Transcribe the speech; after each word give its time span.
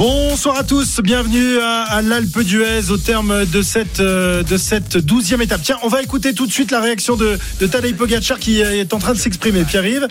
Bonsoir 0.00 0.56
à 0.58 0.64
tous, 0.64 0.98
bienvenue 1.02 1.58
à, 1.58 1.82
à 1.82 2.00
l'Alpe 2.00 2.38
d'Huez 2.40 2.90
au 2.90 2.96
terme 2.96 3.44
de 3.44 3.60
cette 3.60 4.00
euh, 4.00 4.42
de 4.42 4.56
cette 4.56 4.96
douzième 4.96 5.42
étape. 5.42 5.60
Tiens, 5.62 5.76
on 5.82 5.88
va 5.88 6.00
écouter 6.00 6.32
tout 6.32 6.46
de 6.46 6.52
suite 6.52 6.70
la 6.70 6.80
réaction 6.80 7.16
de, 7.16 7.38
de 7.60 7.66
Tadej 7.66 7.94
Pogacar 7.94 8.38
qui 8.38 8.62
est 8.62 8.94
en 8.94 8.98
train 8.98 9.12
de 9.12 9.18
s'exprimer. 9.18 9.62
Pierre-Yves, 9.64 10.08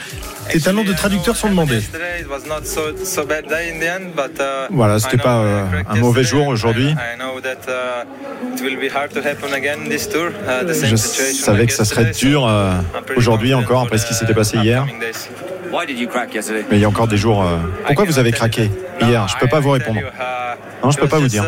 tes 0.52 0.60
talents 0.60 0.84
de 0.84 0.94
traducteur 0.94 1.36
sont 1.36 1.50
demandés. 1.50 1.82
Voilà, 4.70 5.00
c'était 5.00 5.18
pas 5.18 5.38
euh, 5.40 5.66
un 5.90 5.96
mauvais 5.96 6.24
jour 6.24 6.46
aujourd'hui. 6.50 6.94
Je 10.86 10.96
savais 11.34 11.66
que 11.66 11.74
ça 11.74 11.86
serait 11.86 12.12
dur 12.12 12.48
euh, 12.48 12.74
aujourd'hui 13.16 13.56
encore 13.56 13.82
après 13.82 13.98
ce 13.98 14.06
qui 14.06 14.14
s'était 14.14 14.36
passé 14.36 14.58
hier. 14.60 14.86
Mais 16.72 16.78
il 16.78 16.80
y 16.80 16.86
a 16.86 16.90
encore 16.90 17.08
des 17.08 17.18
jours. 17.18 17.44
euh, 17.44 17.58
Pourquoi 17.88 18.06
vous 18.06 18.18
avez 18.20 18.32
craqué 18.32 18.72
hier? 19.02 19.28
Je 19.28 19.38
peux 19.38 19.48
pas 19.48 19.60
vous 19.60 19.70
répondre. 19.70 19.79
Non, 20.84 20.92
je 20.92 20.98
peux 21.00 21.08
pas 21.08 21.20
vous 21.20 21.28
dire. 21.28 21.44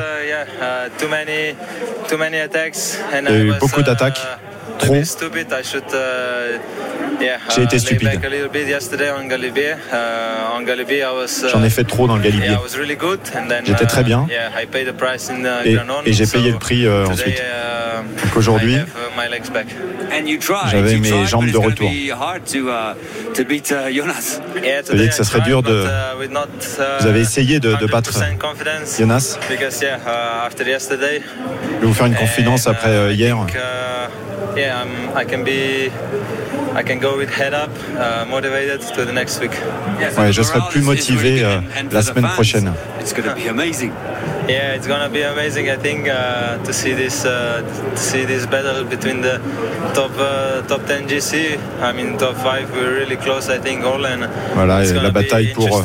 Il 3.11 3.25
y 3.25 3.27
a 3.27 3.43
eu 3.45 3.59
beaucoup 3.59 3.81
d'attaques. 3.83 4.19
Trop. 4.81 4.93
J'ai 7.55 7.61
été 7.63 7.77
stupide. 7.79 8.09
J'en 11.49 11.63
ai 11.63 11.69
fait 11.69 11.83
trop 11.83 12.07
dans 12.07 12.15
le 12.17 12.23
Galibier. 12.23 12.55
J'étais 13.65 13.85
très 13.85 14.03
bien. 14.03 14.27
Et, 15.65 15.77
et 16.05 16.13
j'ai 16.13 16.25
payé 16.25 16.51
le 16.51 16.57
prix 16.57 16.85
euh, 16.87 17.05
ensuite. 17.05 17.41
Donc 18.23 18.35
aujourd'hui, 18.37 18.77
j'avais 20.71 20.97
mes 20.97 21.09
jambes 21.27 21.45
de 21.51 21.57
retour. 21.57 21.89
Vous 24.87 24.97
savez 24.97 25.07
que 25.09 25.13
ça 25.13 25.23
serait 25.23 25.41
dur 25.41 25.61
de. 25.63 25.85
Vous 26.99 27.07
avez 27.07 27.19
essayé 27.19 27.59
de, 27.59 27.75
de 27.75 27.85
battre 27.85 28.11
Jonas. 28.97 29.37
Je 31.75 31.81
vais 31.81 31.87
vous 31.87 31.93
faire 31.93 32.07
une 32.07 32.15
confidence 32.15 32.65
après 32.67 33.13
euh, 34.57 34.57
hier. 39.99 40.11
Ouais, 40.17 40.31
je 40.31 40.41
serai 40.41 40.59
plus 40.69 40.81
motivé 40.81 41.43
euh, 41.43 41.59
la 41.91 42.01
semaine 42.01 42.27
prochaine. 42.33 42.71
Yeah, 44.49 44.75
it's 44.75 44.87
gonna 44.87 45.07
be 45.07 45.23
amazing. 45.23 45.67
I 45.69 45.77
think 45.77 46.07
uh, 46.07 46.57
to 46.65 46.73
see 46.73 46.93
this 46.95 47.25
uh, 47.25 47.61
to 47.95 47.95
see 47.97 48.25
this 48.25 48.45
battle 48.47 48.83
between 48.83 49.21
the 49.21 49.39
top 49.93 50.11
uh, 50.19 50.61
top 50.67 50.85
10 50.87 51.07
GC. 51.07 51.57
I 51.81 51.93
mean 51.93 52.17
top 52.17 52.35
5. 52.35 52.71
We're 52.73 52.99
really 52.99 53.17
close. 53.17 53.49
I 53.49 53.59
think 53.59 53.83
all 53.85 54.03
and 54.05 54.27
Voilà, 54.55 54.81
it's 54.81 54.91
et 54.91 54.95
gonna 54.95 55.03
la 55.03 55.09
be 55.11 55.13
bataille 55.13 55.53
pour 55.53 55.67
euh, 55.67 55.83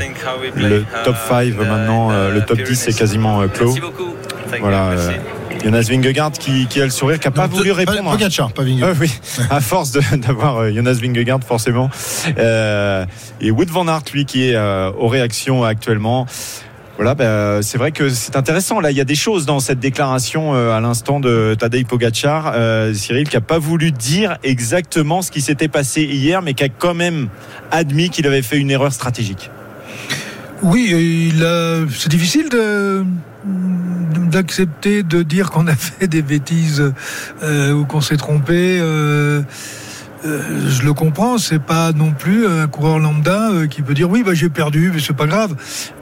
le 0.57 0.85
top 1.05 1.15
uh, 1.15 1.29
5 1.29 1.47
in 1.47 1.51
the- 1.51 1.55
maintenant, 1.69 2.11
in 2.11 2.15
euh, 2.15 2.31
the 2.31 2.35
le 2.35 2.41
top 2.47 2.59
10 2.59 2.89
est 2.89 2.99
quasiment 2.99 3.47
clos. 3.49 3.75
Thank 4.51 4.61
Voilà, 4.61 4.93
you. 4.95 4.99
euh, 5.01 5.07
Merci. 5.09 5.21
Jonas 5.67 5.89
Vingegaard 5.91 6.31
qui, 6.31 6.67
qui 6.69 6.81
a 6.81 6.85
le 6.85 6.91
sourire, 6.91 7.19
qui 7.19 7.27
n'a 7.27 7.33
pas 7.33 7.49
voulu 7.49 7.73
répondre. 7.73 8.13
Pogacar, 8.13 8.53
pas 8.53 8.63
Vingegaard. 8.63 8.95
Oui, 9.01 9.13
à 9.51 9.61
force 9.61 9.91
d'avoir 10.13 10.59
euh, 10.59 10.71
Jonas 10.71 10.93
Vingegaard 11.03 11.41
forcément. 11.43 11.91
Euh, 12.39 13.05
et 13.41 13.51
Wood 13.51 13.69
van 13.71 13.89
Aert, 13.89 14.05
lui, 14.15 14.27
qui 14.27 14.49
est 14.49 14.55
euh, 14.55 14.93
aux 14.93 15.09
réactions 15.09 15.65
actuellement. 15.65 16.25
Voilà, 16.95 17.17
ben, 17.17 17.63
c'est 17.63 17.79
vrai 17.79 17.91
que 17.91 18.09
c'est 18.11 18.37
intéressant. 18.37 18.79
Là, 18.79 18.93
il 18.93 18.97
y 18.97 19.01
a 19.01 19.05
des 19.05 19.17
choses 19.17 19.45
dans 19.45 19.59
cette 19.59 19.81
déclaration 19.81 20.55
euh, 20.55 20.71
à 20.71 20.81
l'instant 20.81 21.19
de 21.19 21.57
Tadej 21.59 21.85
Pogacar, 21.85 22.53
euh, 22.55 22.95
Cyril, 22.95 23.29
qui 23.29 23.37
a 23.37 23.41
pas 23.41 23.59
voulu 23.59 23.91
dire 23.91 24.39
exactement 24.45 25.21
ce 25.21 25.33
qui 25.33 25.41
s'était 25.41 25.67
passé 25.67 26.05
hier, 26.05 26.43
mais 26.43 26.55
qui 26.55 26.63
a 26.63 26.69
quand 26.69 26.95
même 26.95 27.29
admis 27.73 28.11
qu'il 28.11 28.29
avait 28.29 28.43
fait 28.43 28.59
une 28.59 28.71
erreur 28.71 28.93
stratégique. 28.93 29.51
Oui, 30.63 31.35
c'est 31.91 32.09
difficile 32.09 32.49
de 32.51 33.05
d'accepter 34.31 35.03
de 35.03 35.23
dire 35.23 35.51
qu'on 35.51 35.67
a 35.67 35.75
fait 35.77 36.09
des 36.09 36.23
bêtises 36.23 36.93
euh, 37.43 37.73
ou 37.73 37.85
qu'on 37.85 38.01
s'est 38.01 38.17
trompé. 38.17 38.79
euh, 38.81 39.43
euh, 40.25 40.71
je 40.71 40.83
le 40.83 40.93
comprends, 40.95 41.37
c'est 41.39 41.59
pas 41.59 41.93
non 41.93 42.13
plus 42.13 42.47
un 42.47 42.67
coureur 42.67 42.99
lambda 42.99 43.51
euh, 43.51 43.67
qui 43.67 43.83
peut 43.83 43.93
dire 43.95 44.09
oui, 44.11 44.23
bah, 44.25 44.33
j'ai 44.35 44.49
perdu, 44.49 44.91
mais 44.95 45.01
c'est 45.01 45.13
pas 45.17 45.27
grave. 45.27 45.55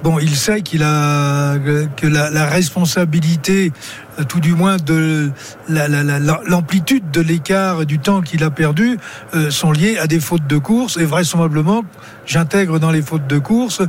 Bon, 0.03 0.19
il 0.19 0.35
sait 0.37 0.63
qu'il 0.63 0.83
a 0.85 1.57
que 1.97 2.07
la, 2.07 2.31
la 2.31 2.47
responsabilité, 2.47 3.73
euh, 4.19 4.25
tout 4.25 4.41
du 4.41 4.55
moins 4.55 4.77
de 4.77 5.31
la- 5.69 5.89
la- 5.89 6.03
la- 6.05 6.41
l'amplitude 6.47 7.11
de 7.11 7.21
l'écart 7.21 7.85
du 7.87 7.99
temps 7.99 8.21
qu'il 8.23 8.45
a 8.45 8.51
perdu, 8.51 8.99
sont 9.51 9.73
liées 9.73 9.99
à 9.99 10.07
des 10.07 10.21
fautes 10.21 10.47
de 10.47 10.59
course 10.59 10.97
et 10.97 11.05
vraisemblablement, 11.05 11.83
j'intègre 12.25 12.79
dans 12.79 12.91
les 12.93 13.03
fautes 13.03 13.27
de 13.27 13.39
course 13.39 13.83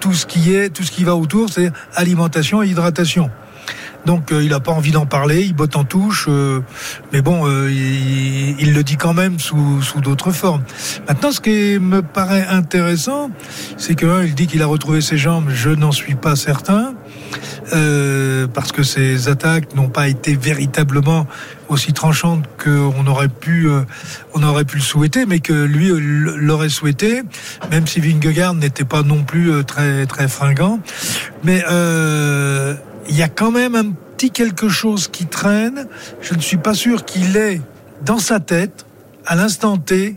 tout 0.00 0.12
ce 0.14 0.26
qui 0.26 0.52
est, 0.54 0.70
tout 0.70 0.82
ce 0.82 0.90
qui 0.90 1.04
va 1.04 1.14
autour, 1.14 1.48
c'est 1.50 1.70
alimentation 1.94 2.62
et 2.62 2.68
hydratation. 2.68 3.30
Donc 4.06 4.32
euh, 4.32 4.42
il 4.42 4.50
n'a 4.50 4.60
pas 4.60 4.72
envie 4.72 4.92
d'en 4.92 5.06
parler, 5.06 5.42
il 5.42 5.54
botte 5.54 5.76
en 5.76 5.84
touche, 5.84 6.26
euh, 6.28 6.60
mais 7.12 7.22
bon, 7.22 7.46
euh, 7.46 7.70
il, 7.70 8.60
il 8.60 8.74
le 8.74 8.82
dit 8.82 8.96
quand 8.96 9.14
même 9.14 9.38
sous, 9.38 9.82
sous 9.82 10.00
d'autres 10.00 10.32
formes. 10.32 10.62
Maintenant, 11.08 11.32
ce 11.32 11.40
qui 11.40 11.78
me 11.78 12.02
paraît 12.02 12.46
intéressant, 12.46 13.30
c'est 13.76 13.94
que 13.94 14.06
hein, 14.06 14.22
il 14.24 14.34
dit 14.34 14.46
qu'il 14.46 14.62
a 14.62 14.66
retrouvé 14.66 15.00
ses 15.00 15.18
jambes, 15.18 15.50
je 15.50 15.70
n'en 15.70 15.92
suis 15.92 16.14
pas 16.14 16.36
certain, 16.36 16.94
euh, 17.72 18.46
parce 18.52 18.72
que 18.72 18.82
ses 18.82 19.28
attaques 19.28 19.74
n'ont 19.74 19.88
pas 19.88 20.08
été 20.08 20.34
véritablement 20.34 21.26
aussi 21.68 21.92
tranchantes 21.92 22.44
qu'on 22.62 23.06
aurait 23.06 23.28
pu, 23.28 23.68
euh, 23.68 23.82
on 24.34 24.42
aurait 24.42 24.64
pu 24.64 24.76
le 24.76 24.82
souhaiter, 24.82 25.24
mais 25.26 25.38
que 25.40 25.52
lui 25.52 25.90
euh, 25.90 25.98
l'aurait 26.36 26.68
souhaité, 26.68 27.22
même 27.70 27.86
si 27.86 28.00
Vingegaard 28.00 28.54
n'était 28.54 28.84
pas 28.84 29.02
non 29.02 29.22
plus 29.22 29.64
très 29.64 30.06
très 30.06 30.26
fringant. 30.26 30.80
Mais 31.44 31.62
il 33.10 33.16
y 33.16 33.22
a 33.22 33.28
quand 33.28 33.50
même 33.50 33.74
un 33.74 33.90
petit 33.90 34.30
quelque 34.30 34.68
chose 34.68 35.08
qui 35.08 35.26
traîne. 35.26 35.88
Je 36.22 36.34
ne 36.34 36.40
suis 36.40 36.56
pas 36.56 36.74
sûr 36.74 37.04
qu'il 37.04 37.36
ait 37.36 37.60
dans 38.02 38.20
sa 38.20 38.38
tête, 38.38 38.86
à 39.26 39.34
l'instant 39.34 39.76
T, 39.76 40.16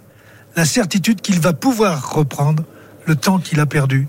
la 0.55 0.63
certitude 0.63 1.19
qu'il 1.19 1.39
va 1.39 1.53
pouvoir 1.53 2.13
reprendre 2.13 2.63
le 3.05 3.15
temps 3.15 3.39
qu'il 3.39 3.59
a 3.59 3.65
perdu 3.65 4.07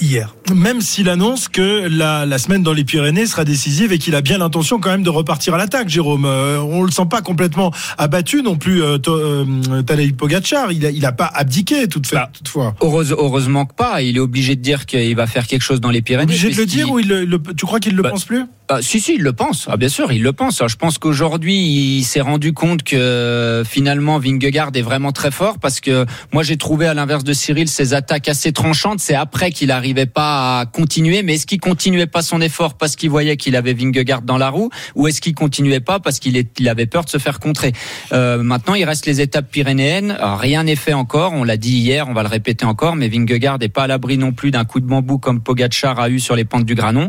hier. 0.00 0.34
Même 0.54 0.80
s'il 0.80 1.08
annonce 1.08 1.48
que 1.48 1.86
la, 1.88 2.26
la 2.26 2.38
semaine 2.38 2.62
dans 2.62 2.72
les 2.72 2.84
Pyrénées 2.84 3.26
sera 3.26 3.44
décisive 3.44 3.92
et 3.92 3.98
qu'il 3.98 4.14
a 4.14 4.20
bien 4.20 4.38
l'intention 4.38 4.80
quand 4.80 4.90
même 4.90 5.02
de 5.02 5.10
repartir 5.10 5.54
à 5.54 5.58
l'attaque, 5.58 5.88
Jérôme. 5.88 6.24
Euh, 6.24 6.58
on 6.58 6.82
le 6.82 6.90
sent 6.90 7.06
pas 7.10 7.22
complètement 7.22 7.72
abattu 7.98 8.42
non 8.42 8.56
plus, 8.56 8.82
euh, 8.82 8.98
euh, 9.08 9.82
Tadej 9.82 10.14
Pogacar. 10.14 10.72
Il 10.72 10.84
a, 10.86 10.90
il 10.90 11.04
a 11.06 11.12
pas 11.12 11.30
abdiqué 11.34 11.88
toute 11.88 12.10
Bah, 12.12 12.30
toutefois. 12.32 12.74
Heureuse- 12.80 13.14
heureusement 13.16 13.64
que 13.66 13.74
pas. 13.74 14.02
Il 14.02 14.16
est 14.16 14.20
obligé 14.20 14.56
de 14.56 14.60
dire 14.62 14.86
qu'il 14.86 15.14
va 15.16 15.26
faire 15.26 15.46
quelque 15.46 15.62
chose 15.62 15.80
dans 15.80 15.90
les 15.90 16.02
Pyrénées. 16.02 16.24
Obligé 16.32 16.50
de 16.50 16.56
le 16.56 16.66
dire 16.66 16.90
ou 16.90 16.98
il 16.98 17.08
le- 17.08 17.24
le- 17.24 17.40
tu 17.56 17.64
crois 17.66 17.80
qu'il 17.80 17.94
le 17.96 18.02
Bah, 18.02 18.10
pense 18.10 18.24
plus? 18.24 18.44
Ah, 18.68 18.78
si, 18.80 19.00
si, 19.00 19.14
il 19.16 19.22
le 19.22 19.32
pense. 19.32 19.66
Ah, 19.70 19.76
bien 19.76 19.88
sûr, 19.90 20.12
il 20.12 20.22
le 20.22 20.32
pense. 20.32 20.62
Je 20.66 20.76
pense 20.76 20.96
qu'aujourd'hui, 20.98 21.54
il 21.98 22.04
s'est 22.04 22.20
rendu 22.22 22.52
compte 22.54 22.82
que 22.82 22.96
euh, 22.96 23.64
finalement, 23.64 24.18
Vingegaard 24.18 24.70
est 24.74 24.82
vraiment 24.82 25.12
très 25.12 25.30
fort 25.30 25.58
parce 25.58 25.80
que 25.80 26.06
moi, 26.32 26.42
j'ai 26.42 26.56
trouvé 26.56 26.86
à 26.86 26.94
l'inverse 26.94 27.24
de 27.24 27.32
Cyril 27.34 27.68
ses 27.68 27.92
attaques 27.94 28.28
assez 28.28 28.52
tranchantes. 28.52 29.00
C'est 29.00 29.14
après 29.14 29.50
qu'il 29.52 29.70
n'arrivait 29.82 30.06
pas 30.06 30.60
à 30.60 30.66
continuer. 30.66 31.24
Mais 31.24 31.34
est-ce 31.34 31.46
qu'il 31.46 31.58
continuait 31.58 32.06
pas 32.06 32.22
son 32.22 32.40
effort 32.40 32.74
parce 32.74 32.94
qu'il 32.94 33.10
voyait 33.10 33.36
qu'il 33.36 33.56
avait 33.56 33.74
Vingegaard 33.74 34.22
dans 34.22 34.38
la 34.38 34.48
roue 34.48 34.70
ou 34.94 35.08
est-ce 35.08 35.20
qu'il 35.20 35.34
continuait 35.34 35.80
pas 35.80 35.98
parce 35.98 36.20
qu'il 36.20 36.68
avait 36.68 36.86
peur 36.86 37.04
de 37.04 37.10
se 37.10 37.18
faire 37.18 37.40
contrer? 37.40 37.72
Euh, 38.12 38.42
Maintenant, 38.42 38.74
il 38.74 38.84
reste 38.84 39.06
les 39.06 39.20
étapes 39.20 39.50
pyrénéennes. 39.50 40.16
Rien 40.20 40.64
n'est 40.64 40.76
fait 40.76 40.92
encore. 40.92 41.32
On 41.32 41.42
l'a 41.42 41.56
dit 41.56 41.78
hier, 41.78 42.06
on 42.08 42.12
va 42.12 42.22
le 42.22 42.28
répéter 42.28 42.64
encore. 42.64 42.94
Mais 42.94 43.08
Vingegaard 43.08 43.58
n'est 43.58 43.68
pas 43.68 43.84
à 43.84 43.86
l'abri 43.88 44.18
non 44.18 44.32
plus 44.32 44.52
d'un 44.52 44.64
coup 44.64 44.78
de 44.78 44.86
bambou 44.86 45.18
comme 45.18 45.40
Pogacar 45.40 45.98
a 45.98 46.08
eu 46.08 46.20
sur 46.20 46.36
les 46.36 46.44
pentes 46.44 46.64
du 46.64 46.76
Granon. 46.76 47.08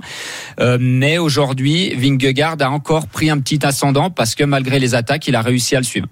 Euh, 0.59 0.77
mais 0.79 1.19
aujourd'hui, 1.19 1.93
Vingegaard 1.95 2.57
a 2.61 2.71
encore 2.71 3.07
pris 3.07 3.29
un 3.29 3.39
petit 3.39 3.63
ascendant 3.65 4.09
parce 4.09 4.33
que 4.33 4.43
malgré 4.43 4.79
les 4.79 4.95
attaques, 4.95 5.27
il 5.27 5.35
a 5.35 5.41
réussi 5.41 5.75
à 5.75 5.79
le 5.79 5.85
suivre. 5.85 6.07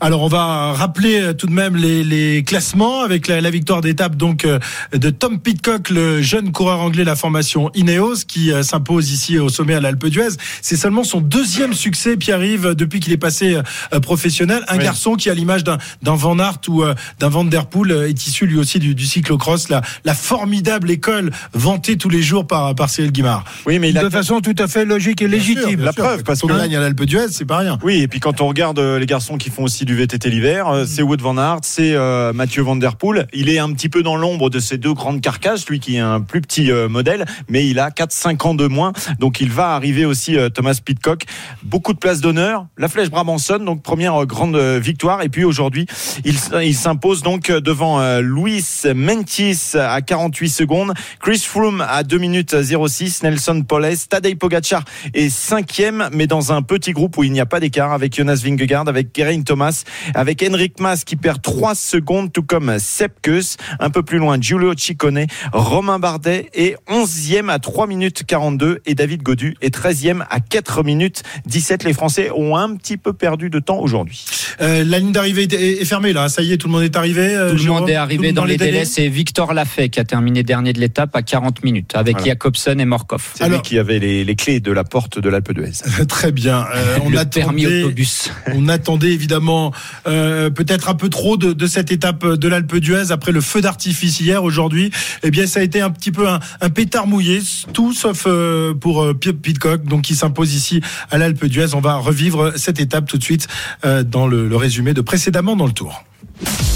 Alors 0.00 0.22
on 0.22 0.28
va 0.28 0.72
rappeler 0.74 1.32
tout 1.36 1.46
de 1.46 1.52
même 1.52 1.74
les, 1.76 2.04
les 2.04 2.44
classements 2.44 3.00
avec 3.00 3.26
la, 3.26 3.40
la 3.40 3.50
victoire 3.50 3.80
d'étape 3.80 4.16
donc 4.16 4.44
euh, 4.44 4.58
de 4.92 5.10
Tom 5.10 5.40
Pitcock, 5.40 5.88
le 5.88 6.03
jeune 6.20 6.52
coureur 6.52 6.80
anglais, 6.80 7.04
la 7.04 7.16
formation 7.16 7.70
Ineos, 7.74 8.24
qui 8.26 8.52
euh, 8.52 8.62
s'impose 8.62 9.10
ici 9.10 9.38
au 9.38 9.48
sommet 9.48 9.74
à 9.74 9.80
l'Alpe 9.80 10.06
d'Huez. 10.06 10.28
C'est 10.62 10.76
seulement 10.76 11.04
son 11.04 11.20
deuxième 11.20 11.72
succès, 11.74 12.16
Pierre-Yves, 12.16 12.74
depuis 12.74 13.00
qu'il 13.00 13.12
est 13.12 13.16
passé 13.18 13.56
euh, 13.92 14.00
professionnel. 14.00 14.64
Un 14.68 14.78
Oui. 14.78 14.84
garçon 14.84 15.14
qui, 15.14 15.30
à 15.30 15.34
l'image 15.34 15.64
d'un 15.64 15.78
Van 16.02 16.38
Aert 16.38 16.60
ou 16.68 16.82
euh, 16.82 16.94
d'un 17.20 17.28
Van 17.28 17.44
Der 17.44 17.66
Poel, 17.66 17.92
est 18.08 18.26
issu 18.26 18.46
lui 18.46 18.58
aussi 18.58 18.78
du, 18.78 18.94
du 18.94 19.06
cyclocross, 19.06 19.68
la, 19.68 19.82
la 20.04 20.14
formidable 20.14 20.90
école 20.90 21.30
vantée 21.52 21.96
tous 21.96 22.08
les 22.08 22.22
jours 22.22 22.46
par, 22.46 22.74
par 22.74 22.90
Cyril 22.90 23.12
Guimard. 23.12 23.44
Oui, 23.66 23.78
mais 23.78 23.90
il 23.90 23.98
a 23.98 24.02
De 24.04 24.08
façon 24.10 24.40
tout 24.40 24.54
à 24.58 24.68
fait 24.68 24.84
logique 24.84 25.22
et 25.22 25.28
légitime. 25.28 25.80
La 25.82 25.92
preuve, 25.92 26.22
parce 26.24 26.40
Quand 26.40 26.48
que 26.48 26.52
on 26.52 26.58
gagne 26.58 26.76
à 26.76 26.80
l'Alpe 26.80 27.02
d'Huez, 27.04 27.28
c'est 27.30 27.44
pas 27.44 27.58
rien. 27.58 27.78
Oui, 27.82 28.00
et 28.02 28.08
puis 28.08 28.20
quand 28.20 28.40
on 28.40 28.46
regarde 28.48 28.78
les 28.78 29.06
garçons 29.06 29.38
qui 29.38 29.50
font 29.50 29.64
aussi 29.64 29.84
du 29.84 29.94
VTT 29.94 30.30
l'hiver, 30.30 30.68
euh, 30.68 30.84
c'est 30.86 31.02
Wood 31.02 31.20
van 31.20 31.36
Aert, 31.38 31.60
c'est 31.62 31.92
euh, 31.94 32.32
Mathieu 32.32 32.62
Van 32.62 32.76
Der 32.76 32.96
Poel. 32.96 33.26
Il 33.32 33.48
est 33.48 33.58
un 33.58 33.72
petit 33.72 33.88
peu 33.88 34.02
dans 34.02 34.16
l'ombre 34.16 34.50
de 34.50 34.58
ces 34.58 34.78
deux 34.78 34.92
grandes 34.94 35.20
carcasses, 35.20 35.68
lui 35.68 35.80
qui 35.80 35.93
un 35.98 36.20
plus 36.20 36.40
petit 36.40 36.70
euh, 36.70 36.88
modèle, 36.88 37.24
mais 37.48 37.66
il 37.66 37.78
a 37.78 37.90
4-5 37.90 38.46
ans 38.46 38.54
de 38.54 38.66
moins, 38.66 38.92
donc 39.18 39.40
il 39.40 39.50
va 39.50 39.74
arriver 39.74 40.04
aussi 40.04 40.36
euh, 40.36 40.48
Thomas 40.48 40.78
Pitcock. 40.84 41.24
Beaucoup 41.62 41.92
de 41.92 41.98
places 41.98 42.20
d'honneur, 42.20 42.66
la 42.76 42.88
Flèche 42.88 43.10
Brabanson, 43.10 43.58
donc 43.58 43.82
première 43.82 44.22
euh, 44.22 44.26
grande 44.26 44.56
victoire, 44.56 45.22
et 45.22 45.28
puis 45.28 45.44
aujourd'hui, 45.44 45.86
il, 46.24 46.74
s'impose 46.74 47.22
donc 47.22 47.50
devant 47.50 48.18
Luis 48.20 48.64
Mentis 48.94 49.72
à 49.74 50.00
48 50.00 50.48
secondes, 50.48 50.94
Chris 51.20 51.42
Froome 51.46 51.84
à 51.86 52.02
2 52.02 52.18
minutes 52.18 52.56
06, 52.62 53.22
Nelson 53.22 53.62
Poles, 53.62 53.96
Tadej 54.08 54.36
Pogacar 54.36 54.84
est 55.12 55.28
cinquième, 55.28 56.08
mais 56.12 56.26
dans 56.26 56.52
un 56.52 56.62
petit 56.62 56.92
groupe 56.92 57.16
où 57.16 57.24
il 57.24 57.32
n'y 57.32 57.40
a 57.40 57.46
pas 57.46 57.60
d'écart 57.60 57.92
avec 57.92 58.14
Jonas 58.16 58.40
Vingegaard, 58.44 58.88
avec 58.88 59.08
Geraint 59.14 59.42
Thomas, 59.42 59.84
avec 60.14 60.42
Henrik 60.42 60.80
Mas 60.80 61.04
qui 61.04 61.16
perd 61.16 61.40
3 61.42 61.74
secondes, 61.74 62.32
tout 62.32 62.42
comme 62.42 62.78
Sepp 62.78 63.20
Kuss. 63.22 63.56
Un 63.80 63.90
peu 63.90 64.02
plus 64.02 64.18
loin, 64.18 64.38
Giulio 64.40 64.74
Ciccone, 64.76 65.26
Romain 65.52 65.83
Bardet 65.98 66.50
est 66.54 66.76
11e 66.90 67.48
à 67.50 67.58
3 67.58 67.86
minutes 67.86 68.24
42 68.26 68.80
et 68.86 68.94
David 68.94 69.22
Godu 69.22 69.56
est 69.60 69.74
13e 69.74 70.24
à 70.30 70.40
4 70.40 70.82
minutes 70.82 71.22
17. 71.46 71.84
Les 71.84 71.92
Français 71.92 72.30
ont 72.34 72.56
un 72.56 72.74
petit 72.76 72.96
peu 72.96 73.12
perdu 73.12 73.50
de 73.50 73.58
temps 73.58 73.78
aujourd'hui. 73.78 74.24
Euh, 74.60 74.84
la 74.84 74.98
ligne 74.98 75.12
d'arrivée 75.12 75.44
est, 75.44 75.84
fermée 75.84 76.12
là. 76.12 76.28
Ça 76.28 76.42
y 76.42 76.52
est, 76.52 76.56
tout 76.56 76.68
le 76.68 76.72
monde 76.72 76.82
est 76.82 76.96
arrivé. 76.96 77.34
euh, 77.34 77.50
Tout 77.50 77.64
le 77.64 77.70
monde 77.72 77.90
est 77.90 77.94
arrivé 77.94 78.32
dans 78.32 78.44
les 78.44 78.56
délais. 78.56 78.84
C'est 78.84 79.08
Victor 79.08 79.52
Lafay 79.54 79.88
qui 79.88 80.00
a 80.00 80.04
terminé 80.04 80.42
dernier 80.42 80.72
de 80.72 80.80
l'étape 80.80 81.14
à 81.14 81.22
40 81.22 81.62
minutes 81.64 81.92
avec 81.94 82.16
Voilà. 82.16 82.32
Jacobsen 82.32 82.80
et 82.80 82.84
Morkov. 82.84 83.32
C'est 83.34 83.48
lui 83.48 83.60
qui 83.62 83.78
avait 83.78 83.98
les, 83.98 84.24
les 84.24 84.36
clés 84.36 84.60
de 84.60 84.72
la 84.72 84.84
porte 84.84 85.18
de 85.18 85.28
l'Alpe 85.28 85.52
d'Huez. 85.52 85.72
Très 86.08 86.32
bien. 86.32 86.66
Euh, 86.74 86.98
on 87.04 87.08
Le 87.10 87.24
permis 87.24 87.64
attendait, 87.66 87.82
autobus. 87.82 88.30
on 88.54 88.68
attendait 88.68 89.12
évidemment 89.12 89.72
euh, 90.06 90.50
peut-être 90.50 90.88
un 90.88 90.94
peu 90.94 91.08
trop 91.08 91.36
de, 91.36 91.52
de 91.52 91.66
cette 91.66 91.92
étape 91.92 92.24
de 92.26 92.48
l'Alpe 92.48 92.76
d'Huez 92.76 93.10
après 93.10 93.32
le 93.32 93.40
feu 93.40 93.60
d'artifice 93.60 94.20
hier. 94.20 94.42
Aujourd'hui, 94.44 94.90
eh 95.22 95.30
bien, 95.30 95.46
ça 95.46 95.60
a 95.60 95.62
été 95.62 95.73
un 95.80 95.90
petit 95.90 96.12
peu 96.12 96.26
un, 96.28 96.70
pétard 96.70 97.06
mouillé, 97.06 97.40
tout 97.72 97.92
sauf 97.92 98.24
euh, 98.26 98.74
pour 98.74 99.02
euh, 99.02 99.14
Pi- 99.14 99.32
Pidcock, 99.32 99.84
donc 99.84 100.02
qui 100.02 100.14
s'impose 100.14 100.54
ici 100.54 100.80
à 101.10 101.18
l'Alpe 101.18 101.44
d'Huez. 101.46 101.74
On 101.74 101.80
va 101.80 101.96
revivre 101.96 102.52
cette 102.56 102.80
étape 102.80 103.06
tout 103.06 103.18
de 103.18 103.24
suite 103.24 103.48
euh, 103.84 104.02
dans 104.02 104.26
le 104.26 104.54
résumé 104.56 104.94
de 104.94 105.00
précédemment 105.00 105.56
dans 105.56 105.66
le 105.66 105.72
Tour. 105.72 106.04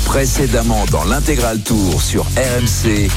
Précédemment 0.05 0.85
dans 0.91 1.05
l'intégral 1.05 1.61
tour 1.61 2.01
sur 2.01 2.25
RMC. 2.25 3.09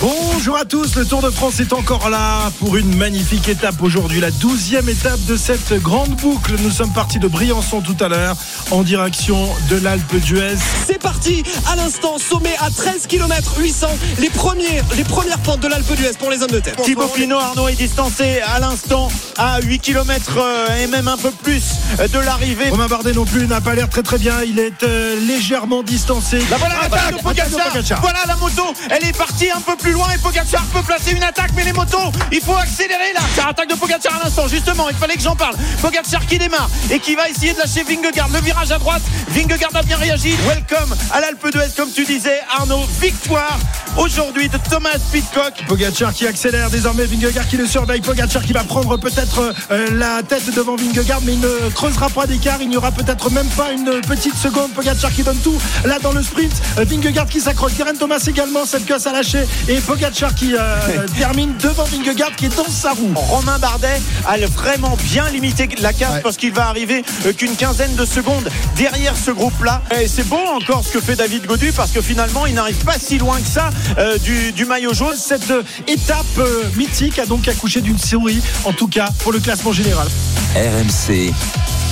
Bonjour 0.00 0.56
à 0.56 0.64
tous, 0.64 0.94
le 0.94 1.04
Tour 1.04 1.22
de 1.22 1.30
France 1.30 1.58
est 1.58 1.72
encore 1.72 2.08
là 2.08 2.52
pour 2.60 2.76
une 2.76 2.96
magnifique 2.96 3.48
étape 3.48 3.82
aujourd'hui, 3.82 4.20
la 4.20 4.30
douzième 4.30 4.88
étape 4.88 5.18
de 5.24 5.36
cette 5.36 5.72
grande 5.82 6.10
boucle. 6.10 6.54
Nous 6.60 6.70
sommes 6.70 6.92
partis 6.92 7.18
de 7.18 7.26
Briançon 7.26 7.80
tout 7.80 7.96
à 7.98 8.06
l'heure 8.08 8.36
en 8.70 8.84
direction 8.84 9.48
de 9.68 9.76
l'Alpe 9.76 10.14
d'Huez. 10.14 10.54
C'est 10.86 11.02
parti 11.02 11.42
à 11.66 11.74
l'instant, 11.74 12.18
sommet 12.18 12.54
à 12.60 12.70
13 12.70 13.08
km 13.08 13.58
800, 13.58 13.88
les, 14.20 14.30
premiers, 14.30 14.82
les 14.96 15.02
premières 15.02 15.40
pentes 15.40 15.60
de 15.60 15.68
l'Alpe 15.68 15.92
d'Huez 15.92 16.12
pour 16.16 16.30
les 16.30 16.42
hommes 16.44 16.50
de 16.52 16.60
tête. 16.60 16.80
Thibaut 16.84 17.08
Pinot, 17.08 17.38
Arnaud 17.38 17.66
est 17.66 17.74
distancé 17.74 18.40
à 18.40 18.60
l'instant 18.60 19.08
à 19.36 19.60
8 19.60 19.80
km 19.80 20.38
et 20.80 20.86
même 20.86 21.08
un 21.08 21.16
peu 21.16 21.32
plus 21.32 21.64
de 21.98 22.18
l'arrivée. 22.20 22.68
Romain 22.70 22.86
Bardet 22.86 23.14
non 23.14 23.24
plus 23.24 23.48
n'a 23.48 23.60
pas 23.60 23.74
l'air 23.74 23.88
très 23.88 24.04
très 24.04 24.18
bien, 24.18 24.42
il 24.46 24.60
est 24.60 24.84
euh, 24.84 25.18
légèrement 25.26 25.82
distancé. 25.82 26.38
La 26.50 26.56
voilà 26.56 26.76
Ah, 26.82 26.88
l'attaque 26.88 27.16
de. 27.16 27.22
Pogacar. 27.22 28.00
Voilà 28.00 28.20
la 28.28 28.36
moto, 28.36 28.62
elle 28.90 29.04
est 29.04 29.16
partie 29.16 29.50
un 29.50 29.60
peu 29.60 29.74
plus 29.76 29.87
loin 29.92 30.08
et 30.14 30.18
Pogacar 30.18 30.64
peut 30.66 30.82
placer 30.82 31.12
une 31.12 31.22
attaque 31.22 31.50
mais 31.54 31.64
les 31.64 31.72
motos, 31.72 32.12
il 32.32 32.40
faut 32.40 32.56
accélérer 32.56 33.12
là. 33.14 33.20
Car 33.36 33.48
attaque 33.48 33.70
de 33.70 33.74
Pogacar 33.74 34.16
à 34.20 34.24
l'instant, 34.24 34.48
justement, 34.48 34.88
il 34.88 34.96
fallait 34.96 35.16
que 35.16 35.22
j'en 35.22 35.36
parle. 35.36 35.56
Pogacar 35.80 36.24
qui 36.26 36.38
démarre 36.38 36.68
et 36.90 36.98
qui 36.98 37.14
va 37.14 37.28
essayer 37.28 37.52
de 37.52 37.58
lâcher 37.58 37.82
Vingegaard. 37.82 38.28
Le 38.32 38.40
virage 38.40 38.72
à 38.72 38.78
droite, 38.78 39.02
Vingegaard 39.28 39.74
a 39.74 39.82
bien 39.82 39.96
réagi. 39.96 40.34
Welcome 40.46 40.96
à 41.12 41.20
l'Alpe 41.20 41.50
d'Huez 41.50 41.70
comme 41.76 41.90
tu 41.90 42.04
disais 42.04 42.40
Arnaud. 42.56 42.86
Victoire 43.00 43.58
aujourd'hui 43.98 44.48
de 44.48 44.56
Thomas 44.70 44.96
Pitcock. 45.12 45.52
Pogacar 45.66 46.12
qui 46.12 46.26
accélère 46.26 46.70
désormais, 46.70 47.04
Vingegaard 47.04 47.46
qui 47.48 47.56
le 47.56 47.66
surveille, 47.66 48.00
Pogacar 48.00 48.42
qui 48.42 48.52
va 48.52 48.64
prendre 48.64 48.96
peut-être 48.96 49.52
euh, 49.70 49.86
la 49.94 50.22
tête 50.22 50.54
devant 50.54 50.76
Vingegaard 50.76 51.20
mais 51.24 51.34
il 51.34 51.40
ne 51.40 51.70
creusera 51.74 52.08
pas 52.08 52.26
d'écart, 52.26 52.58
il 52.60 52.68
n'y 52.68 52.76
aura 52.76 52.92
peut-être 52.92 53.30
même 53.30 53.48
pas 53.48 53.72
une 53.72 54.00
petite 54.02 54.34
seconde, 54.36 54.72
Pogacar 54.72 55.10
qui 55.12 55.22
donne 55.22 55.38
tout 55.38 55.58
là 55.84 55.98
dans 56.00 56.12
le 56.12 56.22
sprint, 56.22 56.52
Euh, 56.78 56.84
Vingegaard 56.84 57.26
qui 57.26 57.40
s'accroche, 57.40 57.72
Geraint 57.76 57.94
Thomas 57.94 58.22
également, 58.26 58.64
cette 58.64 58.86
casse 58.86 59.06
à 59.06 59.12
lâcher 59.12 59.44
et 59.68 59.76
Pogacar 59.80 60.34
qui 60.34 60.54
euh, 60.54 61.06
termine 61.18 61.54
devant 61.62 61.84
Vingegaard 61.84 62.34
qui 62.36 62.46
est 62.46 62.56
dans 62.56 62.68
sa 62.70 62.92
roue. 62.92 63.12
Romain 63.14 63.58
Bardet 63.58 64.00
a 64.26 64.36
vraiment 64.46 64.96
bien 65.04 65.28
limité 65.30 65.68
la 65.80 65.92
casse 65.92 66.08
Ouais. 66.08 66.20
parce 66.22 66.38
qu'il 66.38 66.52
va 66.54 66.68
arriver 66.68 67.04
euh, 67.26 67.32
qu'une 67.34 67.54
quinzaine 67.54 67.94
de 67.94 68.06
secondes 68.06 68.48
derrière 68.76 69.14
ce 69.14 69.30
groupe-là. 69.30 69.82
Et 70.00 70.08
c'est 70.08 70.26
beau 70.26 70.38
encore 70.38 70.82
ce 70.84 70.90
que 70.92 71.00
fait 71.00 71.16
David 71.16 71.44
Godu 71.44 71.70
parce 71.72 71.90
que 71.90 72.00
finalement 72.00 72.46
il 72.46 72.54
n'arrive 72.54 72.82
pas 72.84 72.98
si 72.98 73.18
loin 73.18 73.38
que 73.40 73.46
ça 73.46 73.68
euh, 73.98 74.18
du, 74.18 74.52
du 74.52 74.64
maillot 74.64 74.92
jaune. 74.92 75.16
Cette 75.16 75.50
euh, 75.50 75.62
étape 75.86 76.26
euh, 76.38 76.64
mythique 76.76 77.18
a 77.18 77.26
donc 77.26 77.48
accouché 77.48 77.80
d'une 77.80 77.98
souris, 77.98 78.40
en 78.64 78.72
tout 78.72 78.88
cas 78.88 79.08
pour 79.20 79.32
le 79.32 79.38
classement 79.40 79.72
général. 79.72 80.06
RMC. 80.54 81.32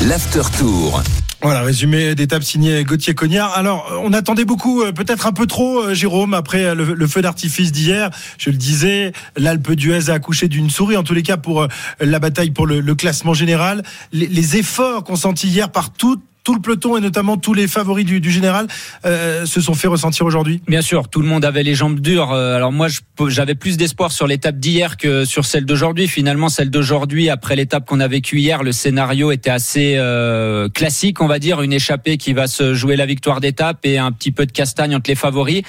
L'after 0.07 0.43
tour. 0.59 1.03
Voilà, 1.43 1.63
résumé 1.63 2.15
d'étape 2.15 2.43
signé 2.43 2.83
Gauthier 2.85 3.15
Cognard. 3.15 3.57
Alors, 3.57 3.93
on 4.03 4.13
attendait 4.13 4.45
beaucoup, 4.45 4.83
euh, 4.83 4.93
peut-être 4.93 5.27
un 5.27 5.33
peu 5.33 5.47
trop, 5.47 5.93
Jérôme, 5.95 6.35
après 6.35 6.75
le, 6.75 6.95
le 6.95 7.07
feu 7.07 7.23
d'artifice 7.23 7.73
d'hier. 7.73 8.11
Je 8.39 8.51
le 8.51 8.57
disais, 8.57 9.13
l'Alpe 9.37 9.73
d'Huez 9.73 10.11
a 10.11 10.15
accouché 10.15 10.49
d'une 10.49 10.71
souris, 10.71 10.97
en 10.97 11.03
tous 11.03 11.15
les 11.15 11.23
cas 11.23 11.37
pour 11.37 11.69
la 12.01 12.19
bataille 12.19 12.51
pour 12.51 12.67
le, 12.67 12.81
le 12.81 12.95
classement 12.95 13.35
général. 13.35 13.83
Les, 14.13 14.27
les 14.27 14.57
efforts 14.57 15.05
consentis 15.05 15.49
hier 15.49 15.71
par 15.71 15.93
tout, 15.93 16.21
tout 16.47 16.55
le 16.55 16.61
peloton 16.61 16.97
et 16.97 17.01
notamment 17.01 17.37
tous 17.37 17.55
les 17.55 17.67
favoris 17.67 18.07
du, 18.07 18.31
général 18.31 18.69
euh, 19.05 19.47
se 19.47 19.61
sont 19.61 19.75
fait 19.75 19.89
ressentir 19.89 20.25
aujourd'hui? 20.27 20.63
Bien 20.69 20.81
sûr, 20.81 21.09
tout 21.09 21.21
le 21.21 21.27
monde 21.27 21.45
avait 21.45 21.65
les 21.65 21.75
jambes 21.75 21.99
dures. 21.99 22.31
Euh, 22.33 22.55
Alors 22.55 22.71
moi, 22.71 22.87
j'avais 23.27 23.57
plus 23.57 23.77
d'espoir 23.77 24.13
sur 24.13 24.29
l'étape 24.29 24.57
d'hier 24.57 24.97
que 24.97 25.25
sur 25.25 25.45
celle 25.45 25.65
d'aujourd'hui. 25.65 26.07
Finalement, 26.07 26.49
celle 26.49 26.71
d'aujourd'hui, 26.71 27.31
après 27.31 27.57
l'étape 27.57 27.85
qu'on 27.85 27.99
a 27.99 28.07
vécue 28.07 28.39
hier, 28.39 28.63
le 28.63 28.71
scénario 28.71 29.33
était 29.33 29.51
assez 29.51 29.95
euh, 29.97 30.69
classique, 30.69 31.21
on 31.21 31.27
va 31.27 31.41
dire, 31.41 31.63
une 31.63 31.73
échappée 31.73 32.17
qui 32.17 32.33
va 32.33 32.47
se 32.47 32.75
jouer 32.75 32.95
la 32.95 33.07
victoire 33.07 33.41
d'étape 33.41 33.81
et 33.83 33.99
un 33.99 34.13
petit 34.13 34.31
peu 34.31 34.47
de 34.47 34.53
castagne 34.53 34.95
entre 34.95 35.11
les 35.11 35.17
favoris. 35.17 35.63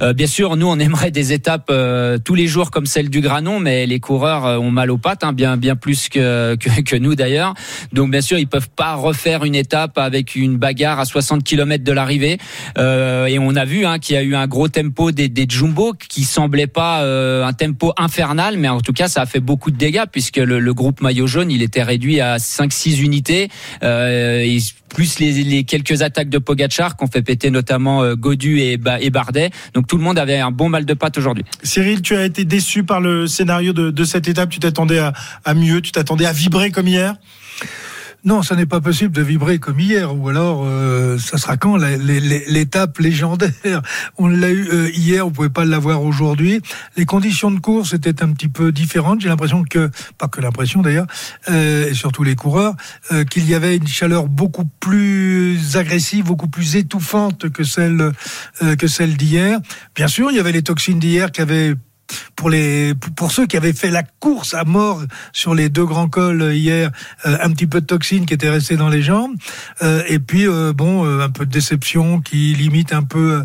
Euh, 0.00 0.14
bien 0.14 0.26
sûr, 0.26 0.56
nous, 0.56 0.66
on 0.66 0.78
aimerait 0.78 1.10
des 1.10 1.34
étapes 1.34 1.68
euh, 1.68 2.16
tous 2.16 2.34
les 2.34 2.46
jours 2.46 2.70
comme 2.70 2.86
celle 2.86 3.10
du 3.10 3.20
Granon, 3.20 3.60
mais 3.60 3.84
les 3.84 4.00
coureurs 4.00 4.46
euh, 4.46 4.56
ont 4.56 4.70
mal 4.70 4.90
aux 4.90 4.96
pattes, 4.96 5.24
hein, 5.24 5.34
bien 5.34 5.58
bien 5.58 5.76
plus 5.76 6.08
que, 6.08 6.54
que, 6.54 6.80
que 6.80 6.96
nous 6.96 7.16
d'ailleurs. 7.16 7.52
Donc 7.92 8.10
bien 8.10 8.22
sûr, 8.22 8.38
ils 8.38 8.48
peuvent 8.48 8.70
pas 8.70 8.94
refaire 8.94 9.44
une 9.44 9.54
étape 9.54 9.98
avec 9.98 10.21
une 10.34 10.56
bagarre 10.56 11.00
à 11.00 11.04
60 11.04 11.44
km 11.44 11.84
de 11.84 11.92
l'arrivée. 11.92 12.38
Euh, 12.78 13.26
et 13.26 13.38
on 13.38 13.54
a 13.56 13.64
vu 13.64 13.84
hein, 13.84 13.98
qu'il 13.98 14.14
y 14.14 14.18
a 14.18 14.22
eu 14.22 14.34
un 14.34 14.46
gros 14.46 14.68
tempo 14.68 15.10
des, 15.12 15.28
des 15.28 15.46
jumbo 15.48 15.94
qui 16.08 16.24
semblait 16.24 16.66
pas 16.66 17.02
euh, 17.02 17.44
un 17.44 17.52
tempo 17.52 17.92
infernal, 17.96 18.56
mais 18.58 18.68
en 18.68 18.80
tout 18.80 18.92
cas 18.92 19.08
ça 19.08 19.22
a 19.22 19.26
fait 19.26 19.40
beaucoup 19.40 19.70
de 19.70 19.76
dégâts 19.76 20.04
puisque 20.10 20.36
le, 20.36 20.72
groupe 20.72 21.02
maillot 21.02 21.26
jaune 21.26 21.50
il 21.50 21.62
était 21.62 21.82
réduit 21.82 22.20
à 22.20 22.38
5-6 22.38 23.02
unités. 23.02 23.48
Euh, 23.82 24.58
plus 24.88 25.18
les, 25.20 25.64
quelques 25.64 26.02
attaques 26.02 26.28
de 26.28 26.36
Pogachar 26.36 26.96
qu'on 26.96 27.06
fait 27.06 27.22
péter 27.22 27.50
notamment 27.50 28.14
Godu 28.14 28.58
et, 28.58 28.78
et 29.00 29.10
Bardet. 29.10 29.50
Donc 29.72 29.86
tout 29.86 29.96
le 29.96 30.02
monde 30.02 30.18
avait 30.18 30.38
un 30.38 30.50
bon 30.50 30.68
mal 30.68 30.84
de 30.84 30.94
pattes 30.94 31.16
aujourd'hui. 31.16 31.44
Cyril, 31.62 32.02
tu 32.02 32.14
as 32.14 32.26
été 32.26 32.44
déçu 32.44 32.84
par 32.84 33.00
le 33.00 33.26
scénario 33.26 33.72
de, 33.72 34.04
cette 34.04 34.28
étape. 34.28 34.50
Tu 34.50 34.58
t'attendais 34.60 34.98
à 34.98 35.54
mieux, 35.54 35.80
tu 35.80 35.92
t'attendais 35.92 36.26
à 36.26 36.32
vibrer 36.32 36.70
comme 36.70 36.88
hier? 36.88 37.16
Non, 38.24 38.42
ça 38.42 38.54
n'est 38.54 38.66
pas 38.66 38.80
possible 38.80 39.12
de 39.12 39.22
vibrer 39.22 39.58
comme 39.58 39.80
hier, 39.80 40.14
ou 40.16 40.28
alors 40.28 40.62
euh, 40.64 41.18
ça 41.18 41.38
sera 41.38 41.56
quand 41.56 41.76
l'étape 41.76 42.98
légendaire? 42.98 43.50
On 44.16 44.28
l'a 44.28 44.50
eu 44.50 44.68
euh, 44.72 44.90
hier, 44.94 45.26
on 45.26 45.30
pouvait 45.32 45.48
pas 45.48 45.64
l'avoir 45.64 46.02
aujourd'hui. 46.02 46.60
Les 46.96 47.04
conditions 47.04 47.50
de 47.50 47.58
course 47.58 47.94
étaient 47.94 48.22
un 48.22 48.32
petit 48.32 48.48
peu 48.48 48.70
différentes. 48.70 49.20
J'ai 49.20 49.28
l'impression 49.28 49.64
que, 49.64 49.90
pas 50.18 50.28
que 50.28 50.40
l'impression 50.40 50.82
d'ailleurs, 50.82 51.06
euh, 51.48 51.90
et 51.90 51.94
surtout 51.94 52.22
les 52.22 52.36
coureurs, 52.36 52.74
euh, 53.10 53.24
qu'il 53.24 53.48
y 53.48 53.54
avait 53.54 53.76
une 53.76 53.88
chaleur 53.88 54.28
beaucoup 54.28 54.66
plus 54.78 55.76
agressive, 55.76 56.24
beaucoup 56.24 56.48
plus 56.48 56.76
étouffante 56.76 57.50
que 57.50 57.64
celle 57.64 58.12
euh, 58.62 58.76
que 58.76 58.86
celle 58.86 59.16
d'hier. 59.16 59.58
Bien 59.96 60.08
sûr, 60.08 60.30
il 60.30 60.36
y 60.36 60.40
avait 60.40 60.52
les 60.52 60.62
toxines 60.62 61.00
d'hier 61.00 61.32
qui 61.32 61.40
avaient 61.40 61.74
pour 62.36 62.50
les 62.50 62.94
pour 63.16 63.32
ceux 63.32 63.46
qui 63.46 63.56
avaient 63.56 63.72
fait 63.72 63.90
la 63.90 64.02
course 64.02 64.54
à 64.54 64.64
mort 64.64 65.02
sur 65.32 65.54
les 65.54 65.68
deux 65.68 65.84
grands 65.84 66.08
cols 66.08 66.52
hier, 66.54 66.90
euh, 67.26 67.36
un 67.40 67.50
petit 67.50 67.66
peu 67.66 67.80
de 67.80 67.86
toxine 67.86 68.26
qui 68.26 68.34
était 68.34 68.50
resté 68.50 68.76
dans 68.76 68.88
les 68.88 69.02
jambes, 69.02 69.34
euh, 69.82 70.02
et 70.08 70.18
puis 70.18 70.46
euh, 70.46 70.72
bon 70.72 71.04
un 71.20 71.30
peu 71.30 71.46
de 71.46 71.50
déception 71.50 72.20
qui 72.20 72.54
limite 72.54 72.92
un 72.92 73.02
peu 73.02 73.44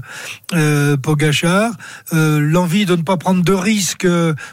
Pogachar, 1.02 1.72
l'envie 2.12 2.86
de 2.86 2.96
ne 2.96 3.02
pas 3.02 3.18
prendre 3.18 3.44
de 3.44 3.54
risques 3.54 4.08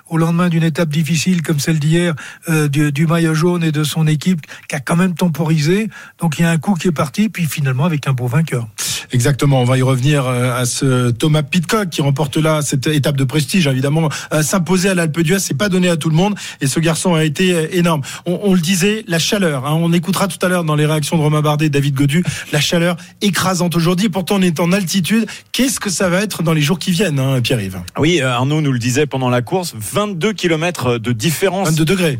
au 0.09 0.17
lendemain 0.17 0.49
d'une 0.49 0.63
étape 0.63 0.89
difficile 0.89 1.43
comme 1.43 1.59
celle 1.59 1.79
d'hier 1.79 2.15
du, 2.49 2.93
du, 2.93 3.07
maillot 3.07 3.35
jaune 3.35 3.63
et 3.63 3.73
de 3.73 3.85
son 3.85 4.07
équipe 4.07 4.41
qui 4.69 4.75
a 4.75 4.81
quand 4.81 4.97
même 4.97 5.15
temporisé. 5.15 5.89
Donc 6.19 6.39
il 6.39 6.43
y 6.43 6.45
a 6.45 6.51
un 6.51 6.59
coup 6.59 6.75
qui 6.75 6.89
est 6.89 6.93
parti, 6.93 7.29
puis 7.29 7.47
finalement 7.47 7.85
avec 7.85 8.07
un 8.07 8.13
beau 8.13 8.27
vainqueur. 8.27 8.69
Exactement, 9.13 9.61
on 9.61 9.65
va 9.65 9.79
y 9.79 9.83
revenir 9.83 10.27
à 10.27 10.65
ce 10.67 11.11
Thomas 11.11 11.43
Pitcock 11.43 11.91
qui 11.91 12.03
remporte 12.03 12.37
là 12.37 12.63
cette 12.63 12.87
étape 12.87 13.17
de 13.17 13.25
prestige 13.25 13.67
évidemment 13.67 14.04
s'imposer 14.43 14.89
à 14.89 14.95
l'Alpe 14.95 15.21
d'Huez, 15.21 15.39
c'est 15.39 15.57
pas 15.57 15.69
donné 15.69 15.89
à 15.89 15.97
tout 15.97 16.11
le 16.11 16.17
monde. 16.17 16.35
Et 16.61 16.67
ce 16.67 16.81
garçon 16.81 17.15
a 17.15 17.25
été 17.25 17.55
euh, 17.55 17.67
énorme. 17.73 18.03
On, 18.27 18.55
le 18.55 18.61
disait, 18.61 19.05
la 19.09 19.19
chaleur. 19.19 19.67
Hein, 19.67 19.75
on 19.75 19.93
écoutera 19.93 20.29
tout 20.29 20.45
à 20.45 20.49
l'heure 20.49 20.65
dans 20.65 20.75
les 20.75 20.87
réactions 20.87 21.17
de 21.17 21.23
Romain 21.23 21.41
Bardet, 21.41 21.69
David 21.69 21.95
Godu, 21.95 22.25
la 22.53 22.61
chaleur 22.61 22.97
écrasante 23.21 23.77
aujourd'hui. 23.77 24.09
Pourtant, 24.09 24.37
on 24.37 24.43
est 24.43 24.61
en 24.61 24.73
altitude. 24.73 25.27
Qu'est-ce 25.53 25.81
que 25.81 25.91
ça 25.91 26.09
va 26.09 26.21
être 26.21 26.43
dans 26.43 26.53
les 26.53 26.63
jours 26.63 26.79
qui 26.79 26.91
viennent, 26.91 27.19
hein, 27.19 27.41
Pierre-Yves? 27.41 27.81
Oui, 27.99 28.21
euh, 28.21 28.31
Arnaud 28.31 28.61
nous 28.61 28.73
le 28.73 28.79
disait 28.79 29.07
pendant 29.07 29.31
la 29.31 29.43
course, 29.43 29.75
22 29.79 30.33
km 30.33 30.99
de 30.99 31.13
différence. 31.13 31.69
22 31.69 31.85
degrés. 31.85 32.19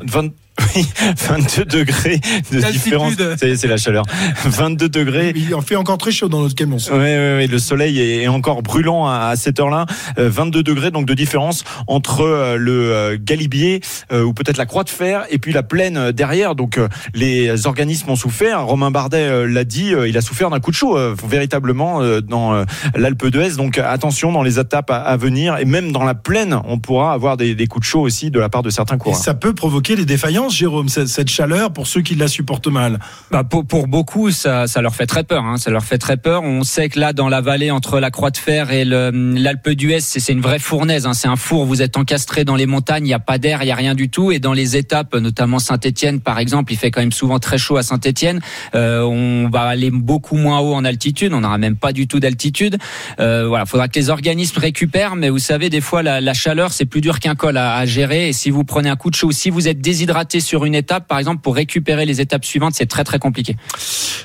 22 0.59 1.65
degrés 1.67 2.21
de 2.53 2.71
différence. 2.71 3.15
C'est 3.39 3.67
la 3.67 3.77
chaleur. 3.77 4.05
22 4.45 4.89
degrés. 4.89 5.33
Il 5.37 5.55
en 5.55 5.61
fait 5.61 5.77
encore 5.77 5.99
très 5.99 6.13
chaud 6.13 6.29
dans 6.29 6.41
notre 6.41 6.55
camion. 6.55 6.77
Oui, 6.77 6.99
oui, 6.99 7.37
oui, 7.39 7.47
le 7.47 7.59
soleil 7.59 8.01
est 8.01 8.29
encore 8.29 8.63
brûlant 8.63 9.07
à 9.07 9.35
cette 9.37 9.61
heure-là. 9.61 9.87
22 10.17 10.59
euh, 10.59 10.63
degrés 10.63 10.91
donc 10.91 11.07
de 11.07 11.15
différence 11.15 11.65
entre 11.87 12.23
euh, 12.23 12.57
le 12.57 12.93
euh, 12.93 13.17
Galibier 13.21 13.81
ou 14.13 14.33
peut-être 14.33 14.57
la 14.57 14.67
Croix 14.67 14.85
de 14.85 14.91
Fer 14.91 15.25
et 15.31 15.39
puis 15.39 15.53
la 15.53 15.63
plaine 15.63 16.13
derrière. 16.13 16.55
Donc 16.55 16.79
les 17.15 17.67
organismes 17.67 18.11
ont 18.11 18.17
souffert. 18.17 18.67
Romain 18.67 18.91
Bardet 18.91 19.47
l'a 19.47 19.65
dit, 19.65 19.93
il 20.07 20.17
a 20.17 20.21
souffert 20.21 20.51
d'un 20.51 20.61
coup 20.61 20.71
de 20.71 20.77
chaud 20.77 20.97
véritablement 21.27 22.01
dans 22.21 22.65
l'Alpe 22.95 23.27
d'Huez. 23.27 23.57
Donc 23.57 23.79
attention 23.79 24.33
dans 24.33 24.43
les 24.43 24.59
étapes 24.59 24.91
à 24.91 25.17
venir 25.17 25.59
et 25.59 25.65
même 25.65 25.93
dans 25.93 26.05
la 26.05 26.15
plaine, 26.15 26.59
on 26.65 26.79
pourra 26.79 27.13
avoir 27.13 27.37
des, 27.37 27.55
des 27.55 27.67
coups 27.67 27.87
de 27.87 27.89
chaud 27.89 28.01
aussi 28.03 28.31
de 28.31 28.39
la 28.39 28.49
part 28.49 28.63
de 28.63 28.71
certains 28.71 28.99
coureurs. 28.99 29.19
Et 29.19 29.23
ça 29.23 29.35
peut 29.35 29.55
provoquer 29.55 29.97
des 29.97 30.05
défaillances 30.05 30.44
Jérôme, 30.49 30.89
cette, 30.89 31.29
chaleur 31.29 31.73
pour 31.73 31.87
ceux 31.87 32.03
qui 32.03 32.15
la 32.15 32.29
supportent 32.29 32.67
mal 32.67 32.99
bah 33.31 33.45
pour, 33.45 33.87
beaucoup, 33.87 34.31
ça, 34.31 34.67
ça, 34.67 34.83
leur 34.83 34.95
fait 34.95 35.07
très 35.07 35.25
peur. 35.25 35.45
Hein. 35.45 35.57
Ça 35.57 35.71
leur 35.71 35.85
fait 35.85 35.99
très 35.99 36.17
peur. 36.17 36.43
On 36.43 36.63
sait 36.63 36.89
que 36.89 37.01
là, 37.01 37.13
dans 37.13 37.29
la 37.29 37.41
vallée 37.41 37.71
entre 37.71 38.01
la 38.01 38.11
Croix 38.11 38.31
de 38.31 38.37
Fer 38.37 38.71
et 38.71 38.85
l'Alpe 38.85 39.71
d'Huez, 39.71 40.01
c'est 40.01 40.33
une 40.33 40.41
vraie 40.41 40.59
fournaise. 40.59 41.07
Hein. 41.07 41.15
C'est 41.15 41.29
un 41.29 41.37
four. 41.37 41.65
Vous 41.65 41.83
êtes 41.83 41.97
encastré 41.97 42.45
dans 42.45 42.57
les 42.57 42.67
montagnes. 42.67 43.05
Il 43.05 43.09
n'y 43.09 43.15
a 43.15 43.19
pas 43.19 43.39
d'air, 43.39 43.63
il 43.63 43.67
n'y 43.67 43.73
a 43.73 43.77
rien 43.77 43.95
du 43.95 44.09
tout. 44.09 44.33
Et 44.33 44.39
dans 44.39 44.53
les 44.53 44.77
étapes, 44.77 45.15
notamment 45.15 45.59
Saint-Étienne, 45.59 46.21
par 46.21 46.39
exemple, 46.39 46.73
il 46.73 46.77
fait 46.77 46.91
quand 46.91 47.01
même 47.01 47.13
souvent 47.13 47.39
très 47.39 47.59
chaud 47.59 47.77
à 47.77 47.83
Saint-Étienne. 47.83 48.41
Euh, 48.75 49.03
on 49.03 49.49
va 49.49 49.63
aller 49.63 49.91
beaucoup 49.91 50.37
moins 50.37 50.61
haut 50.61 50.75
en 50.75 50.85
altitude. 50.85 51.33
On 51.33 51.41
n'aura 51.41 51.59
même 51.59 51.77
pas 51.77 51.93
du 51.93 52.07
tout 52.07 52.21
d'altitude. 52.21 52.79
Euh, 53.21 53.47
voilà, 53.49 53.67
faudra 53.67 53.89
que 53.89 53.99
les 53.99 54.11
organismes 54.11 54.59
récupèrent. 54.59 55.17
Mais 55.17 55.31
vous 55.31 55.39
savez, 55.39 55.71
des 55.71 55.81
fois, 55.81 56.03
la, 56.03 56.21
la 56.21 56.35
chaleur, 56.35 56.73
c'est 56.73 56.87
plus 56.87 57.01
dur 57.01 57.19
qu'un 57.21 57.35
col 57.35 57.57
à, 57.57 57.77
à 57.77 57.87
gérer. 57.87 58.29
Et 58.29 58.33
si 58.33 58.51
vous 58.51 58.65
prenez 58.65 58.89
un 58.89 58.97
coup 58.97 59.11
de 59.11 59.17
chaud, 59.17 59.33
si 59.33 59.51
vous 59.51 59.69
êtes 59.69 59.81
déshydraté 59.81 60.34
sur 60.41 60.65
une 60.65 60.75
étape, 60.75 61.07
par 61.09 61.19
exemple, 61.19 61.41
pour 61.43 61.55
récupérer 61.55 62.07
les 62.07 62.21
étapes 62.21 62.45
suivantes, 62.45 62.75
c'est 62.75 62.87
très 62.87 63.05
très 63.05 63.19
compliqué. 63.19 63.57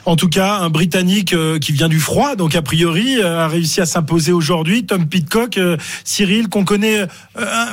En 0.05 0.15
tout 0.15 0.29
cas, 0.29 0.59
un 0.59 0.69
Britannique 0.69 1.33
euh, 1.33 1.59
qui 1.59 1.71
vient 1.71 1.89
du 1.89 1.99
froid, 1.99 2.35
donc 2.35 2.55
a 2.55 2.61
priori, 2.61 3.17
euh, 3.19 3.39
a 3.39 3.47
réussi 3.47 3.81
à 3.81 3.85
s'imposer 3.85 4.31
aujourd'hui. 4.31 4.85
Tom 4.85 5.07
Pitcock, 5.07 5.57
euh, 5.57 5.77
Cyril, 6.03 6.49
qu'on 6.49 6.65
connaît, 6.65 7.05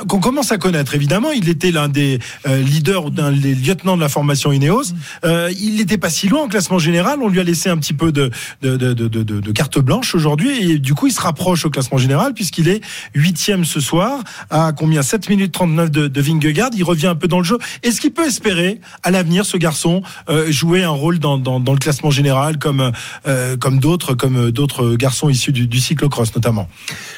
qu'on 0.07 0.19
commence 0.19 0.51
à 0.51 0.57
connaître 0.57 0.95
évidemment. 0.95 1.31
Il 1.31 1.49
était 1.49 1.71
l'un 1.71 1.89
des 1.89 2.19
leaders 2.45 3.05
ou 3.05 3.09
d'un 3.09 3.31
des 3.31 3.55
lieutenants 3.55 3.95
de 3.95 4.01
la 4.01 4.09
formation 4.09 4.51
Ineos. 4.51 4.93
il 5.23 5.75
n'était 5.77 5.97
pas 5.97 6.09
si 6.09 6.27
loin 6.27 6.43
en 6.43 6.47
classement 6.47 6.79
général. 6.79 7.19
On 7.21 7.27
lui 7.27 7.39
a 7.39 7.43
laissé 7.43 7.69
un 7.69 7.77
petit 7.77 7.93
peu 7.93 8.11
de, 8.11 8.31
de, 8.61 8.77
de, 8.77 8.93
de, 8.93 9.23
de 9.23 9.51
carte 9.51 9.79
blanche 9.79 10.15
aujourd'hui 10.15 10.71
et 10.71 10.79
du 10.79 10.93
coup, 10.93 11.07
il 11.07 11.13
se 11.13 11.21
rapproche 11.21 11.65
au 11.65 11.69
classement 11.69 11.97
général 11.97 12.33
puisqu'il 12.33 12.67
est 12.69 12.81
huitième 13.13 13.65
ce 13.65 13.79
soir 13.79 14.23
à 14.49 14.71
combien? 14.71 15.01
7 15.01 15.29
minutes 15.29 15.51
39 15.51 15.91
de, 15.91 16.07
de 16.07 16.21
Vingegaard. 16.21 16.69
Il 16.75 16.83
revient 16.83 17.07
un 17.07 17.15
peu 17.15 17.27
dans 17.27 17.39
le 17.39 17.45
jeu. 17.45 17.57
Est-ce 17.83 18.01
qu'il 18.01 18.11
peut 18.11 18.26
espérer 18.27 18.79
à 19.03 19.11
l'avenir 19.11 19.45
ce 19.45 19.57
garçon 19.57 20.03
euh, 20.29 20.51
jouer 20.51 20.83
un 20.83 20.89
rôle 20.89 21.19
dans, 21.19 21.37
le 21.37 21.79
classement 21.79 22.11
général 22.11 22.59
comme 22.59 22.91
euh, 23.27 23.57
comme 23.57 23.79
d'autres 23.79 24.13
comme 24.13 24.51
d'autres 24.51 24.95
garçons 24.95 25.29
issus 25.29 25.51
du, 25.51 25.67
du 25.67 25.79
cyclocross 25.79 26.35
notamment 26.35 26.67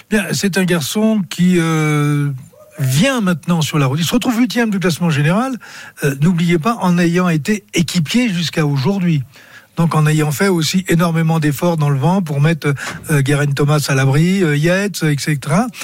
Bien, 0.10 0.28
c'est 0.32 0.58
un 0.58 0.64
garçon 0.64 1.22
qui 1.30 1.56
euh 1.58 2.32
vient 2.80 3.22
maintenant 3.22 3.62
sur 3.62 3.78
la 3.78 3.86
route. 3.86 4.00
Il 4.00 4.06
se 4.06 4.14
retrouve 4.14 4.40
huitième 4.40 4.70
du 4.70 4.80
classement 4.80 5.10
général. 5.10 5.58
Euh, 6.04 6.16
n'oubliez 6.22 6.58
pas, 6.58 6.78
en 6.82 6.98
ayant 6.98 7.30
été 7.30 7.66
équipier 7.74 8.30
jusqu'à 8.30 8.66
aujourd'hui 8.66 9.24
donc 9.80 9.96
en 9.96 10.06
ayant 10.08 10.32
fait 10.32 10.50
aussi 10.50 10.84
énormément 10.90 11.40
d'efforts 11.40 11.78
dans 11.78 11.90
le 11.90 11.98
vent 11.98 12.22
pour 12.22 12.42
mettre 12.42 12.74
euh, 13.10 13.22
Guerin 13.22 13.46
Thomas 13.46 13.86
à 13.88 13.96
l'abri, 13.96 14.44
euh, 14.44 14.58
Yates, 14.58 15.04
etc. 15.04 15.38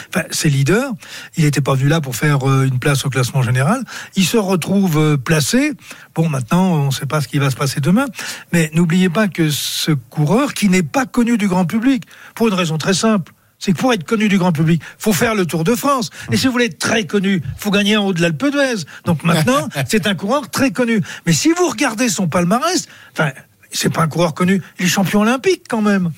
Enfin, 0.09 0.25
c'est 0.31 0.49
leader. 0.49 0.91
Il 1.37 1.45
n'était 1.45 1.61
pas 1.61 1.75
venu 1.75 1.87
là 1.87 2.01
pour 2.01 2.17
faire 2.17 2.47
euh, 2.47 2.65
une 2.65 2.77
place 2.77 3.05
au 3.05 3.09
classement 3.09 3.41
général. 3.41 3.85
Il 4.17 4.25
se 4.25 4.35
retrouve 4.35 4.97
euh, 4.97 5.15
placé. 5.17 5.71
Bon, 6.13 6.27
maintenant, 6.27 6.73
on 6.73 6.85
ne 6.87 6.91
sait 6.91 7.05
pas 7.05 7.21
ce 7.21 7.29
qui 7.29 7.39
va 7.39 7.49
se 7.49 7.55
passer 7.55 7.79
demain. 7.79 8.05
Mais 8.51 8.69
n'oubliez 8.73 9.07
pas 9.07 9.29
que 9.29 9.49
ce 9.49 9.91
coureur, 9.91 10.53
qui 10.53 10.67
n'est 10.67 10.83
pas 10.83 11.05
connu 11.05 11.37
du 11.37 11.47
grand 11.47 11.63
public, 11.63 12.03
pour 12.35 12.49
une 12.49 12.53
raison 12.53 12.77
très 12.77 12.93
simple, 12.93 13.31
c'est 13.59 13.71
que 13.71 13.77
pour 13.77 13.93
être 13.93 14.03
connu 14.03 14.27
du 14.27 14.37
grand 14.37 14.51
public, 14.51 14.81
faut 14.97 15.13
faire 15.13 15.35
le 15.35 15.45
Tour 15.45 15.63
de 15.63 15.73
France. 15.73 16.09
Et 16.33 16.35
si 16.35 16.47
vous 16.47 16.51
voulez 16.51 16.65
être 16.65 16.79
très 16.79 17.05
connu, 17.05 17.41
faut 17.55 17.71
gagner 17.71 17.95
en 17.95 18.07
haut 18.07 18.13
de 18.13 18.21
l'Alpe 18.21 18.45
d'Huez. 18.51 18.83
Donc 19.05 19.23
maintenant, 19.23 19.69
c'est 19.87 20.05
un 20.05 20.15
coureur 20.15 20.49
très 20.49 20.71
connu. 20.71 21.01
Mais 21.25 21.31
si 21.31 21.53
vous 21.53 21.69
regardez 21.69 22.09
son 22.09 22.27
palmarès, 22.27 22.89
enfin, 23.13 23.31
c'est 23.75 23.93
pas 23.93 24.01
un 24.01 24.07
coureur 24.07 24.33
connu. 24.33 24.61
Il 24.79 24.85
est 24.85 24.89
champion 24.89 25.21
olympique 25.21 25.63
quand 25.69 25.81
même. 25.81 26.11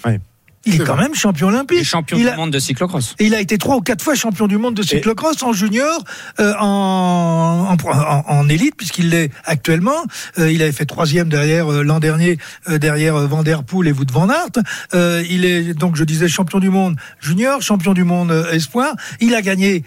Il 0.65 0.81
est, 0.81 0.83
quand 0.83 0.97
même 0.97 1.15
champion 1.15 1.47
olympique. 1.47 1.77
Il 1.77 1.81
est 1.81 1.85
champion 1.85 2.17
du 2.17 2.29
monde 2.35 2.51
de 2.51 2.59
cyclocross. 2.59 3.15
Et 3.19 3.25
il 3.25 3.35
a 3.35 3.39
été 3.39 3.57
trois 3.57 3.77
ou 3.77 3.81
quatre 3.81 4.03
fois 4.03 4.15
champion 4.15 4.47
du 4.47 4.57
monde 4.57 4.75
de 4.75 4.83
cyclocross 4.83 5.41
en 5.43 5.53
junior, 5.53 6.03
euh, 6.41 6.53
en, 6.59 7.77
en, 7.85 8.23
en, 8.27 8.49
élite 8.49 8.75
puisqu'il 8.75 9.09
l'est 9.09 9.31
actuellement. 9.45 10.03
Euh, 10.39 10.51
il 10.51 10.61
avait 10.61 10.73
fait 10.73 10.85
troisième 10.85 11.29
derrière 11.29 11.71
euh, 11.71 11.83
l'an 11.83 11.99
dernier 11.99 12.37
derrière 12.67 13.15
Van 13.27 13.43
der 13.43 13.63
Poel 13.63 13.87
et 13.87 13.91
Wout 13.93 14.11
van 14.11 14.29
Aert. 14.29 15.23
il 15.29 15.45
est 15.45 15.73
donc 15.73 15.95
je 15.95 16.03
disais 16.03 16.27
champion 16.27 16.59
du 16.59 16.69
monde 16.69 16.97
junior, 17.21 17.61
champion 17.61 17.93
du 17.93 18.03
monde 18.03 18.31
espoir. 18.51 18.93
Il 19.21 19.35
a 19.35 19.41
gagné 19.41 19.83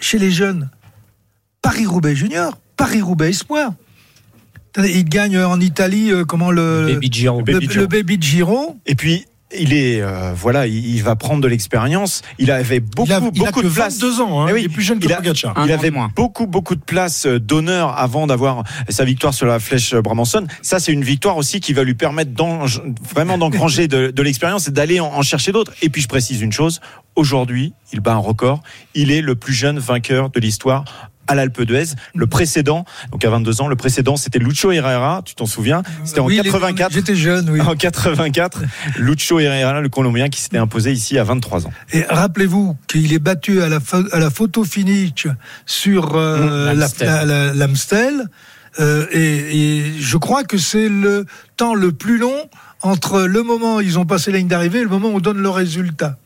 chez 0.00 0.18
les 0.18 0.32
jeunes 0.32 0.68
Paris 1.60 1.86
Roubaix 1.86 2.16
junior, 2.16 2.58
Paris 2.76 3.02
Roubaix 3.02 3.30
espoir. 3.30 3.72
Il 4.78 5.04
gagne 5.04 5.38
en 5.38 5.60
Italie, 5.60 6.10
euh, 6.10 6.24
comment 6.24 6.50
le, 6.50 6.86
le 6.86 6.94
Baby 6.94 7.12
Giro. 7.12 7.42
Le, 7.46 7.86
Baby 7.86 8.18
Giro. 8.20 8.76
Et 8.86 8.94
puis, 8.94 9.26
il 9.58 9.74
est 9.74 10.00
euh, 10.00 10.32
voilà, 10.34 10.66
il, 10.66 11.02
va 11.02 11.14
prendre 11.16 11.42
de 11.42 11.48
l'expérience. 11.48 12.22
Il 12.38 12.50
avait 12.50 12.80
beaucoup 12.80 13.08
il 13.08 13.12
a, 13.12 13.20
il 13.20 13.38
beaucoup 13.38 13.62
de 13.62 13.68
place. 13.68 13.98
Deux 13.98 14.20
ans, 14.20 14.42
hein, 14.42 14.48
eh 14.50 14.58
il 14.58 14.64
est 14.64 14.68
plus 14.68 14.82
jeune 14.82 14.98
que 14.98 15.06
il, 15.06 15.64
il 15.64 15.72
avait 15.72 15.92
beaucoup 16.16 16.46
beaucoup 16.46 16.74
de 16.74 16.80
place 16.80 17.26
euh, 17.26 17.38
d'honneur 17.38 17.98
avant 17.98 18.26
d'avoir 18.26 18.64
sa 18.88 19.04
victoire 19.04 19.34
sur 19.34 19.46
la 19.46 19.60
flèche 19.60 19.94
Bramanson. 19.94 20.46
Ça, 20.62 20.78
c'est 20.78 20.92
une 20.92 21.04
victoire 21.04 21.36
aussi 21.36 21.60
qui 21.60 21.74
va 21.74 21.84
lui 21.84 21.94
permettre 21.94 22.30
vraiment 23.14 23.36
d'engranger 23.36 23.88
de, 23.88 24.10
de 24.10 24.22
l'expérience 24.22 24.68
et 24.68 24.70
d'aller 24.70 25.00
en, 25.00 25.08
en 25.08 25.22
chercher 25.22 25.52
d'autres. 25.52 25.72
Et 25.82 25.90
puis, 25.90 26.00
je 26.00 26.08
précise 26.08 26.40
une 26.40 26.52
chose 26.52 26.80
aujourd'hui, 27.16 27.74
il 27.92 28.00
bat 28.00 28.14
un 28.14 28.18
record. 28.18 28.62
Il 28.94 29.10
est 29.10 29.20
le 29.20 29.34
plus 29.34 29.52
jeune 29.52 29.78
vainqueur 29.78 30.30
de 30.30 30.40
l'histoire 30.40 30.84
à 31.26 31.34
l'Alpe 31.34 31.62
d'Huez. 31.62 31.94
Le 32.14 32.26
précédent, 32.26 32.84
donc 33.10 33.24
à 33.24 33.30
22 33.30 33.62
ans, 33.62 33.68
le 33.68 33.76
précédent, 33.76 34.16
c'était 34.16 34.38
Lucho 34.38 34.70
Herrera, 34.70 35.22
tu 35.24 35.34
t'en 35.34 35.46
souviens? 35.46 35.82
C'était 36.04 36.20
en 36.20 36.28
84. 36.28 36.92
J'étais 36.92 37.16
jeune, 37.16 37.48
oui. 37.50 37.60
En 37.72 37.76
84, 37.76 38.62
Lucho 38.98 39.38
Herrera, 39.38 39.80
le 39.80 39.88
Colombien, 39.88 40.28
qui 40.28 40.40
s'était 40.40 40.58
imposé 40.58 40.92
ici 40.92 41.18
à 41.18 41.24
23 41.24 41.66
ans. 41.66 41.72
Et 41.92 42.02
rappelez-vous 42.02 42.76
qu'il 42.88 43.12
est 43.12 43.18
battu 43.18 43.62
à 43.62 43.68
la, 43.68 43.78
à 44.12 44.18
la 44.18 44.30
photo 44.30 44.64
finish 44.64 45.26
sur 45.64 46.16
euh, 46.16 46.74
mmh, 46.74 47.54
l'Amstel. 47.54 48.28
Euh, 48.80 49.06
et, 49.12 49.78
et 49.78 50.00
je 50.00 50.16
crois 50.16 50.44
que 50.44 50.56
c'est 50.56 50.88
le 50.88 51.26
temps 51.56 51.74
le 51.74 51.92
plus 51.92 52.18
long 52.18 52.48
entre 52.80 53.22
le 53.22 53.42
moment 53.42 53.76
où 53.76 53.80
ils 53.80 53.98
ont 53.98 54.06
passé 54.06 54.32
la 54.32 54.38
ligne 54.38 54.48
d'arrivée 54.48 54.80
et 54.80 54.82
le 54.82 54.88
moment 54.88 55.08
où 55.08 55.16
on 55.16 55.20
donne 55.20 55.38
le 55.38 55.50
résultat. 55.50 56.16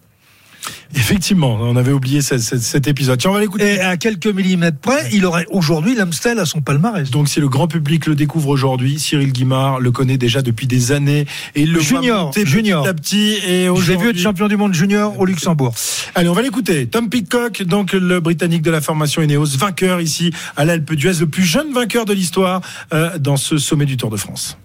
Effectivement, 0.94 1.58
on 1.61 1.76
avait 1.76 1.92
oublié 1.92 2.20
cet 2.20 2.88
épisode. 2.88 3.18
Tiens, 3.18 3.30
on 3.30 3.35
va 3.35 3.40
l'écouter. 3.40 3.75
Et 3.75 3.80
à 3.80 3.96
quelques 3.96 4.26
millimètres 4.26 4.78
près, 4.78 5.08
il 5.12 5.26
aurait 5.26 5.46
aujourd'hui 5.50 5.94
l'Amstel 5.94 6.38
à 6.38 6.46
son 6.46 6.61
palmarès. 6.61 7.11
Donc 7.11 7.28
si 7.28 7.40
le 7.40 7.49
grand 7.49 7.68
public 7.68 8.06
le 8.06 8.14
découvre 8.14 8.49
aujourd'hui, 8.49 8.99
Cyril 8.99 9.32
Guimard 9.32 9.80
le 9.80 9.90
connaît 9.90 10.18
déjà 10.18 10.42
depuis 10.42 10.66
des 10.66 10.92
années 10.92 11.26
et 11.54 11.62
il 11.62 11.73
le 11.73 11.80
junior, 11.80 12.32
junior. 12.32 12.82
petit 12.82 12.88
à 12.88 12.94
petit. 12.94 13.38
Et 13.46 13.64
l'ai 13.64 13.96
vu 13.96 14.11
être 14.11 14.18
champion 14.18 14.49
du 14.49 14.56
monde 14.56 14.75
junior 14.75 15.18
au 15.18 15.25
Luxembourg. 15.25 15.75
Allez, 16.14 16.28
on 16.28 16.35
va 16.35 16.42
l'écouter. 16.42 16.87
Tom 16.87 17.08
Pitcock, 17.08 17.62
donc 17.62 17.92
le 17.92 18.20
Britannique 18.20 18.62
de 18.62 18.70
la 18.70 18.80
formation 18.80 19.23
Ineos, 19.23 19.56
vainqueur 19.58 20.00
ici 20.00 20.32
à 20.56 20.64
l'Alpe 20.64 20.94
d'Huez, 20.94 21.20
le 21.20 21.26
plus 21.26 21.44
jeune 21.44 21.73
vainqueur 21.73 22.04
de 22.04 22.12
l'histoire 22.12 22.61
euh, 22.92 23.18
dans 23.18 23.37
ce 23.37 23.58
sommet 23.58 23.87
du 23.87 23.96
Tour 23.96 24.11
de 24.11 24.16
France. 24.16 24.58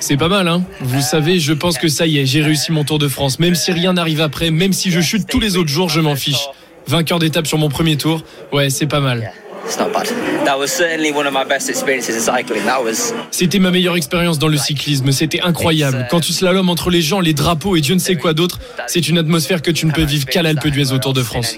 C'est 0.00 0.16
pas 0.16 0.28
mal, 0.28 0.46
hein 0.48 0.62
Vous 0.80 1.00
savez, 1.00 1.38
je 1.40 1.52
pense 1.52 1.76
que 1.78 1.88
ça 1.88 2.06
y 2.06 2.18
est, 2.18 2.26
j'ai 2.26 2.42
réussi 2.42 2.72
mon 2.72 2.84
Tour 2.84 2.98
de 2.98 3.08
France. 3.08 3.38
Même 3.38 3.54
si 3.54 3.72
rien 3.72 3.94
n'arrive 3.94 4.20
après, 4.20 4.50
même 4.50 4.72
si 4.72 4.90
je 4.90 5.00
chute 5.00 5.26
tous 5.26 5.40
les 5.40 5.56
autres 5.56 5.70
jours, 5.70 5.88
je 5.88 6.00
m'en 6.00 6.16
fiche. 6.16 6.48
vainqueur 6.86 7.18
d'étape 7.18 7.46
sur 7.46 7.58
mon 7.58 7.68
premier 7.68 7.96
tour. 7.96 8.22
Ouais, 8.52 8.70
c'est 8.70 8.86
pas 8.86 9.00
mal. 9.00 9.32
C'était 13.30 13.58
ma 13.58 13.70
meilleure 13.70 13.96
expérience 13.96 14.38
dans 14.38 14.48
le 14.48 14.58
cyclisme. 14.58 15.10
C'était 15.10 15.40
incroyable. 15.40 16.06
Quand 16.10 16.20
tu 16.20 16.32
slalomes 16.34 16.68
entre 16.68 16.90
les 16.90 17.00
gens, 17.00 17.20
les 17.20 17.32
drapeaux 17.32 17.74
et 17.74 17.80
Dieu 17.80 17.94
ne 17.94 17.98
sait 18.00 18.16
quoi 18.16 18.34
d'autre, 18.34 18.60
c'est 18.86 19.08
une 19.08 19.16
atmosphère 19.16 19.62
que 19.62 19.70
tu 19.70 19.86
ne 19.86 19.92
peux 19.92 20.02
vivre 20.04 20.26
qu'à 20.26 20.42
l'Alpe 20.42 20.66
d'Huez 20.68 20.92
au 20.92 20.98
Tour 20.98 21.14
de 21.14 21.22
France. 21.22 21.56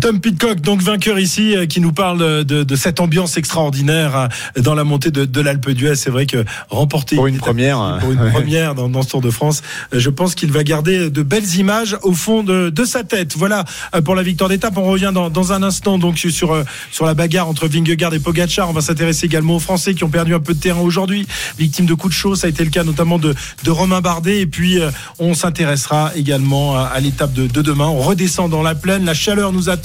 Tom 0.00 0.20
Pitcock, 0.20 0.60
donc 0.60 0.82
vainqueur 0.82 1.18
ici, 1.18 1.56
euh, 1.56 1.66
qui 1.66 1.80
nous 1.80 1.92
parle 1.92 2.44
de, 2.44 2.62
de 2.62 2.76
cette 2.76 3.00
ambiance 3.00 3.36
extraordinaire 3.36 4.28
euh, 4.56 4.60
dans 4.60 4.74
la 4.74 4.84
montée 4.84 5.10
de, 5.10 5.24
de 5.24 5.40
l'Alpe 5.40 5.70
d'Huez. 5.70 5.96
C'est 5.96 6.10
vrai 6.10 6.26
que 6.26 6.44
remporter 6.68 7.16
pour 7.16 7.26
une 7.26 7.38
première, 7.38 7.98
pour 8.00 8.12
une 8.12 8.30
première 8.32 8.74
dans, 8.74 8.88
dans, 8.88 9.02
ce 9.02 9.08
Tour 9.08 9.20
de 9.20 9.30
France, 9.30 9.62
euh, 9.92 9.98
je 9.98 10.10
pense 10.10 10.34
qu'il 10.34 10.52
va 10.52 10.62
garder 10.62 11.10
de 11.10 11.22
belles 11.22 11.56
images 11.56 11.96
au 12.02 12.12
fond 12.12 12.42
de, 12.42 12.70
de 12.70 12.84
sa 12.84 13.02
tête. 13.02 13.34
Voilà 13.36 13.64
pour 14.04 14.14
la 14.14 14.22
victoire 14.22 14.48
d'étape. 14.48 14.76
On 14.76 14.84
revient 14.84 15.10
dans, 15.12 15.30
dans, 15.30 15.52
un 15.52 15.62
instant 15.62 15.98
donc 15.98 16.18
sur 16.18 16.64
sur 16.92 17.06
la 17.06 17.14
bagarre 17.14 17.48
entre 17.48 17.66
Vingegaard 17.66 18.14
et 18.14 18.20
Pogacar. 18.20 18.68
On 18.70 18.72
va 18.72 18.82
s'intéresser 18.82 19.26
également 19.26 19.56
aux 19.56 19.60
Français 19.60 19.94
qui 19.94 20.04
ont 20.04 20.10
perdu 20.10 20.34
un 20.34 20.40
peu 20.40 20.54
de 20.54 20.60
terrain 20.60 20.80
aujourd'hui, 20.80 21.26
victimes 21.58 21.86
de 21.86 21.94
coups 21.94 22.14
de 22.14 22.18
chaud. 22.18 22.34
Ça 22.36 22.46
a 22.46 22.50
été 22.50 22.62
le 22.62 22.70
cas 22.70 22.84
notamment 22.84 23.18
de, 23.18 23.34
de 23.64 23.70
Romain 23.70 24.00
Bardet. 24.00 24.40
Et 24.40 24.46
puis 24.46 24.78
on 25.18 25.34
s'intéressera 25.34 26.12
également 26.14 26.76
à, 26.76 26.82
à 26.82 27.00
l'étape 27.00 27.32
de, 27.32 27.48
de 27.48 27.62
demain. 27.62 27.86
On 27.86 28.00
redescend 28.00 28.50
dans 28.50 28.62
la 28.62 28.76
plaine. 28.76 29.04
La 29.04 29.14
chaleur 29.14 29.52
nous 29.52 29.68
attend 29.68 29.79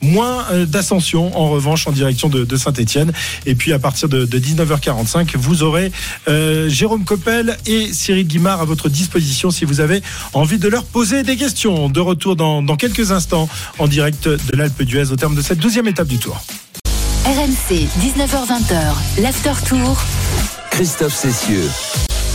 Moins 0.00 0.44
euh, 0.50 0.66
d'ascension 0.66 1.36
en 1.38 1.48
revanche 1.48 1.86
en 1.86 1.92
direction 1.92 2.28
de, 2.28 2.56
Saint-Etienne. 2.56 3.12
Et 3.44 3.54
puis 3.54 3.72
à 3.72 3.78
partir 3.78 4.08
de, 4.08 4.26
19h45, 4.26 5.36
vous 5.36 5.62
aurez 5.62 5.92
euh, 6.28 6.68
Jérôme 6.68 7.04
Coppel 7.04 7.56
et 7.66 7.92
Cyril 7.92 8.26
Guimard 8.26 8.60
à 8.60 8.64
votre 8.64 8.88
disposition 8.88 9.50
si 9.50 9.64
vous 9.64 9.80
avez 9.80 10.02
envie 10.32 10.58
de 10.58 10.68
leur 10.68 10.84
poser 10.84 11.22
des 11.22 11.36
questions. 11.36 11.88
De 11.88 12.00
retour 12.00 12.36
dans, 12.36 12.62
dans 12.62 12.76
quelques 12.76 13.12
instants 13.12 13.48
en 13.78 13.88
direct 13.88 14.28
de 14.28 14.56
l'Alpe 14.56 14.82
d'Huez 14.82 15.12
au 15.12 15.16
terme 15.16 15.34
de 15.34 15.42
cette 15.42 15.58
douzième 15.58 15.88
étape 15.88 16.08
du 16.08 16.18
Tour. 16.18 16.42
RMC, 17.24 17.88
19h20, 18.00 19.20
l'After 19.20 19.52
Tour. 19.66 20.00
Christophe 20.70 21.14
Cessieux. 21.14 21.68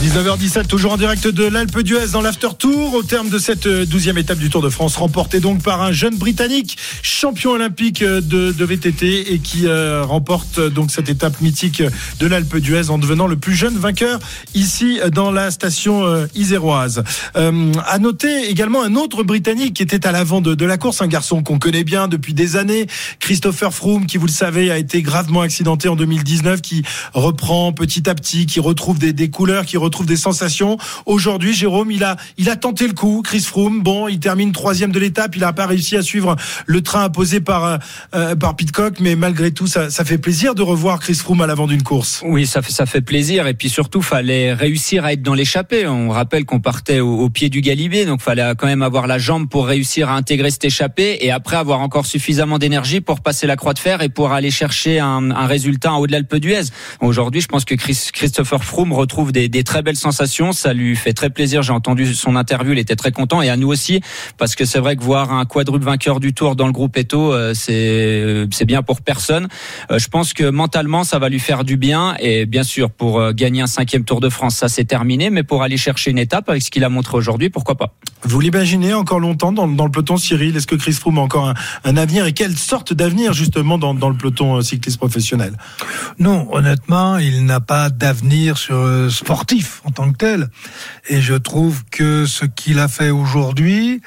19h17, 0.01 0.65
toujours 0.65 0.93
en 0.93 0.97
direct 0.97 1.27
de 1.27 1.43
l'Alpe 1.43 1.79
d'Huez 1.79 2.07
dans 2.13 2.21
l'After 2.21 2.47
Tour, 2.57 2.95
au 2.95 3.03
terme 3.03 3.29
de 3.29 3.37
cette 3.37 3.67
euh, 3.67 3.85
douzième 3.85 4.17
étape 4.17 4.39
du 4.39 4.49
Tour 4.49 4.63
de 4.63 4.69
France, 4.69 4.95
remportée 4.95 5.39
donc 5.39 5.61
par 5.61 5.83
un 5.83 5.91
jeune 5.91 6.17
Britannique, 6.17 6.75
champion 7.03 7.51
olympique 7.51 8.01
euh, 8.01 8.19
de, 8.19 8.65
VTT 8.65 9.31
et 9.31 9.37
qui 9.37 9.67
euh, 9.67 10.03
remporte 10.03 10.59
donc 10.59 10.89
cette 10.89 11.07
étape 11.07 11.39
mythique 11.39 11.83
de 12.19 12.25
l'Alpe 12.25 12.57
d'Huez 12.57 12.89
en 12.89 12.97
devenant 12.97 13.27
le 13.27 13.35
plus 13.35 13.53
jeune 13.53 13.77
vainqueur 13.77 14.19
ici 14.55 14.99
dans 15.13 15.31
la 15.31 15.51
station 15.51 16.27
iséroise. 16.33 17.03
Euh, 17.35 17.71
à 17.85 17.99
noter 17.99 18.49
également 18.49 18.81
un 18.81 18.95
autre 18.95 19.21
Britannique 19.21 19.75
qui 19.75 19.83
était 19.83 20.07
à 20.07 20.11
l'avant 20.11 20.41
de, 20.41 20.55
de 20.55 20.65
la 20.65 20.77
course, 20.79 21.03
un 21.03 21.07
garçon 21.07 21.43
qu'on 21.43 21.59
connaît 21.59 21.83
bien 21.83 22.07
depuis 22.07 22.33
des 22.33 22.55
années, 22.55 22.87
Christopher 23.19 23.71
Froome, 23.71 24.07
qui 24.07 24.17
vous 24.17 24.25
le 24.25 24.31
savez 24.31 24.71
a 24.71 24.79
été 24.79 25.03
gravement 25.03 25.41
accidenté 25.41 25.89
en 25.89 25.95
2019, 25.95 26.61
qui 26.61 26.81
reprend 27.13 27.71
petit 27.71 28.09
à 28.09 28.15
petit, 28.15 28.47
qui 28.47 28.59
retrouve 28.59 28.97
des, 28.97 29.13
des 29.13 29.29
couleurs, 29.29 29.67
qui 29.67 29.77
retrouve 29.77 29.90
trouve 29.91 30.07
des 30.07 30.15
sensations. 30.15 30.77
Aujourd'hui, 31.05 31.53
Jérôme, 31.53 31.91
il 31.91 32.03
a, 32.03 32.17
il 32.37 32.49
a 32.49 32.55
tenté 32.55 32.87
le 32.87 32.93
coup. 32.93 33.21
Chris 33.23 33.41
Froome, 33.41 33.81
bon, 33.81 34.07
il 34.07 34.19
termine 34.19 34.51
troisième 34.51 34.91
de 34.91 34.99
l'étape. 34.99 35.35
Il 35.35 35.41
n'a 35.41 35.53
pas 35.53 35.65
réussi 35.67 35.95
à 35.95 36.01
suivre 36.01 36.35
le 36.65 36.81
train 36.81 37.03
imposé 37.03 37.39
par, 37.41 37.65
euh, 37.65 37.77
euh, 38.15 38.35
par 38.35 38.55
Pitcock, 38.55 38.99
mais 38.99 39.15
malgré 39.15 39.51
tout, 39.51 39.67
ça, 39.67 39.89
ça 39.89 40.05
fait 40.05 40.17
plaisir 40.17 40.55
de 40.55 40.61
revoir 40.61 40.99
Chris 40.99 41.15
Froome 41.15 41.41
à 41.41 41.47
l'avant 41.47 41.67
d'une 41.67 41.83
course. 41.83 42.21
Oui, 42.25 42.47
ça 42.47 42.61
fait, 42.61 42.71
ça 42.71 42.85
fait 42.85 43.01
plaisir. 43.01 43.47
Et 43.47 43.53
puis 43.53 43.69
surtout, 43.69 44.01
fallait 44.01 44.53
réussir 44.53 45.05
à 45.05 45.13
être 45.13 45.21
dans 45.21 45.33
l'échappée. 45.33 45.87
On 45.87 46.09
rappelle 46.09 46.45
qu'on 46.45 46.59
partait 46.59 46.99
au, 46.99 47.29
pied 47.29 47.49
du 47.49 47.61
Galibier, 47.61 48.05
donc 48.05 48.21
fallait 48.21 48.53
quand 48.57 48.67
même 48.67 48.81
avoir 48.81 49.07
la 49.07 49.17
jambe 49.17 49.47
pour 49.47 49.67
réussir 49.67 50.09
à 50.09 50.15
intégrer 50.15 50.51
cette 50.51 50.65
échappée 50.65 51.19
et 51.21 51.31
après 51.31 51.55
avoir 51.55 51.79
encore 51.79 52.05
suffisamment 52.05 52.57
d'énergie 52.59 53.01
pour 53.01 53.21
passer 53.21 53.47
la 53.47 53.55
croix 53.55 53.73
de 53.73 53.79
fer 53.79 54.01
et 54.01 54.09
pour 54.09 54.31
aller 54.31 54.51
chercher 54.51 54.99
un, 54.99 55.45
résultat 55.45 55.93
en 55.93 55.99
haut 55.99 56.07
de 56.07 56.11
l'Alpe 56.11 56.35
d'Huez. 56.35 56.63
Aujourd'hui, 57.01 57.41
je 57.41 57.47
pense 57.47 57.65
que 57.65 57.75
Chris, 57.75 58.09
Christopher 58.13 58.63
Froome 58.63 58.93
retrouve 58.93 59.31
des, 59.31 59.49
des 59.49 59.63
belle 59.81 59.95
sensation. 59.95 60.51
Ça 60.51 60.73
lui 60.73 60.95
fait 60.95 61.13
très 61.13 61.29
plaisir. 61.29 61.61
J'ai 61.61 61.73
entendu 61.73 62.13
son 62.13 62.35
interview. 62.35 62.73
Il 62.73 62.79
était 62.79 62.95
très 62.95 63.11
content 63.11 63.41
et 63.41 63.49
à 63.49 63.57
nous 63.57 63.67
aussi 63.67 64.01
parce 64.37 64.55
que 64.55 64.65
c'est 64.65 64.79
vrai 64.79 64.95
que 64.95 65.03
voir 65.03 65.33
un 65.33 65.45
quadruple 65.45 65.85
vainqueur 65.85 66.19
du 66.19 66.33
Tour 66.33 66.55
dans 66.55 66.67
le 66.67 66.73
groupe 66.73 66.97
Eto, 66.97 67.33
euh, 67.33 67.53
c'est 67.53 67.71
euh, 67.73 68.47
c'est 68.51 68.65
bien 68.65 68.83
pour 68.83 69.01
personne. 69.01 69.47
Euh, 69.91 69.99
je 69.99 70.07
pense 70.07 70.33
que 70.33 70.49
mentalement, 70.49 71.03
ça 71.03 71.19
va 71.19 71.29
lui 71.29 71.39
faire 71.39 71.63
du 71.63 71.77
bien 71.77 72.15
et 72.19 72.45
bien 72.45 72.63
sûr 72.63 72.89
pour 72.91 73.33
gagner 73.33 73.61
un 73.61 73.67
cinquième 73.67 74.03
Tour 74.03 74.19
de 74.19 74.29
France, 74.29 74.55
ça 74.55 74.69
c'est 74.69 74.85
terminé. 74.85 75.29
Mais 75.29 75.43
pour 75.43 75.63
aller 75.63 75.77
chercher 75.77 76.11
une 76.11 76.17
étape 76.17 76.49
avec 76.49 76.61
ce 76.61 76.71
qu'il 76.71 76.83
a 76.83 76.89
montré 76.89 77.17
aujourd'hui, 77.17 77.49
pourquoi 77.49 77.75
pas? 77.75 77.93
Vous 78.23 78.39
l'imaginez 78.39 78.93
encore 78.93 79.19
longtemps 79.19 79.51
dans, 79.51 79.67
dans, 79.67 79.85
le 79.85 79.91
peloton, 79.91 80.17
Cyril? 80.17 80.55
Est-ce 80.55 80.67
que 80.67 80.75
Chris 80.75 80.93
Froome 80.93 81.17
a 81.17 81.21
encore 81.21 81.49
un, 81.49 81.53
un 81.83 81.97
avenir? 81.97 82.25
Et 82.25 82.33
quelle 82.33 82.55
sorte 82.55 82.93
d'avenir 82.93 83.33
justement 83.33 83.77
dans, 83.77 83.93
dans 83.93 84.09
le 84.09 84.15
peloton 84.15 84.61
cycliste 84.61 84.97
professionnel? 84.97 85.57
Non, 86.19 86.47
honnêtement, 86.51 87.17
il 87.17 87.45
n'a 87.45 87.59
pas 87.59 87.89
d'avenir 87.89 88.57
sur 88.57 89.11
sportif 89.11 89.70
en 89.83 89.91
tant 89.91 90.11
que 90.11 90.17
tel. 90.17 90.49
Et 91.07 91.21
je 91.21 91.33
trouve 91.33 91.83
que 91.91 92.25
ce 92.25 92.45
qu'il 92.45 92.79
a 92.79 92.87
fait 92.87 93.09
aujourd'hui, 93.09 94.01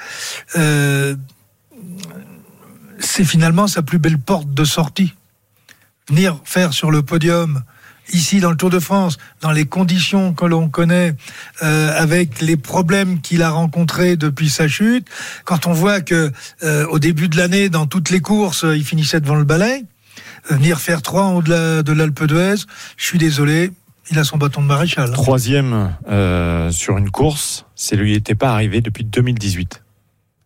euh, 0.55 1.15
c'est 2.99 3.25
finalement 3.25 3.67
sa 3.67 3.81
plus 3.81 3.99
belle 3.99 4.19
porte 4.19 4.53
de 4.53 4.63
sortie. 4.63 5.13
Venir 6.09 6.39
faire 6.43 6.73
sur 6.73 6.91
le 6.91 7.01
podium 7.01 7.63
ici 8.13 8.39
dans 8.39 8.51
le 8.51 8.57
Tour 8.57 8.69
de 8.69 8.79
France, 8.79 9.17
dans 9.41 9.51
les 9.51 9.65
conditions 9.65 10.33
que 10.33 10.45
l'on 10.45 10.69
connaît, 10.69 11.15
euh, 11.63 11.93
avec 11.97 12.41
les 12.41 12.57
problèmes 12.57 13.21
qu'il 13.21 13.41
a 13.41 13.49
rencontrés 13.49 14.15
depuis 14.15 14.49
sa 14.49 14.67
chute, 14.67 15.07
quand 15.43 15.65
on 15.65 15.73
voit 15.73 16.01
que 16.01 16.31
euh, 16.63 16.85
au 16.87 16.99
début 16.99 17.29
de 17.29 17.37
l'année, 17.37 17.69
dans 17.69 17.87
toutes 17.87 18.09
les 18.11 18.21
courses, 18.21 18.63
il 18.63 18.85
finissait 18.85 19.19
devant 19.19 19.35
le 19.35 19.43
balai, 19.43 19.85
venir 20.49 20.79
faire 20.79 21.01
trois 21.01 21.23
en 21.23 21.37
haut 21.37 21.41
de 21.41 21.91
l'Alpe 21.91 22.25
d'Huez, 22.25 22.65
je 22.97 23.05
suis 23.05 23.17
désolé, 23.17 23.71
il 24.11 24.19
a 24.19 24.23
son 24.23 24.37
bâton 24.37 24.61
de 24.61 24.67
maréchal. 24.67 25.09
Hein. 25.09 25.13
Troisième 25.13 25.95
euh, 26.09 26.71
sur 26.71 26.97
une 26.97 27.09
course, 27.09 27.65
c'est 27.75 27.95
lui 27.95 28.13
n'était 28.13 28.35
pas 28.35 28.51
arrivé 28.51 28.81
depuis 28.81 29.03
2018. 29.03 29.83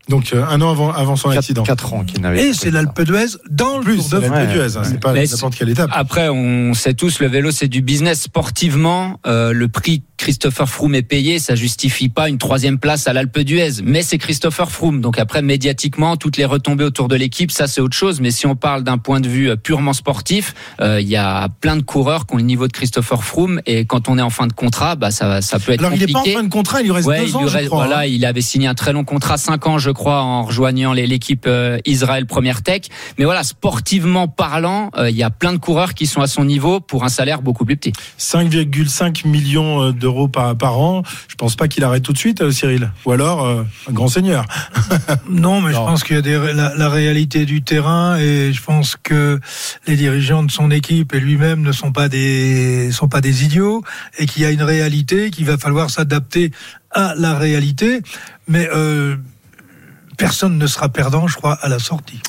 Donc 0.10 0.34
euh, 0.34 0.44
un 0.44 0.60
an 0.62 0.72
avant, 0.72 0.92
avant 0.92 1.16
son 1.16 1.30
accident. 1.30 1.64
Quatre 1.64 1.94
ans 1.94 2.04
qu'il 2.04 2.22
n'avait. 2.22 2.50
Et 2.50 2.54
c'est 2.54 2.72
l'Alpe 2.72 3.02
d'Huez 3.04 3.38
dans 3.50 3.78
le 3.78 3.84
plus 3.84 4.10
Tour 4.10 4.20
l'Alpe 4.20 4.52
d'Huez. 4.52 4.78
Hein, 4.78 4.82
c'est 4.84 5.00
pas 5.00 5.14
n'importe 5.14 5.56
quelle 5.56 5.70
étape. 5.70 5.92
Après, 5.94 6.30
on 6.30 6.74
sait 6.74 6.96
tous, 6.96 7.20
le 7.20 7.28
vélo 7.28 7.52
c'est 7.52 7.68
du 7.68 7.82
business 7.82 8.24
sportivement. 8.24 9.20
Euh, 9.28 9.54
le 9.54 9.68
prix 9.68 10.04
Christopher 10.20 10.68
Froome 10.68 10.96
est 10.96 11.02
payé, 11.02 11.40
ça 11.40 11.56
justifie 11.56 12.10
pas 12.10 12.28
une 12.28 12.38
troisième 12.38 12.78
place 12.78 13.08
à 13.08 13.14
l'Alpe 13.14 13.40
d'Huez, 13.40 13.82
mais 13.86 14.04
c'est 14.04 14.18
Christopher 14.18 14.70
Froome. 14.70 15.00
Donc 15.00 15.18
après, 15.18 15.42
médiatiquement, 15.42 16.18
toutes 16.18 16.36
les 16.36 16.44
retombées 16.44 16.84
autour 16.84 17.08
de 17.08 17.16
l'équipe, 17.16 17.52
ça 17.52 17.68
c'est 17.68 17.80
autre 17.80 17.96
chose. 17.96 18.20
Mais 18.20 18.30
si 18.30 18.46
on 18.46 18.58
parle 18.58 18.84
d'un 18.84 18.98
point 18.98 19.22
de 19.22 19.30
vue 19.30 19.50
euh, 19.50 19.56
purement 19.56 19.94
sportif, 19.94 20.54
euh, 20.82 21.00
il 21.00 21.08
y 21.08 21.16
a 21.16 21.48
plein 21.62 21.78
de 21.78 21.84
coureurs 21.84 22.28
qui 22.28 22.34
ont 22.34 22.38
le 22.38 22.44
niveau 22.44 22.68
de 22.68 22.74
Christopher 22.74 23.24
Froome, 23.24 23.62
et 23.66 23.86
quand 23.86 24.10
on 24.10 24.18
est 24.18 24.22
en 24.22 24.30
fin 24.30 24.46
de 24.46 24.52
contrat, 24.52 24.98
bah 24.98 25.10
ça, 25.10 25.42
ça 25.42 25.58
peut 25.58 25.72
être 25.72 25.80
Alors, 25.80 25.92
compliqué. 25.92 26.12
Alors 26.12 26.26
il 26.26 26.30
est 26.30 26.34
pas 26.34 26.38
en 26.38 26.42
fin 26.42 26.48
de 26.48 26.54
contrat, 26.54 26.82
il 26.82 26.84
lui 26.84 26.92
reste 26.92 27.08
deux 27.08 27.36
ans, 27.38 27.48
je 27.48 27.66
crois, 27.68 27.86
Voilà, 27.86 28.00
hein. 28.00 28.06
il 28.06 28.26
avait 28.26 28.42
signé 28.42 28.68
un 28.68 28.76
très 28.76 28.92
long 28.92 29.06
contrat, 29.06 29.38
cinq 29.38 29.68
ans, 29.68 29.78
je 29.78 29.90
crois, 29.90 30.22
en 30.22 30.44
rejoignant 30.44 30.92
l'équipe 30.92 31.46
euh, 31.48 31.78
Israël 31.86 32.26
Première 32.26 32.62
Tech. 32.62 32.82
Mais 33.18 33.24
voilà, 33.24 33.44
sportivement 33.44 34.28
parlant, 34.28 34.92
il 34.98 35.16
y 35.16 35.24
a 35.24 35.30
plein 35.30 35.54
de 35.54 35.60
coureurs 35.60 35.94
qui 35.94 36.08
sont 36.08 36.20
à 36.20 36.28
son 36.28 36.44
niveau 36.44 36.82
pour 36.82 37.06
un 37.06 37.10
salaire 37.10 37.42
beaucoup 37.42 37.64
plus 37.64 37.78
petit. 37.78 37.94
5,5 38.20 39.26
millions 39.26 39.94
d'euros 40.10 40.28
par 40.28 40.56
par 40.58 40.80
an. 40.80 41.04
Je 41.28 41.36
pense 41.36 41.56
pas 41.56 41.68
qu'il 41.68 41.84
arrête 41.84 42.04
tout 42.04 42.14
de 42.14 42.18
suite, 42.18 42.42
euh, 42.42 42.52
Cyril. 42.52 42.92
Ou 43.06 43.12
alors 43.12 43.46
euh, 43.46 43.64
un 43.90 43.94
grand 43.94 44.08
seigneur. 44.08 44.46
non, 45.30 45.62
mais 45.62 45.72
je 45.72 45.78
pense 45.78 46.04
qu'il 46.04 46.16
y 46.16 46.20
a 46.20 46.22
des, 46.22 46.38
la, 46.54 46.76
la, 46.76 46.90
réalité 46.90 47.46
du 47.46 47.62
terrain 47.62 48.18
et 48.18 48.52
je 48.52 48.62
pense 48.64 48.96
que 49.02 49.40
les 49.88 49.96
dirigeants 49.96 50.44
de 50.44 50.52
son 50.52 50.72
équipe 50.72 51.14
et 51.14 51.20
lui-même 51.20 51.62
ne 51.62 51.72
sont 51.72 51.92
pas 51.92 52.10
des 52.10 52.92
sont 52.92 53.08
pas 53.08 53.22
des 53.22 53.46
idiots 53.46 53.84
et 54.18 54.26
qu'il 54.26 54.42
y 54.42 54.46
a 54.46 54.52
une 54.52 54.64
réalité 54.64 55.30
qu'il 55.30 55.46
va 55.46 55.58
falloir 55.58 55.90
s'adapter 55.90 56.52
à 56.92 57.14
la 57.16 57.38
réalité. 57.38 58.02
Mais 58.48 58.68
euh, 58.74 59.16
personne 60.20 60.60
ne 60.60 60.68
sera 60.68 60.90
perdant, 60.90 61.26
je 61.28 61.36
crois, 61.36 61.54
à 61.54 61.68
la 61.70 61.80
sortie. 61.80 62.20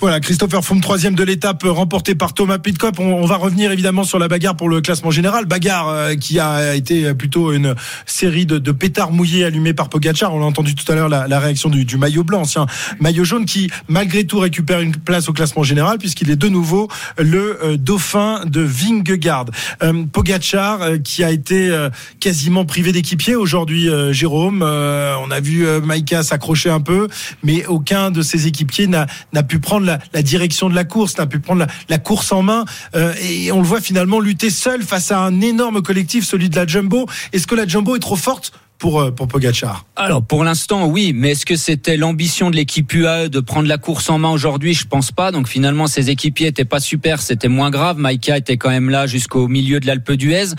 Voilà, 0.00 0.18
Christopher 0.18 0.64
Froome, 0.64 0.80
troisième 0.80 1.14
de 1.14 1.22
l'étape, 1.22 1.62
remporté 1.64 2.16
par 2.16 2.34
Thomas 2.34 2.58
Pitcock. 2.58 2.94
On, 2.98 3.04
on, 3.04 3.26
va 3.26 3.36
revenir 3.36 3.70
évidemment 3.70 4.02
sur 4.02 4.18
la 4.18 4.26
bagarre 4.26 4.56
pour 4.56 4.68
le 4.68 4.80
classement 4.80 5.12
général. 5.12 5.44
Bagarre 5.44 5.88
euh, 5.88 6.14
qui 6.16 6.40
a 6.40 6.74
été 6.74 7.14
plutôt 7.14 7.52
une 7.52 7.76
série 8.06 8.46
de, 8.46 8.58
de 8.58 8.72
pétards 8.72 9.12
mouillés 9.12 9.44
allumés 9.44 9.74
par 9.74 9.88
Pogacar. 9.88 10.34
On 10.34 10.40
l'a 10.40 10.46
entendu 10.46 10.74
tout 10.74 10.90
à 10.90 10.96
l'heure, 10.96 11.08
la, 11.08 11.28
la, 11.28 11.38
réaction 11.38 11.68
du, 11.68 11.84
du, 11.84 11.96
maillot 11.96 12.24
blanc, 12.24 12.40
ancien 12.40 12.66
maillot 12.98 13.24
jaune, 13.24 13.44
qui 13.44 13.70
malgré 13.86 14.24
tout 14.24 14.40
récupère 14.40 14.80
une 14.80 14.96
place 14.96 15.28
au 15.28 15.32
classement 15.32 15.62
général 15.62 15.98
puisqu'il 15.98 16.30
est 16.30 16.36
de 16.36 16.48
nouveau 16.48 16.88
le 17.18 17.58
euh, 17.62 17.76
dauphin 17.76 18.40
de 18.46 18.62
Vingegaard. 18.62 19.46
Euh, 19.82 20.04
Pogacar 20.10 20.82
euh, 20.82 20.98
qui 20.98 21.22
a 21.24 21.30
été 21.30 21.70
euh, 21.70 21.90
quasiment 22.20 22.64
privé 22.64 22.92
d'équipier 22.92 23.36
aujourd'hui, 23.36 23.88
Jérôme. 24.10 24.62
on 24.62 25.30
a 25.30 25.40
vu 25.40 25.66
Maïka 25.82 26.22
s'accrocher 26.22 26.70
un 26.70 26.80
peu 26.80 27.08
mais 27.42 27.66
aucun 27.66 28.10
de 28.10 28.22
ses 28.22 28.46
équipiers 28.46 28.86
n'a 28.86 29.06
pu 29.42 29.58
prendre 29.58 29.86
la, 29.86 29.98
la, 30.12 30.22
direction 30.22 30.68
de 30.68 30.74
la 30.74 30.84
course, 30.84 31.18
n'a 31.18 31.26
pu 31.26 31.40
prendre 31.40 31.60
la, 31.60 31.66
la 31.88 31.98
course 31.98 32.32
en 32.32 32.42
main. 32.42 32.64
Euh, 32.94 33.14
et 33.22 33.52
on 33.52 33.60
le 33.60 33.66
voit 33.66 33.80
finalement 33.80 34.20
lutter 34.20 34.50
seul 34.50 34.82
face 34.82 35.10
à 35.10 35.20
un 35.20 35.40
énorme 35.40 35.82
collectif, 35.82 36.24
celui 36.24 36.48
de 36.48 36.56
la 36.56 36.66
Jumbo. 36.66 37.06
Est-ce 37.32 37.46
que 37.46 37.54
la 37.54 37.66
Jumbo 37.66 37.96
est 37.96 38.00
trop 38.00 38.16
forte 38.16 38.52
pour 38.78 39.00
euh, 39.00 39.10
pour 39.10 39.28
Pogacar. 39.28 39.86
Alors 39.96 40.22
pour 40.22 40.44
l'instant 40.44 40.86
oui, 40.86 41.12
mais 41.14 41.30
est-ce 41.30 41.46
que 41.46 41.56
c'était 41.56 41.96
l'ambition 41.96 42.50
de 42.50 42.56
l'équipe 42.56 42.92
UAE 42.92 43.28
de 43.28 43.40
prendre 43.40 43.68
la 43.68 43.78
course 43.78 44.10
en 44.10 44.18
main 44.18 44.30
aujourd'hui? 44.30 44.74
Je 44.74 44.86
pense 44.86 45.12
pas. 45.12 45.32
Donc 45.32 45.48
finalement 45.48 45.86
ses 45.86 46.10
équipiers 46.10 46.48
étaient 46.48 46.64
pas 46.64 46.80
super, 46.80 47.22
c'était 47.22 47.48
moins 47.48 47.70
grave. 47.70 47.98
Maïka 47.98 48.36
était 48.36 48.56
quand 48.56 48.70
même 48.70 48.90
là 48.90 49.06
jusqu'au 49.06 49.48
milieu 49.48 49.80
de 49.80 49.86
l'Alpe 49.86 50.12
d'Huez. 50.12 50.54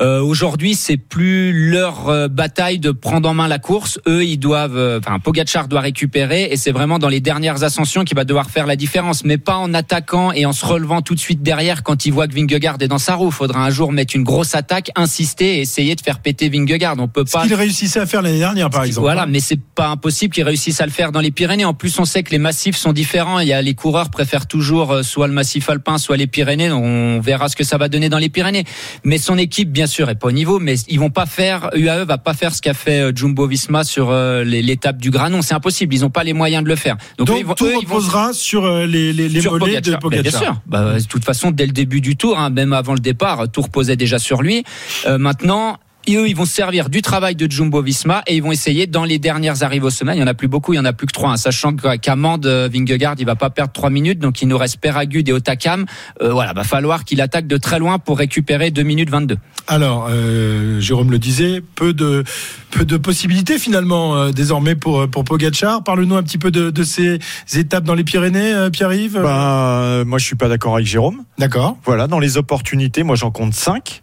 Euh, 0.00 0.20
aujourd'hui 0.20 0.74
c'est 0.74 0.96
plus 0.96 1.70
leur 1.70 2.08
euh, 2.08 2.28
bataille 2.28 2.78
de 2.78 2.90
prendre 2.90 3.28
en 3.28 3.34
main 3.34 3.48
la 3.48 3.58
course. 3.58 3.98
Eux 4.06 4.24
ils 4.24 4.38
doivent, 4.38 4.76
euh, 4.76 5.00
enfin 5.00 5.18
Pogacar 5.18 5.68
doit 5.68 5.80
récupérer 5.80 6.44
et 6.50 6.56
c'est 6.56 6.72
vraiment 6.72 6.98
dans 6.98 7.08
les 7.08 7.20
dernières 7.20 7.64
ascensions 7.64 8.04
qu'il 8.04 8.16
va 8.16 8.24
devoir 8.24 8.50
faire 8.50 8.66
la 8.66 8.76
différence, 8.76 9.24
mais 9.24 9.38
pas 9.38 9.56
en 9.56 9.74
attaquant 9.74 10.32
et 10.32 10.46
en 10.46 10.52
se 10.52 10.64
relevant 10.64 11.02
tout 11.02 11.14
de 11.14 11.20
suite 11.20 11.42
derrière 11.42 11.82
quand 11.82 12.06
il 12.06 12.12
voit 12.12 12.28
que 12.28 12.34
Vingegaard 12.34 12.76
est 12.80 12.88
dans 12.88 12.98
sa 12.98 13.14
roue. 13.14 13.30
Faudra 13.30 13.64
un 13.64 13.70
jour 13.70 13.92
mettre 13.92 14.14
une 14.14 14.24
grosse 14.24 14.54
attaque, 14.54 14.90
insister 14.94 15.56
et 15.58 15.60
essayer 15.60 15.94
de 15.94 16.00
faire 16.00 16.20
péter 16.20 16.48
Vingegaard. 16.48 16.96
On 16.98 17.08
peut 17.08 17.24
pas 17.24 17.46
réussissait 17.56 18.00
à 18.00 18.06
faire 18.06 18.22
l'année 18.22 18.38
dernière, 18.38 18.70
par 18.70 18.84
exemple. 18.84 19.06
Voilà, 19.06 19.26
mais 19.26 19.40
c'est 19.40 19.60
pas 19.60 19.88
impossible 19.88 20.32
qu'ils 20.32 20.44
réussissent 20.44 20.80
à 20.80 20.86
le 20.86 20.92
faire 20.92 21.12
dans 21.12 21.20
les 21.20 21.30
Pyrénées. 21.30 21.64
En 21.64 21.74
plus, 21.74 21.98
on 21.98 22.04
sait 22.04 22.22
que 22.22 22.30
les 22.30 22.38
massifs 22.38 22.76
sont 22.76 22.92
différents. 22.92 23.40
Il 23.40 23.48
y 23.48 23.52
a 23.52 23.62
les 23.62 23.74
coureurs 23.74 24.10
préfèrent 24.10 24.46
toujours 24.46 24.92
euh, 24.92 25.02
soit 25.02 25.26
le 25.26 25.32
massif 25.32 25.68
alpin, 25.68 25.98
soit 25.98 26.16
les 26.16 26.26
Pyrénées. 26.26 26.68
Donc 26.68 26.84
on 26.84 27.20
verra 27.20 27.48
ce 27.48 27.56
que 27.56 27.64
ça 27.64 27.78
va 27.78 27.88
donner 27.88 28.08
dans 28.08 28.18
les 28.18 28.28
Pyrénées. 28.28 28.64
Mais 29.04 29.18
son 29.18 29.38
équipe, 29.38 29.70
bien 29.72 29.86
sûr, 29.86 30.08
est 30.08 30.14
pas 30.14 30.28
au 30.28 30.32
niveau. 30.32 30.58
Mais 30.58 30.76
ils 30.88 31.00
vont 31.00 31.10
pas 31.10 31.26
faire. 31.26 31.70
UAE 31.74 32.04
va 32.04 32.18
pas 32.18 32.34
faire 32.34 32.54
ce 32.54 32.62
qu'a 32.62 32.74
fait 32.74 33.00
euh, 33.00 33.12
Jumbo 33.14 33.46
Visma 33.46 33.84
sur 33.84 34.10
euh, 34.10 34.44
l'étape 34.44 34.98
du 34.98 35.10
Granon. 35.10 35.42
C'est 35.42 35.54
impossible. 35.54 35.94
Ils 35.94 36.04
ont 36.04 36.10
pas 36.10 36.24
les 36.24 36.32
moyens 36.32 36.62
de 36.62 36.68
le 36.68 36.76
faire. 36.76 36.96
Donc, 37.18 37.30
eux, 37.30 37.54
tout 37.56 37.66
eux, 37.66 37.76
reposera 37.78 38.28
vont... 38.28 38.32
sur 38.32 38.68
les, 38.68 39.12
les, 39.12 39.28
les 39.28 39.40
sur 39.40 39.58
mollets 39.58 39.80
de 39.80 39.96
Pogacar. 39.96 40.30
Bien 40.30 40.40
sûr. 40.40 40.60
Bah, 40.66 40.98
de 40.98 41.04
toute 41.04 41.24
façon, 41.24 41.50
dès 41.50 41.66
le 41.66 41.72
début 41.72 42.00
du 42.00 42.16
tour, 42.16 42.38
hein, 42.38 42.50
même 42.50 42.72
avant 42.72 42.92
le 42.92 43.00
départ, 43.00 43.48
tout 43.50 43.62
reposait 43.62 43.96
déjà 43.96 44.18
sur 44.18 44.42
lui. 44.42 44.64
Euh, 45.06 45.18
maintenant, 45.18 45.78
et 46.06 46.16
eux, 46.16 46.28
ils 46.28 46.36
vont 46.36 46.44
se 46.44 46.54
servir 46.54 46.88
du 46.88 47.02
travail 47.02 47.34
de 47.34 47.50
Jumbo 47.50 47.82
Visma 47.82 48.22
et 48.26 48.36
ils 48.36 48.42
vont 48.42 48.52
essayer 48.52 48.86
dans 48.86 49.04
les 49.04 49.18
dernières 49.18 49.62
arrivées 49.62 49.86
aux 49.86 49.90
semaines. 49.90 50.16
Il 50.16 50.20
y 50.20 50.22
en 50.22 50.28
a 50.28 50.34
plus 50.34 50.48
beaucoup, 50.48 50.72
il 50.72 50.76
y 50.76 50.78
en 50.78 50.84
a 50.84 50.92
plus 50.92 51.06
que 51.06 51.12
trois. 51.12 51.30
Hein, 51.30 51.36
sachant 51.36 51.74
qu'Amande 51.74 52.46
euh, 52.46 52.68
Vingegaard, 52.72 53.16
il 53.18 53.26
va 53.26 53.34
pas 53.34 53.50
perdre 53.50 53.72
trois 53.72 53.90
minutes, 53.90 54.18
donc 54.18 54.40
il 54.42 54.48
nous 54.48 54.58
reste 54.58 54.78
Peragud 54.78 55.28
et 55.28 55.32
Otakam. 55.32 55.86
Euh, 56.22 56.32
voilà, 56.32 56.52
va 56.52 56.64
falloir 56.64 57.04
qu'il 57.04 57.20
attaque 57.20 57.46
de 57.46 57.56
très 57.56 57.78
loin 57.78 57.98
pour 57.98 58.18
récupérer 58.18 58.70
2 58.70 58.82
minutes 58.82 59.10
22. 59.10 59.36
Alors, 59.68 60.06
euh, 60.08 60.80
Jérôme 60.80 61.10
le 61.10 61.18
disait, 61.18 61.60
peu 61.74 61.92
de 61.92 62.22
peu 62.70 62.84
de 62.84 62.96
possibilités 62.96 63.58
finalement 63.58 64.16
euh, 64.16 64.30
désormais 64.30 64.76
pour 64.76 65.08
pour 65.08 65.24
Pogacar. 65.24 65.82
Parle-nous 65.82 66.14
un 66.14 66.22
petit 66.22 66.38
peu 66.38 66.50
de, 66.50 66.70
de, 66.70 66.82
ces 66.84 67.18
étapes 67.54 67.84
dans 67.84 67.94
les 67.94 68.04
Pyrénées, 68.04 68.68
Pierre-Yves. 68.72 69.20
Ben, 69.20 70.04
moi, 70.04 70.18
je 70.18 70.24
suis 70.24 70.36
pas 70.36 70.48
d'accord 70.48 70.76
avec 70.76 70.86
Jérôme. 70.86 71.24
D'accord. 71.38 71.76
Voilà, 71.84 72.06
dans 72.06 72.20
les 72.20 72.36
opportunités, 72.36 73.02
moi, 73.02 73.16
j'en 73.16 73.30
compte 73.30 73.54
5 73.54 74.02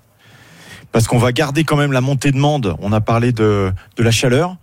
parce 0.94 1.08
qu'on 1.08 1.18
va 1.18 1.34
garder 1.34 1.66
quand 1.66 1.76
même 1.76 1.92
la 1.92 2.00
montée 2.00 2.32
de 2.32 2.38
Mende. 2.38 2.78
On 2.80 2.94
a 2.94 3.02
parlé 3.02 3.34
de, 3.34 3.74
de 3.98 4.04
la 4.04 4.12
chaleur. 4.12 4.56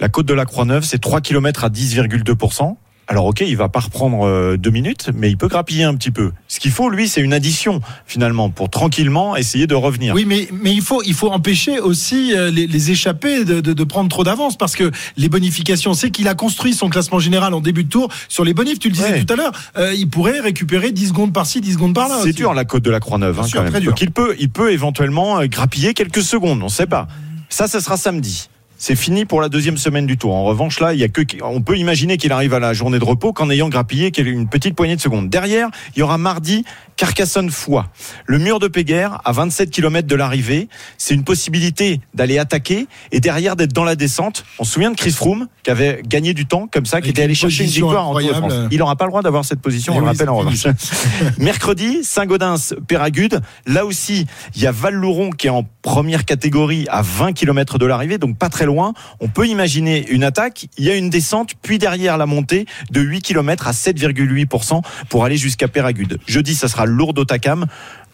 La 0.00 0.08
côte 0.08 0.26
de 0.26 0.32
la 0.32 0.46
Croix-Neuve, 0.46 0.84
c'est 0.84 1.00
3 1.00 1.20
km 1.20 1.64
à 1.64 1.68
10,2%. 1.68 2.76
Alors 3.12 3.26
ok, 3.26 3.44
il 3.46 3.58
va 3.58 3.68
pas 3.68 3.80
reprendre 3.80 4.26
euh, 4.26 4.56
deux 4.56 4.70
minutes, 4.70 5.10
mais 5.14 5.28
il 5.28 5.36
peut 5.36 5.46
grappiller 5.46 5.84
un 5.84 5.94
petit 5.94 6.10
peu. 6.10 6.32
Ce 6.48 6.58
qu'il 6.58 6.70
faut, 6.70 6.88
lui, 6.88 7.08
c'est 7.08 7.20
une 7.20 7.34
addition 7.34 7.82
finalement 8.06 8.48
pour 8.48 8.70
tranquillement 8.70 9.36
essayer 9.36 9.66
de 9.66 9.74
revenir. 9.74 10.14
Oui, 10.14 10.24
mais 10.26 10.48
mais 10.50 10.72
il 10.72 10.80
faut 10.80 11.02
il 11.02 11.12
faut 11.12 11.30
empêcher 11.30 11.78
aussi 11.78 12.34
euh, 12.34 12.50
les, 12.50 12.66
les 12.66 12.90
échappés 12.90 13.44
de, 13.44 13.60
de, 13.60 13.74
de, 13.74 13.84
prendre 13.84 14.08
trop 14.08 14.24
d'avance 14.24 14.56
parce 14.56 14.74
que 14.74 14.90
les 15.18 15.28
bonifications, 15.28 15.92
c'est 15.92 16.08
qu'il 16.08 16.26
a 16.26 16.34
construit 16.34 16.72
son 16.72 16.88
classement 16.88 17.18
général 17.18 17.52
en 17.52 17.60
début 17.60 17.84
de 17.84 17.90
tour 17.90 18.08
sur 18.30 18.46
les 18.46 18.54
bonifs. 18.54 18.78
Tu 18.78 18.88
le 18.88 18.94
disais 18.94 19.22
tout 19.22 19.30
à 19.34 19.36
l'heure, 19.36 19.52
euh, 19.76 19.92
il 19.92 20.08
pourrait 20.08 20.40
récupérer 20.40 20.90
10 20.90 21.08
secondes 21.08 21.34
par-ci, 21.34 21.60
10 21.60 21.74
secondes 21.74 21.94
par-là. 21.94 22.20
C'est 22.22 22.32
dur 22.32 22.54
la 22.54 22.64
côte 22.64 22.82
de 22.82 22.90
la 22.90 23.00
Croix-Neuve 23.00 23.38
hein, 23.38 23.46
quand 23.52 23.62
même. 23.62 23.84
Donc 23.84 24.00
il 24.00 24.10
peut 24.10 24.34
il 24.38 24.48
peut 24.48 24.72
éventuellement 24.72 25.44
grappiller 25.44 25.92
quelques 25.92 26.22
secondes. 26.22 26.62
On 26.62 26.70
sait 26.70 26.86
pas. 26.86 27.08
Ça, 27.50 27.68
ce 27.68 27.78
sera 27.78 27.98
samedi 27.98 28.48
c'est 28.82 28.96
fini 28.96 29.26
pour 29.26 29.40
la 29.40 29.48
deuxième 29.48 29.76
semaine 29.76 30.06
du 30.06 30.18
tour. 30.18 30.34
En 30.34 30.42
revanche, 30.42 30.80
là, 30.80 30.92
il 30.92 30.98
y 30.98 31.04
a 31.04 31.08
que, 31.08 31.22
on 31.44 31.62
peut 31.62 31.78
imaginer 31.78 32.16
qu'il 32.16 32.32
arrive 32.32 32.52
à 32.52 32.58
la 32.58 32.72
journée 32.72 32.98
de 32.98 33.04
repos 33.04 33.32
qu'en 33.32 33.48
ayant 33.48 33.68
grappillé 33.68 34.10
une 34.18 34.48
petite 34.48 34.74
poignée 34.74 34.96
de 34.96 35.00
secondes. 35.00 35.30
Derrière, 35.30 35.68
il 35.94 36.00
y 36.00 36.02
aura 36.02 36.18
mardi 36.18 36.64
Carcassonne-Foix. 36.96 37.86
Le 38.26 38.38
mur 38.38 38.58
de 38.58 38.66
Péguerre, 38.66 39.20
à 39.24 39.30
27 39.30 39.70
km 39.70 40.08
de 40.08 40.16
l'arrivée, 40.16 40.68
c'est 40.98 41.14
une 41.14 41.22
possibilité 41.22 42.00
d'aller 42.14 42.38
attaquer 42.38 42.88
et 43.12 43.20
derrière 43.20 43.54
d'être 43.54 43.72
dans 43.72 43.84
la 43.84 43.94
descente. 43.94 44.44
On 44.58 44.64
se 44.64 44.72
souvient 44.72 44.90
de 44.90 44.96
Chris 44.96 45.12
Froome 45.12 45.46
qui 45.62 45.70
avait 45.70 46.02
gagné 46.04 46.34
du 46.34 46.46
temps 46.46 46.66
comme 46.70 46.86
ça, 46.86 47.00
qui 47.00 47.10
était 47.10 47.22
allé 47.22 47.34
chercher 47.36 47.62
une 47.62 47.70
victoire 47.70 48.08
en 48.08 48.18
France. 48.18 48.52
Il 48.72 48.78
n'aura 48.78 48.96
pas 48.96 49.04
le 49.04 49.10
droit 49.10 49.22
d'avoir 49.22 49.44
cette 49.44 49.60
position, 49.60 49.94
on 49.96 50.00
le 50.00 50.06
rappelle 50.06 50.28
en 50.28 50.38
revanche. 50.38 50.66
Mercredi, 51.38 52.02
Saint-Gaudens-Péragude. 52.02 53.42
Là 53.66 53.86
aussi, 53.86 54.26
il 54.56 54.62
y 54.62 54.66
a 54.66 54.72
Val-Louron 54.72 55.30
qui 55.30 55.46
est 55.46 55.50
en 55.50 55.64
première 55.82 56.24
catégorie 56.24 56.86
à 56.90 57.02
20 57.02 57.32
km 57.32 57.78
de 57.78 57.86
l'arrivée, 57.86 58.18
donc 58.18 58.36
pas 58.38 58.48
très 58.48 58.66
loin. 58.66 58.71
On 59.20 59.28
peut 59.28 59.46
imaginer 59.46 60.06
une 60.08 60.24
attaque. 60.24 60.66
Il 60.78 60.84
y 60.84 60.90
a 60.90 60.96
une 60.96 61.10
descente, 61.10 61.52
puis 61.60 61.78
derrière 61.78 62.16
la 62.16 62.26
montée 62.26 62.66
de 62.90 63.00
8 63.00 63.22
km 63.22 63.68
à 63.68 63.72
7,8% 63.72 64.82
pour 65.08 65.24
aller 65.24 65.36
jusqu'à 65.36 65.68
Péragude. 65.68 66.18
Jeudi, 66.26 66.54
ça 66.54 66.68
sera 66.68 66.86
lourd 66.86 67.14
d'Otakam 67.14 67.66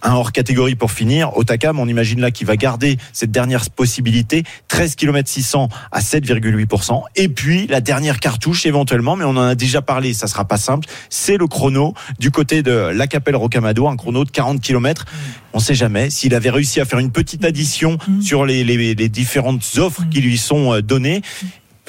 un 0.02 0.12
hors 0.12 0.32
catégorie 0.32 0.74
pour 0.74 0.92
finir. 0.92 1.36
Otakam, 1.36 1.78
on 1.78 1.88
imagine 1.88 2.20
là 2.20 2.30
qu'il 2.30 2.46
va 2.46 2.56
garder 2.56 2.98
cette 3.12 3.30
dernière 3.30 3.68
possibilité, 3.70 4.44
13 4.68 4.94
km 4.94 5.28
600 5.28 5.68
à 5.92 6.00
7,8%. 6.00 7.02
Et 7.16 7.28
puis 7.28 7.66
la 7.66 7.80
dernière 7.80 8.20
cartouche 8.20 8.66
éventuellement, 8.66 9.16
mais 9.16 9.24
on 9.24 9.30
en 9.30 9.38
a 9.38 9.54
déjà 9.54 9.82
parlé, 9.82 10.14
ça 10.14 10.26
sera 10.26 10.44
pas 10.44 10.56
simple, 10.56 10.88
c'est 11.10 11.36
le 11.36 11.46
chrono 11.46 11.94
du 12.18 12.30
côté 12.30 12.62
de 12.62 12.72
la 12.72 13.06
Capelle 13.06 13.36
Rocamado, 13.36 13.88
un 13.88 13.96
chrono 13.96 14.24
de 14.24 14.30
40 14.30 14.60
km. 14.60 15.04
On 15.52 15.60
sait 15.60 15.74
jamais 15.74 16.10
s'il 16.10 16.34
avait 16.34 16.50
réussi 16.50 16.80
à 16.80 16.84
faire 16.84 16.98
une 16.98 17.10
petite 17.10 17.44
addition 17.44 17.98
sur 18.20 18.44
les, 18.44 18.64
les, 18.64 18.94
les 18.94 19.08
différentes 19.08 19.64
offres 19.78 20.02
qui 20.10 20.20
lui 20.20 20.38
sont 20.38 20.74
euh, 20.74 20.82
données 20.82 21.22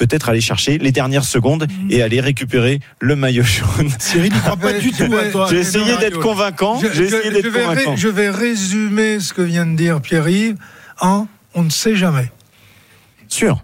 peut-être 0.00 0.30
aller 0.30 0.40
chercher 0.40 0.78
les 0.78 0.92
dernières 0.92 1.24
secondes 1.24 1.66
et 1.90 2.02
aller 2.02 2.20
récupérer 2.20 2.80
le 3.00 3.16
maillot 3.16 3.42
jaune. 3.42 3.90
Cyril, 3.98 4.32
il 4.34 4.40
croit 4.40 4.56
pas 4.56 4.72
du 4.72 4.90
tout 4.92 5.14
à 5.14 5.24
toi. 5.26 5.46
J'ai 5.50 5.58
essayé 5.58 5.96
d'être 5.98 6.20
convaincant. 6.20 6.80
J'ai 6.80 7.04
essayé 7.04 7.30
d'être 7.30 7.52
convaincant. 7.52 7.96
Je 7.96 8.08
vais 8.08 8.30
résumer 8.30 9.20
ce 9.20 9.34
que 9.34 9.42
vient 9.42 9.66
de 9.66 9.76
dire 9.76 10.00
Pierre-Yves 10.00 10.56
en 11.00 11.28
on 11.54 11.64
ne 11.64 11.70
sait 11.70 11.96
jamais. 11.96 12.30
Sûr. 13.28 13.62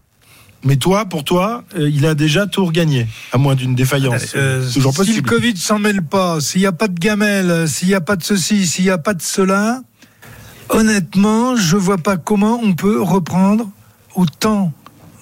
Mais 0.63 0.77
toi, 0.77 1.05
pour 1.07 1.25
toi, 1.25 1.65
euh, 1.79 1.89
il 1.89 2.05
a 2.05 2.15
déjà 2.15 2.47
tout 2.47 2.65
regagné, 2.65 3.07
à 3.33 3.39
moins 3.39 3.55
d'une 3.55 3.75
défaillance. 3.75 4.33
Euh, 4.35 4.69
toujours 4.73 4.93
possible. 4.93 5.17
Si 5.17 5.23
le 5.23 5.29
Covid 5.29 5.57
s'en 5.57 5.79
mêle 5.79 6.03
pas, 6.03 6.41
s'il 6.41 6.61
n'y 6.61 6.67
a 6.67 6.73
pas 6.73 6.89
de 6.89 6.99
gamelle, 6.99 7.69
s'il 7.69 7.89
n'y 7.89 7.95
a 7.95 8.01
pas 8.01 8.17
de 8.17 8.25
ceci, 8.25 8.67
s'il 8.67 8.85
n'y 8.85 8.91
a 8.91 8.99
pas 8.99 9.15
de 9.15 9.23
cela, 9.23 9.83
honnêtement, 10.69 11.57
je 11.57 11.77
vois 11.77 11.99
pas 11.99 12.17
comment 12.17 12.59
on 12.63 12.75
peut 12.75 13.01
reprendre 13.01 13.71
autant 14.17 14.73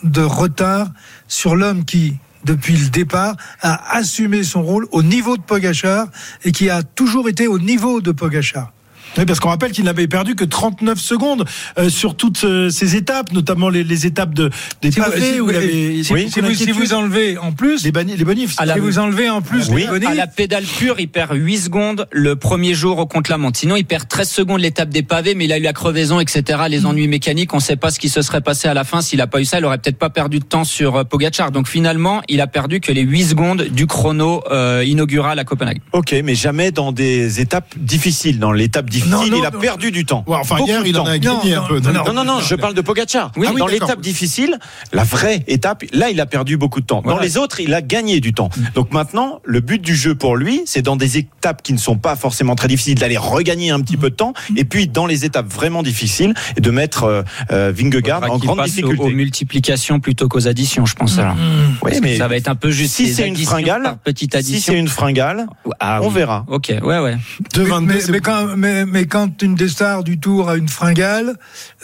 de 0.05 0.23
retard 0.23 0.89
sur 1.27 1.57
l'homme 1.57 1.85
qui, 1.85 2.19
depuis 2.45 2.77
le 2.77 2.89
départ, 2.89 3.37
a 3.61 3.97
assumé 3.97 4.45
son 4.45 4.63
rôle 4.63 4.87
au 4.93 5.03
niveau 5.03 5.37
de 5.37 5.43
Pogachar 5.43 6.07
et 6.45 6.53
qui 6.53 6.71
a 6.71 6.83
toujours 6.83 7.29
été 7.29 7.47
au 7.47 7.59
niveau 7.59 8.01
de 8.01 8.13
Pogachar. 8.13 8.73
Oui, 9.19 9.25
parce 9.25 9.41
qu'on 9.41 9.49
rappelle 9.49 9.73
qu'il 9.73 9.85
n'avait 9.85 10.09
perdu 10.09 10.35
que 10.35 10.45
39 10.45 10.99
secondes 10.99 11.45
euh, 11.79 11.89
sur 11.89 12.17
toutes 12.17 12.45
euh, 12.45 12.71
ces 12.71 12.97
étapes, 12.97 13.33
notamment 13.33 13.69
les, 13.69 13.85
les 13.85 14.07
étapes 14.07 14.35
de, 14.35 14.51
des 14.83 14.91
si 14.91 15.01
pavés. 15.01 15.39
Vous, 15.39 15.47
où 15.47 15.51
si, 15.51 15.57
avait, 15.57 16.03
si, 16.03 16.13
oui. 16.13 16.31
si, 16.31 16.41
vous, 16.41 16.55
si, 16.55 16.71
vous, 16.73 16.95
enlevez 16.95 17.39
en 17.39 17.53
plus 17.53 17.85
les, 17.85 17.93
bani, 17.93 18.17
les 18.17 18.25
bonifs, 18.25 18.57
si 18.57 18.79
vous 18.81 18.99
enlevez 18.99 19.31
en 19.31 19.43
plus 19.43 19.69
oui. 19.71 19.83
les 19.83 19.87
bonifs, 19.87 20.09
à 20.09 20.15
la 20.15 20.27
pédale 20.27 20.65
pure, 20.65 20.97
il 20.99 21.09
perd 21.09 21.35
8 21.35 21.59
secondes 21.59 22.07
le 22.11 22.37
premier 22.37 22.75
jour 22.75 22.99
au 22.99 23.09
montre. 23.39 23.59
Sinon, 23.59 23.77
il 23.77 23.85
perd 23.85 24.09
13 24.09 24.29
secondes 24.29 24.61
l'étape 24.61 24.91
des 24.91 25.03
pavés, 25.03 25.35
mais 25.35 25.45
il 25.45 25.53
a 25.53 25.59
eu 25.59 25.63
la 25.63 25.73
crevaison, 25.73 26.21
etc., 26.21 26.63
les 26.69 26.87
ennuis 26.87 27.09
mécaniques. 27.09 27.55
On 27.55 27.59
ne 27.59 27.63
sait 27.63 27.77
pas 27.77 27.91
ce 27.91 27.99
qui 27.99 28.09
se 28.09 28.23
serait 28.23 28.41
passé 28.41 28.69
à 28.69 28.75
la 28.75 28.85
fin. 28.85 29.01
S'il 29.01 29.19
n'a 29.19 29.27
pas 29.27 29.41
eu 29.41 29.45
ça, 29.45 29.59
il 29.59 29.65
aurait 29.65 29.79
peut-être 29.79 29.99
pas 29.99 30.11
perdu 30.11 30.41
de 30.41 30.45
temps 30.45 30.65
sur 30.65 30.97
euh, 30.97 31.05
Pogachar. 31.05 31.51
Donc 31.53 31.69
finalement, 31.69 32.23
il 32.29 32.41
a 32.41 32.47
perdu 32.47 32.81
que 32.81 32.93
les 32.93 33.03
8 33.03 33.25
secondes 33.25 33.63
du 33.63 33.87
chrono 33.87 34.43
euh, 34.51 34.85
inaugural 34.85 35.39
à 35.39 35.45
Copenhague. 35.45 35.81
Ok, 35.93 36.15
mais 36.25 36.35
jamais 36.35 36.71
dans 36.71 36.93
des 36.93 37.41
étapes 37.41 37.75
difficiles. 37.77 38.39
Dans 38.39 38.53
l'étape 38.53 38.91
difficile, 38.91 39.04
non, 39.07 39.27
non, 39.27 39.39
il 39.39 39.47
a 39.47 39.51
non, 39.51 39.59
perdu 39.59 39.91
du 39.91 40.05
temps. 40.05 40.25
Ouais, 40.27 40.37
enfin, 40.37 40.57
hier, 40.67 40.83
il 40.85 40.99
en 40.99 41.07
a 41.07 41.19
gagné 41.19 41.55
un 41.55 41.63
peu. 41.63 41.81
Non, 41.81 42.13
non, 42.13 42.25
non, 42.25 42.41
je 42.41 42.55
parle 42.55 42.75
de 42.75 42.81
Pogacar. 42.81 43.33
Oui, 43.37 43.49
dans 43.57 43.67
l'étape 43.67 44.01
difficile, 44.01 44.59
la 44.93 45.05
vraie 45.05 45.45
étape, 45.47 45.85
là, 45.93 46.11
il 46.11 46.21
a 46.21 46.27
perdu 46.27 46.57
beaucoup 46.57 46.81
de 46.81 46.87
temps. 46.87 47.03
Dans 47.03 47.19
les 47.19 47.37
autres, 47.37 47.61
il 47.61 47.75
a 47.75 47.83
gagné 47.83 48.21
du 48.21 48.33
temps. 48.33 48.51
Donc 48.75 48.93
maintenant, 48.93 49.41
le 49.45 49.61
but 49.61 49.81
du 49.81 49.95
jeu 49.95 50.15
pour 50.15 50.37
lui, 50.37 50.63
c'est 50.67 50.83
dans 50.83 50.97
des 50.97 51.19
étapes 51.19 51.63
qui 51.63 51.73
ne 51.73 51.79
sont 51.79 51.97
pas 51.97 52.17
forcément 52.17 52.55
très 52.55 52.69
difficiles, 52.69 52.99
d'aller 52.99 53.17
regagner 53.17 53.71
un 53.71 53.81
petit 53.81 53.97
peu 53.97 54.11
de 54.11 54.15
temps. 54.15 54.35
Et 54.57 54.65
puis, 54.65 54.89
dans 54.89 55.07
les 55.07 55.25
étapes 55.25 55.53
vraiment 55.53 55.83
difficiles, 55.83 56.35
de 56.59 56.71
mettre 56.71 57.05
euh, 57.05 57.23
euh, 57.51 57.73
Vingegaard 57.75 58.23
en 58.31 58.39
grande 58.39 58.65
difficulté. 58.65 59.03
Aux, 59.03 59.07
aux 59.07 59.11
multiplications 59.11 60.01
plutôt 60.01 60.29
qu'aux 60.29 60.49
additions, 60.49 60.87
je 60.87 60.95
pense. 60.95 61.19
Alors. 61.19 61.37
Oui, 61.83 61.93
mais 62.03 62.17
ça 62.17 62.29
va 62.29 62.37
être 62.37 62.49
un 62.49 62.55
peu 62.55 62.71
juste. 62.71 62.95
Si 62.95 63.13
c'est 63.13 63.27
une 63.27 63.37
fringale, 63.37 63.97
petite 64.05 64.35
addition. 64.35 64.59
si 64.59 64.63
c'est 64.63 64.79
une 64.79 64.89
fringale, 64.89 65.47
ah, 65.81 66.01
on 66.03 66.09
oui. 66.09 66.15
verra. 66.15 66.45
Ok, 66.49 66.73
ouais, 66.83 66.99
ouais. 66.99 67.17
Mais, 67.57 67.81
mais, 67.81 67.99
mais, 68.09 68.21
quand, 68.21 68.57
mais, 68.57 68.85
mais 68.95 69.05
quand 69.07 69.43
une 69.43 69.57
des 69.57 69.69
stars 69.69 70.05
du 70.05 70.19
tour 70.19 70.49
a 70.49 70.57
une 70.57 70.69
fringale, 70.69 71.31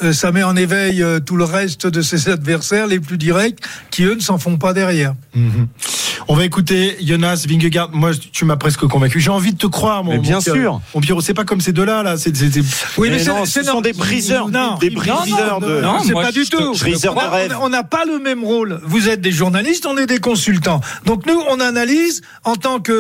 euh, 0.02 0.12
ça 0.12 0.30
met 0.32 0.44
en 0.44 0.56
éveil 0.56 1.02
euh, 1.02 1.18
tout 1.18 1.36
le 1.36 1.44
reste 1.44 1.86
de 1.86 2.00
ses 2.02 2.28
adversaires 2.36 2.86
les 2.86 3.00
plus 3.00 3.18
directs 3.18 3.58
qui 3.90 4.04
eux 4.04 4.14
ne 4.14 4.20
s'en 4.28 4.38
font 4.38 4.56
pas 4.64 4.72
derrière. 4.80 5.14
Mm 5.34 5.48
-hmm. 5.48 5.66
On 6.28 6.34
va 6.38 6.44
écouter 6.44 6.80
Jonas 7.08 7.40
Vingegaard. 7.48 7.90
Moi, 8.02 8.10
tu 8.36 8.44
m'as 8.44 8.56
presque 8.64 8.84
convaincu. 8.94 9.18
J'ai 9.24 9.34
envie 9.40 9.52
de 9.56 9.58
te 9.66 9.70
croire, 9.78 10.00
mon, 10.04 10.12
Mais 10.12 10.18
bien 10.28 10.36
mon 10.36 10.52
sûr. 10.54 10.72
Mon 10.94 11.00
Pierrot, 11.04 11.22
c'est 11.28 11.38
pas 11.40 11.46
comme 11.50 11.62
ces 11.66 11.72
deux-là, 11.78 11.98
là. 12.08 12.12
C'est, 12.22 12.34
c'est- 12.40 12.50
c'est- 12.54 12.64
Oui, 12.98 13.08
Mais 13.08 13.16
mais, 13.16 13.18
c'est- 13.24 13.30
non, 13.32 13.44
c'est 13.52 13.60
ce 13.64 13.66
sont 13.66 13.76
non- 13.76 13.88
des 13.88 13.96
briseurs, 14.04 14.48
Non. 14.60 14.70
des 14.84 14.90
briseurs 15.00 15.58
non, 15.60 15.66
de- 15.68 15.80
non, 15.86 15.92
Non, 15.94 16.02
c'est 16.06 16.18
pas 16.28 16.32
du 16.40 16.44
tout. 16.54 16.68
briseurs 16.84 17.14
de 17.14 17.20
Moi, 17.20 17.30
rêve. 17.38 17.52
On 17.66 17.70
n'a 17.76 17.84
pas 17.96 18.04
le 18.12 18.18
même 18.28 18.42
rôle. 18.52 18.70
Vous 18.92 19.04
êtes 19.12 19.22
des 19.28 19.34
journalistes, 19.40 19.84
on 19.92 19.96
est 20.02 20.10
des 20.14 20.22
consultants. 20.30 20.80
Donc 21.08 21.18
nous, 21.28 21.40
on 21.52 21.58
analyse 21.72 22.16
en 22.52 22.56
tant 22.66 22.78
que 22.88 22.98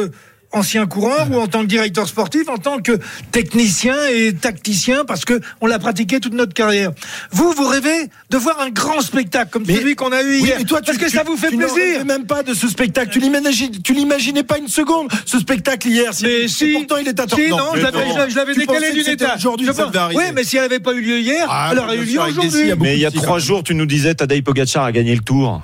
ancien 0.52 0.86
coureur 0.86 1.28
ou 1.30 1.36
en 1.38 1.46
tant 1.46 1.60
que 1.62 1.66
directeur 1.66 2.08
sportif, 2.08 2.48
en 2.48 2.58
tant 2.58 2.78
que 2.80 2.98
technicien 3.32 3.94
et 4.12 4.32
tacticien, 4.34 5.04
parce 5.04 5.24
que 5.24 5.40
on 5.60 5.66
l'a 5.66 5.78
pratiqué 5.78 6.18
toute 6.20 6.34
notre 6.34 6.54
carrière. 6.54 6.90
Vous, 7.30 7.52
vous 7.52 7.66
rêvez 7.66 8.08
de 8.30 8.36
voir 8.36 8.60
un 8.60 8.70
grand 8.70 9.00
spectacle 9.00 9.50
comme 9.50 9.64
Mais- 9.66 9.76
celui 9.76 9.94
qu'on 9.94 10.12
a 10.12 10.22
eu 10.22 10.26
Oui, 10.40 10.42
hier, 10.46 10.56
mais 10.58 10.64
toi, 10.64 10.80
tu, 10.80 10.86
parce 10.86 10.98
que 10.98 11.04
tu- 11.04 11.16
ça 11.16 11.22
vous 11.22 11.36
fait 11.36 11.50
tu 11.50 11.56
plaisir. 11.56 12.04
même 12.04 12.26
pas 12.26 12.42
de 12.42 12.54
ce 12.54 12.68
spectacle. 12.68 13.10
Tu 13.12 13.20
l'imagines, 13.20 13.80
tu 13.82 13.92
l'imaginais 13.94 14.42
pas 14.42 14.58
une 14.58 14.68
seconde, 14.68 15.08
ce 15.24 15.38
spectacle 15.38 15.88
hier. 15.88 16.12
Si- 16.14 16.24
Mais 16.24 16.48
si, 16.48 16.72
pourtant 16.72 16.96
il 16.96 17.08
est 17.08 17.20
à 17.20 17.26
si, 17.28 17.48
non, 17.48 17.56
l'avais, 17.74 17.80
je 17.80 17.84
l'avais- 18.16 18.30
je 18.30 18.36
l'avais 18.36 18.52
Tu 18.54 18.60
décalé 18.60 18.92
d'une 18.92 19.08
étape. 19.08 19.36
Aujourd'hui, 19.36 19.66
Je 19.66 19.72
ça 19.72 19.86
devait 19.86 19.98
arriver. 19.98 20.20
Oui, 20.20 20.32
mais 20.34 20.44
si 20.44 20.56
elle 20.56 20.62
n'avait 20.62 20.80
pas 20.80 20.92
eu 20.92 21.00
lieu 21.00 21.20
hier, 21.20 21.46
Ah, 21.48 21.68
elle 21.72 21.78
aurait 21.78 21.96
eu 21.96 22.04
lieu 22.04 22.20
aujourd'hui. 22.20 22.72
Mais 22.80 22.96
il 22.96 23.00
y 23.00 23.06
a 23.06 23.10
trois 23.10 23.38
jours, 23.38 23.62
tu 23.62 23.74
nous 23.74 23.86
disais 23.86 24.14
Tadej 24.14 24.42
Pogacar 24.42 24.84
a 24.84 24.92
gagné 24.92 25.14
le 25.14 25.20
Tour. 25.22 25.62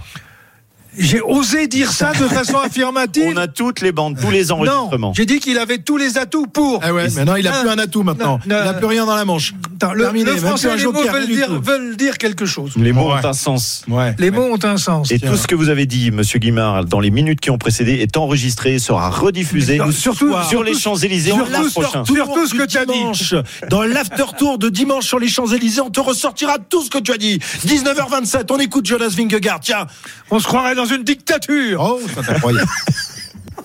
J'ai 0.99 1.21
osé 1.21 1.67
dire 1.69 1.91
ça 1.93 2.13
de 2.13 2.27
façon 2.29 2.59
affirmative. 2.59 3.33
On 3.35 3.37
a 3.37 3.49
toutes 3.49 3.81
les 3.81 3.93
bandes, 3.93 4.19
tous 4.21 4.31
les 4.31 4.51
enregistrements. 4.53 5.13
J'ai 5.15 5.27
dit 5.27 5.41
qu'il 5.41 5.59
avait 5.59 5.79
tous 5.79 5.97
les 5.97 6.19
atouts 6.19 6.47
pour. 6.47 6.81
Ah 6.83 6.93
ouais, 6.95 7.09
mais 7.15 7.25
non, 7.25 7.37
il 7.37 7.47
a 7.47 7.57
Un- 7.57 7.61
plus 7.61 7.69
un 7.71 7.79
atout 7.79 8.03
maintenant. 8.03 8.41
Non, 8.47 8.55
non, 8.57 8.63
il 8.63 8.65
n'a 8.65 8.75
plus 8.75 8.87
rien 8.87 9.07
dans 9.07 9.15
la 9.17 9.25
manche. 9.25 9.55
Attends, 9.77 9.93
le, 9.93 10.05
Terminé, 10.05 10.31
le 10.33 10.37
français, 10.39 10.75
les 10.77 10.85
mots 10.85 10.93
veulent 10.93 11.27
dire, 11.27 11.47
tout. 11.49 11.61
veulent 11.61 11.97
dire 11.97 12.19
quelque 12.19 12.47
chose. 12.47 12.73
Les 12.77 12.93
mots 12.93 13.09
Ouais. 13.13 13.21
ont 13.23 13.27
un 13.29 13.33
sens. 13.35 13.85
Ouais. 13.89 14.15
Les 14.19 14.31
mots 14.31 14.49
ont 14.53 14.65
un 14.65 14.77
sens. 14.79 15.11
Et 15.11 15.19
tiens. 15.19 15.31
tout 15.31 15.37
ce 15.37 15.47
que 15.47 15.55
vous 15.55 15.69
avez 15.69 15.87
dit, 15.87 16.11
Monsieur 16.11 16.39
Guimard, 16.39 16.85
dans 16.87 17.01
les 17.01 17.11
minutes 17.11 17.41
qui 17.41 17.51
ont 17.51 17.59
précédé, 17.59 17.93
est 18.01 18.17
enregistré, 18.17 18.79
sera 18.79 19.11
rediffusé 19.11 19.77
Non, 19.79 19.91
surtout- 19.93 20.33
sur 20.49 20.63
les 20.65 20.75
Champs-Élysées 20.75 21.33
en 21.33 21.39
prochain. 21.39 22.05
surtout- 22.05 22.47
ce 22.47 22.55
que 22.55 22.67
tu 22.67 22.79
as 22.79 22.87
dit. 22.87 22.93
dimanche, 22.93 23.35
Dans 23.69 23.83
l'after 23.83 24.25
tour 24.39 24.59
de 24.59 24.69
dimanche 24.69 25.05
sur 25.05 25.19
les 25.19 25.29
Champs-Élysées, 25.29 25.81
on 25.83 25.91
te 25.91 26.01
ressortira 26.01 26.59
tout 26.59 26.83
ce 26.83 26.89
que 26.91 26.99
tu 26.99 27.13
as 27.13 27.19
dit. 27.19 27.39
19h27, 27.65 28.51
on 28.51 28.59
écoute 28.59 28.87
Jonas 28.87 29.15
Vingegaard. 29.17 29.61
Tiens. 29.61 29.87
On 30.31 30.39
se 30.39 30.47
croirait 30.47 30.75
dans 30.75 30.86
une 30.87 31.05
dictature. 31.05 31.81
Oh, 31.81 32.01
ça 32.15 32.33
incroyable. 32.33 32.69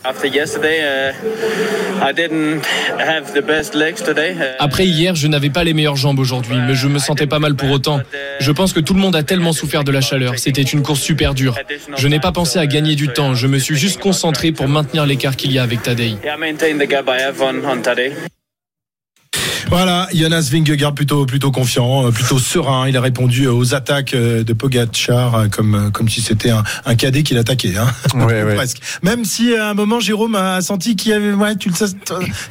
After 0.04 0.26
yesterday, 0.26 0.82
uh, 0.82 2.04
I 2.04 2.12
didn't 2.12 2.66
have 2.98 3.34
the 3.36 3.46
best 3.46 3.76
legs 3.76 4.02
today. 4.02 4.32
Uh, 4.34 4.56
Après 4.58 4.88
hier, 4.88 5.14
je 5.14 5.28
n'avais 5.28 5.52
pas 5.52 5.64
les 5.64 5.76
meilleures 5.76 5.96
jambes 5.96 6.18
aujourd'hui, 6.18 6.58
mais 6.66 6.74
je 6.74 6.88
me 6.88 6.98
sentais 6.98 7.28
pas 7.28 7.38
mal 7.38 7.56
pour 7.56 7.70
autant. 7.70 8.02
Je 8.40 8.52
pense 8.52 8.74
que 8.74 8.80
tout 8.80 8.96
le 8.96 9.00
monde 9.00 9.16
a 9.16 9.22
tellement 9.22 9.54
souffert 9.54 9.84
de 9.84 9.92
la 9.92 10.02
chaleur. 10.02 10.40
C'était 10.40 10.64
une 10.64 10.82
course 10.82 11.02
super 11.02 11.36
dure. 11.36 11.56
Je 11.98 12.08
n'ai 12.08 12.20
pas 12.20 12.32
pensé 12.32 12.58
à 12.58 12.66
gagner 12.66 12.96
du 12.96 13.10
temps. 13.10 13.36
Je 13.36 13.46
me 13.46 13.60
suis 13.60 13.76
juste 13.76 14.00
concentré 14.00 14.52
pour 14.52 14.68
maintenir 14.68 15.06
l'écart 15.06 15.36
qu'il 15.36 15.52
y 15.52 15.60
a 15.60 15.64
avec 15.64 15.84
Tadej. 15.84 16.18
Voilà, 19.70 20.08
Jonas 20.14 20.50
Vingegaard 20.52 20.94
plutôt 20.94 21.26
plutôt 21.26 21.52
confiant, 21.52 22.06
euh, 22.08 22.12
plutôt 22.12 22.40
serein. 22.40 22.90
Il 22.90 22.98
a 22.98 23.02
répondu 23.02 23.48
aux 23.48 23.74
attaques 23.74 24.14
euh, 24.14 24.44
de 24.44 24.52
Pogacar 24.54 25.36
euh, 25.36 25.48
comme 25.48 25.76
euh, 25.76 25.90
comme 25.92 26.10
si 26.10 26.20
c'était 26.20 26.50
un, 26.50 26.64
un 26.86 26.96
cadet 26.96 27.24
qu'il 27.24 27.38
attaquait, 27.38 27.78
hein. 27.78 27.88
Ouais, 28.14 28.44
ouais. 28.44 28.56
presque. 28.56 28.80
Même 29.02 29.24
si 29.24 29.56
à 29.56 29.70
un 29.70 29.74
moment 29.74 30.02
Jérôme 30.02 30.36
a 30.36 30.60
senti 30.62 30.96
qu'il 30.98 31.12
y 31.12 31.14
avait, 31.14 31.32
ouais, 31.32 31.56
tu 31.56 31.70
le 31.70 31.76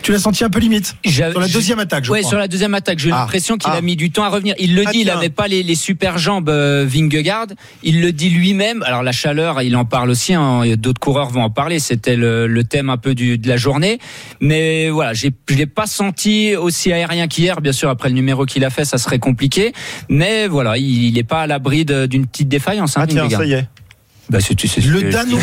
tu 0.02 0.12
l'as 0.12 0.18
senti 0.18 0.44
un 0.44 0.48
peu 0.50 0.60
limite 0.60 0.96
sur 1.06 1.38
la 1.40 1.48
deuxième 1.48 1.78
attaque, 1.80 2.04
je 2.04 2.10
Ouais, 2.12 2.20
crois. 2.20 2.30
sur 2.30 2.38
la 2.38 2.48
deuxième 2.48 2.74
attaque, 2.74 2.98
j'ai 2.98 3.10
eu 3.10 3.12
Ah. 3.12 3.20
l'impression 3.20 3.58
qu'il 3.58 3.70
Ah. 3.72 3.76
a 3.76 3.80
mis 3.82 3.96
du 3.96 4.10
temps 4.10 4.24
à 4.24 4.28
revenir. 4.30 4.54
Il 4.58 4.74
le 4.74 4.84
Ah, 4.86 4.90
dit, 4.92 5.00
il 5.00 5.06
n'avait 5.06 5.28
pas 5.28 5.46
les, 5.48 5.62
les 5.62 5.74
super 5.74 6.16
jambes 6.16 6.48
euh, 6.48 6.86
Vingegaard. 6.88 7.48
Il 7.82 8.00
le 8.00 8.12
dit 8.12 8.30
lui-même. 8.30 8.82
Alors 8.84 9.02
la 9.02 9.12
chaleur, 9.12 9.60
il 9.60 9.76
en 9.76 9.84
parle 9.84 10.08
aussi. 10.10 10.32
hein, 10.34 10.62
D'autres 10.78 11.00
coureurs 11.00 11.28
vont 11.28 11.42
en 11.42 11.50
parler. 11.50 11.80
C'était 11.80 12.16
le, 12.16 12.46
le 12.46 12.64
thème 12.64 12.88
un 12.88 12.96
peu 12.96 13.14
du, 13.14 13.36
de 13.36 13.48
la 13.48 13.58
journée. 13.58 13.98
Mais 14.40 14.88
voilà, 14.88 15.12
j'ai- 15.12 15.32
je 15.50 15.54
l'ai 15.54 15.66
pas 15.66 15.86
senti 15.86 16.56
aussi 16.56 16.69
aérien 16.92 17.26
qu'hier. 17.28 17.60
Bien 17.60 17.72
sûr, 17.72 17.88
après 17.88 18.08
le 18.08 18.14
numéro 18.14 18.44
qu'il 18.46 18.64
a 18.64 18.70
fait, 18.70 18.84
ça 18.84 18.98
serait 18.98 19.18
compliqué. 19.18 19.72
Mais 20.08 20.46
voilà, 20.48 20.76
il 20.76 21.12
n'est 21.14 21.22
pas 21.24 21.42
à 21.42 21.46
l'abri 21.46 21.84
d'une 21.84 22.26
petite 22.26 22.48
défaillance. 22.48 22.96
hein, 22.96 23.02
Ah 23.04 23.06
tiens, 23.06 23.28
ça 23.30 23.44
y 23.44 23.52
est. 23.52 23.66
Bah, 24.30 24.38
c'est- 24.40 24.58
c'est- 24.60 24.68
c'est- 24.68 24.80
Le 24.82 25.00
Danois 25.10 25.40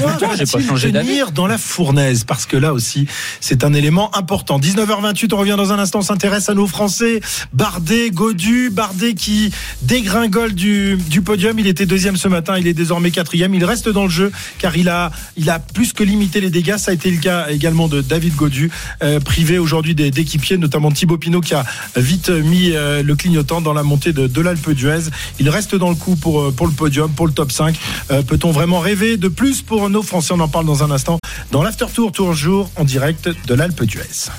va-t-il 0.59 0.67
tenir 1.03 1.31
dans 1.31 1.47
la 1.47 1.57
fournaise? 1.57 2.23
Parce 2.23 2.45
que 2.45 2.57
là 2.57 2.73
aussi, 2.73 3.05
c'est 3.41 3.63
un 3.63 3.73
élément 3.73 4.15
important. 4.15 4.59
19h28, 4.59 5.33
on 5.33 5.37
revient 5.37 5.55
dans 5.57 5.71
un 5.73 5.79
instant, 5.79 5.99
on 5.99 6.03
s'intéresse 6.03 6.49
à 6.49 6.53
nos 6.53 6.67
Français. 6.67 7.19
Bardet, 7.53 8.09
Godu, 8.11 8.69
Bardet 8.69 9.13
qui 9.13 9.51
dégringole 9.81 10.53
du, 10.53 10.97
du 11.09 11.21
podium. 11.21 11.57
Il 11.59 11.67
était 11.67 11.85
deuxième 11.85 12.17
ce 12.17 12.27
matin, 12.27 12.57
il 12.57 12.67
est 12.67 12.73
désormais 12.73 13.11
quatrième. 13.11 13.53
Il 13.55 13.65
reste 13.65 13.89
dans 13.89 14.03
le 14.03 14.09
jeu 14.09 14.31
car 14.59 14.75
il 14.77 14.89
a, 14.89 15.11
il 15.37 15.49
a 15.49 15.59
plus 15.59 15.93
que 15.93 16.03
limité 16.03 16.41
les 16.41 16.49
dégâts. 16.49 16.77
Ça 16.77 16.91
a 16.91 16.93
été 16.93 17.09
le 17.11 17.17
cas 17.17 17.47
également 17.49 17.87
de 17.87 18.01
David 18.01 18.35
Godu, 18.35 18.71
euh, 19.03 19.19
privé 19.19 19.57
aujourd'hui 19.57 19.95
des- 19.95 20.11
d'équipiers, 20.11 20.57
notamment 20.57 20.91
Thibaut 20.91 21.17
Pinot 21.17 21.41
qui 21.41 21.53
a 21.53 21.65
vite 21.95 22.29
mis 22.29 22.71
euh, 22.73 23.03
le 23.03 23.15
clignotant 23.15 23.61
dans 23.61 23.73
la 23.73 23.83
montée 23.83 24.13
de, 24.13 24.27
de 24.27 24.41
l'Alpe 24.41 24.71
d'Huez. 24.71 25.09
Il 25.39 25.49
reste 25.49 25.75
dans 25.75 25.89
le 25.89 25.95
coup 25.95 26.15
pour, 26.15 26.41
euh, 26.41 26.51
pour 26.51 26.67
le 26.67 26.73
podium, 26.73 27.11
pour 27.11 27.27
le 27.27 27.33
top 27.33 27.51
5. 27.51 27.75
Euh, 28.11 28.21
Peut-on 28.21 28.51
vraiment 28.51 28.76
rêver 28.79 29.17
de 29.17 29.27
plus 29.27 29.61
pour 29.61 29.89
nos 29.89 30.03
Français 30.03 30.33
On 30.33 30.39
en 30.39 30.47
parle 30.47 30.65
dans 30.65 30.83
un 30.83 30.91
instant 30.91 31.19
dans 31.51 31.63
l'After 31.63 31.87
Tour, 31.93 32.11
tour 32.11 32.33
jour 32.33 32.69
en 32.75 32.83
direct 32.83 33.29
de 33.47 33.53
l'Alpe 33.53 33.83
d'Huez. 33.83 34.29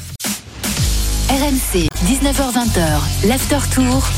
RMC, 1.29 1.89
19h20h, 2.07 3.29
l'after 3.29 3.59
tour. 3.75 4.09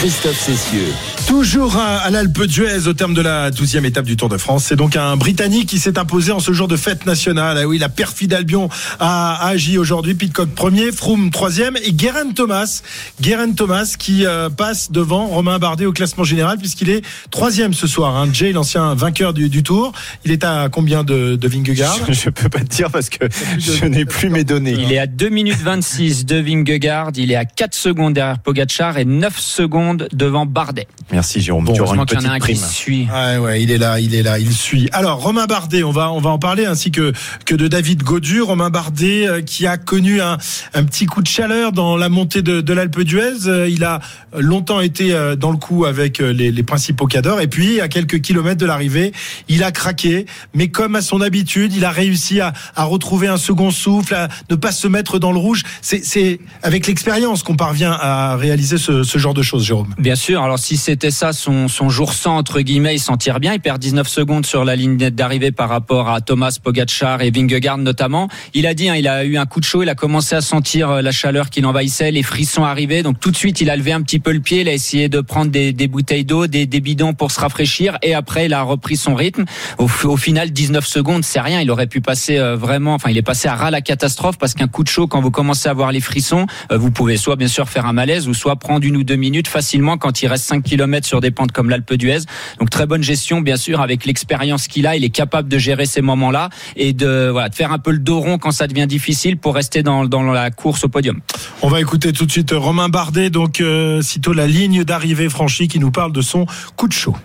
Christophe 0.00 0.38
Cessieux. 0.38 0.92
Toujours 1.26 1.76
à, 1.76 1.96
à 1.98 2.10
l'Alpe 2.10 2.42
d'Huez 2.44 2.86
au 2.86 2.92
terme 2.92 3.14
de 3.14 3.22
la 3.22 3.50
12e 3.50 3.84
étape 3.84 4.04
du 4.04 4.16
Tour 4.16 4.28
de 4.28 4.36
France. 4.36 4.64
C'est 4.68 4.76
donc 4.76 4.94
un 4.94 5.16
Britannique 5.16 5.68
qui 5.68 5.78
s'est 5.78 5.98
imposé 5.98 6.32
en 6.32 6.38
ce 6.38 6.52
jour 6.52 6.68
de 6.68 6.76
fête 6.76 7.06
nationale. 7.06 7.58
Ah 7.60 7.66
oui, 7.66 7.78
la 7.78 7.88
perfide 7.88 8.34
Albion 8.34 8.68
a, 9.00 9.34
a 9.36 9.48
agi 9.48 9.78
aujourd'hui. 9.78 10.14
Pitcock 10.14 10.50
premier, 10.50 10.92
Froome 10.92 11.30
troisième 11.30 11.76
et 11.82 11.92
Guerin 11.92 12.30
Thomas. 12.34 12.82
Guerin 13.20 13.52
Thomas 13.52 13.94
qui 13.98 14.26
euh, 14.26 14.50
passe 14.50 14.92
devant 14.92 15.26
Romain 15.26 15.58
Bardet 15.58 15.86
au 15.86 15.92
classement 15.92 16.24
général 16.24 16.58
puisqu'il 16.58 16.90
est 16.90 17.02
troisième 17.30 17.72
ce 17.72 17.86
soir. 17.86 18.16
Hein. 18.16 18.28
Jay, 18.32 18.52
l'ancien 18.52 18.94
vainqueur 18.94 19.32
du, 19.32 19.48
du 19.48 19.62
Tour. 19.62 19.92
Il 20.24 20.30
est 20.30 20.44
à 20.44 20.68
combien 20.70 21.04
de, 21.04 21.36
de 21.36 21.48
Vingegaard? 21.48 21.98
Je, 22.08 22.12
je 22.12 22.30
peux 22.30 22.50
pas 22.50 22.60
te 22.60 22.66
dire 22.74 22.90
parce 22.90 23.08
que 23.08 23.24
je 23.58 23.86
n'ai 23.86 24.04
plus 24.04 24.28
mes 24.28 24.44
données. 24.44 24.76
Il 24.78 24.92
est 24.92 24.98
à 24.98 25.06
2 25.06 25.30
minutes 25.30 25.60
26 25.62 26.26
de 26.26 26.36
Vingegaard, 26.36 27.12
il 27.16 27.32
est 27.32 27.36
à 27.36 27.46
4 27.46 27.74
secondes 27.74 28.12
derrière 28.12 28.38
Pogacar 28.38 28.98
et 28.98 29.04
9 29.04 29.38
secondes 29.38 29.85
devant 29.94 30.46
Bardet. 30.46 30.86
Merci 31.12 31.40
Jérôme, 31.40 31.64
Bon, 31.64 31.72
tu 31.72 31.80
auras 31.80 31.94
Heureusement 31.96 32.02
une 32.02 32.06
qu'il 32.18 32.20
y 32.20 32.26
en 32.26 32.30
a 32.30 32.34
un 32.34 32.38
prime. 32.38 32.56
qui 32.56 32.62
suit. 32.62 33.08
Ouais, 33.12 33.36
ouais, 33.38 33.62
il 33.62 33.70
est 33.70 33.78
là, 33.78 34.00
il 34.00 34.14
est 34.14 34.22
là, 34.22 34.38
il 34.38 34.52
suit. 34.52 34.88
Alors, 34.92 35.20
Romain 35.22 35.46
Bardet, 35.46 35.82
on 35.82 35.90
va, 35.90 36.10
on 36.12 36.20
va 36.20 36.30
en 36.30 36.38
parler, 36.38 36.66
ainsi 36.66 36.90
que, 36.90 37.12
que 37.44 37.54
de 37.54 37.68
David 37.68 38.02
Godu. 38.02 38.42
Romain 38.42 38.70
Bardet, 38.70 39.26
euh, 39.28 39.40
qui 39.42 39.66
a 39.66 39.76
connu 39.76 40.20
un, 40.20 40.38
un 40.74 40.84
petit 40.84 41.06
coup 41.06 41.22
de 41.22 41.28
chaleur 41.28 41.72
dans 41.72 41.96
la 41.96 42.08
montée 42.08 42.42
de, 42.42 42.60
de 42.60 42.72
l'Alpe 42.72 43.00
d'Huez. 43.00 43.46
Euh, 43.46 43.68
Il 43.68 43.84
a 43.84 44.00
longtemps 44.36 44.80
été 44.80 45.12
euh, 45.12 45.36
dans 45.36 45.50
le 45.50 45.56
coup 45.58 45.84
avec 45.84 46.20
euh, 46.20 46.32
les, 46.32 46.50
les 46.52 46.62
principaux 46.62 47.06
cadors. 47.06 47.40
Et 47.40 47.46
puis, 47.48 47.80
à 47.80 47.88
quelques 47.88 48.20
kilomètres 48.20 48.60
de 48.60 48.66
l'arrivée, 48.66 49.12
il 49.48 49.62
a 49.62 49.70
craqué. 49.72 50.26
Mais 50.54 50.68
comme 50.68 50.96
à 50.96 51.02
son 51.02 51.20
habitude, 51.20 51.74
il 51.74 51.84
a 51.84 51.90
réussi 51.90 52.40
à, 52.40 52.52
à 52.74 52.84
retrouver 52.84 53.28
un 53.28 53.36
second 53.38 53.70
souffle, 53.70 54.14
à 54.14 54.28
ne 54.50 54.56
pas 54.56 54.72
se 54.72 54.88
mettre 54.88 55.18
dans 55.18 55.32
le 55.32 55.38
rouge. 55.38 55.62
C'est, 55.82 56.04
c'est 56.04 56.40
avec 56.62 56.86
l'expérience 56.86 57.42
qu'on 57.42 57.56
parvient 57.56 57.92
à 57.92 58.36
réaliser 58.36 58.78
ce, 58.78 59.02
ce 59.02 59.18
genre 59.18 59.34
de 59.34 59.42
choses, 59.42 59.64
Bien 59.98 60.16
sûr, 60.16 60.42
alors 60.42 60.58
si 60.58 60.76
c'était 60.76 61.10
ça 61.10 61.32
son, 61.32 61.68
son 61.68 61.88
jour 61.88 62.12
sans, 62.12 62.36
entre 62.36 62.60
guillemets, 62.60 62.94
il 62.94 62.98
s'en 62.98 63.16
tire 63.16 63.40
bien. 63.40 63.54
Il 63.54 63.60
perd 63.60 63.78
19 63.78 64.08
secondes 64.08 64.46
sur 64.46 64.64
la 64.64 64.76
ligne 64.76 64.96
d'arrivée 64.96 65.52
par 65.52 65.68
rapport 65.68 66.08
à 66.08 66.20
Thomas 66.20 66.56
Pogacar 66.62 67.22
et 67.22 67.30
Vingegaard 67.30 67.78
notamment. 67.78 68.28
Il 68.54 68.66
a 68.66 68.74
dit, 68.74 68.88
hein, 68.88 68.96
il 68.96 69.08
a 69.08 69.24
eu 69.24 69.36
un 69.36 69.46
coup 69.46 69.60
de 69.60 69.64
chaud, 69.64 69.82
il 69.82 69.88
a 69.88 69.94
commencé 69.94 70.34
à 70.34 70.40
sentir 70.40 70.90
euh, 70.90 71.02
la 71.02 71.12
chaleur 71.12 71.50
qui 71.50 71.60
l'envahissait, 71.60 72.10
les 72.10 72.22
frissons 72.22 72.64
arrivaient. 72.64 73.02
Donc 73.02 73.20
tout 73.20 73.30
de 73.30 73.36
suite, 73.36 73.60
il 73.60 73.70
a 73.70 73.76
levé 73.76 73.92
un 73.92 74.02
petit 74.02 74.18
peu 74.18 74.32
le 74.32 74.40
pied, 74.40 74.60
il 74.60 74.68
a 74.68 74.72
essayé 74.72 75.08
de 75.08 75.20
prendre 75.20 75.50
des, 75.50 75.72
des 75.72 75.88
bouteilles 75.88 76.24
d'eau, 76.24 76.46
des, 76.46 76.66
des 76.66 76.80
bidons 76.80 77.14
pour 77.14 77.30
se 77.30 77.40
rafraîchir 77.40 77.98
et 78.02 78.14
après, 78.14 78.46
il 78.46 78.54
a 78.54 78.62
repris 78.62 78.96
son 78.96 79.14
rythme. 79.14 79.44
Au, 79.78 79.88
au 80.04 80.16
final, 80.16 80.50
19 80.50 80.86
secondes, 80.86 81.24
c'est 81.24 81.40
rien. 81.40 81.60
Il 81.60 81.70
aurait 81.70 81.86
pu 81.86 82.00
passer 82.00 82.38
euh, 82.38 82.56
vraiment, 82.56 82.94
enfin, 82.94 83.10
il 83.10 83.18
est 83.18 83.22
passé 83.22 83.48
à 83.48 83.54
ras 83.54 83.70
la 83.70 83.80
catastrophe 83.80 84.38
parce 84.38 84.54
qu'un 84.54 84.68
coup 84.68 84.84
de 84.84 84.88
chaud, 84.88 85.06
quand 85.06 85.20
vous 85.20 85.30
commencez 85.30 85.68
à 85.68 85.72
avoir 85.72 85.92
les 85.92 86.00
frissons, 86.00 86.46
euh, 86.70 86.78
vous 86.78 86.90
pouvez 86.90 87.16
soit 87.16 87.36
bien 87.36 87.48
sûr 87.48 87.68
faire 87.68 87.86
un 87.86 87.92
malaise 87.92 88.28
ou 88.28 88.34
soit 88.34 88.56
prendre 88.56 88.84
une 88.86 88.96
ou 88.96 89.04
deux 89.04 89.16
minutes 89.16 89.48
facilement 89.56 89.96
quand 89.96 90.20
il 90.20 90.26
reste 90.26 90.44
5 90.44 90.62
km 90.62 91.06
sur 91.06 91.22
des 91.22 91.30
pentes 91.30 91.50
comme 91.50 91.70
l'Alpe 91.70 91.94
d'Huez. 91.94 92.18
Donc 92.58 92.68
très 92.68 92.84
bonne 92.84 93.02
gestion, 93.02 93.40
bien 93.40 93.56
sûr, 93.56 93.80
avec 93.80 94.04
l'expérience 94.04 94.68
qu'il 94.68 94.86
a, 94.86 94.96
il 94.96 95.02
est 95.02 95.08
capable 95.08 95.48
de 95.48 95.56
gérer 95.56 95.86
ces 95.86 96.02
moments-là 96.02 96.50
et 96.76 96.92
de, 96.92 97.30
voilà, 97.32 97.48
de 97.48 97.54
faire 97.54 97.72
un 97.72 97.78
peu 97.78 97.90
le 97.90 97.98
dos 97.98 98.20
rond 98.20 98.36
quand 98.36 98.50
ça 98.50 98.66
devient 98.66 98.86
difficile 98.86 99.38
pour 99.38 99.54
rester 99.54 99.82
dans, 99.82 100.04
dans 100.04 100.22
la 100.22 100.50
course 100.50 100.84
au 100.84 100.88
podium. 100.88 101.20
On 101.62 101.68
va 101.68 101.80
écouter 101.80 102.12
tout 102.12 102.26
de 102.26 102.30
suite 102.30 102.50
Romain 102.52 102.90
Bardet, 102.90 103.30
donc 103.30 103.62
euh, 103.62 104.02
sitôt 104.02 104.34
la 104.34 104.46
ligne 104.46 104.84
d'arrivée 104.84 105.30
franchie, 105.30 105.68
qui 105.68 105.78
nous 105.78 105.90
parle 105.90 106.12
de 106.12 106.20
son 106.20 106.44
coup 106.76 106.86
de 106.86 106.92
chaud. 106.92 107.16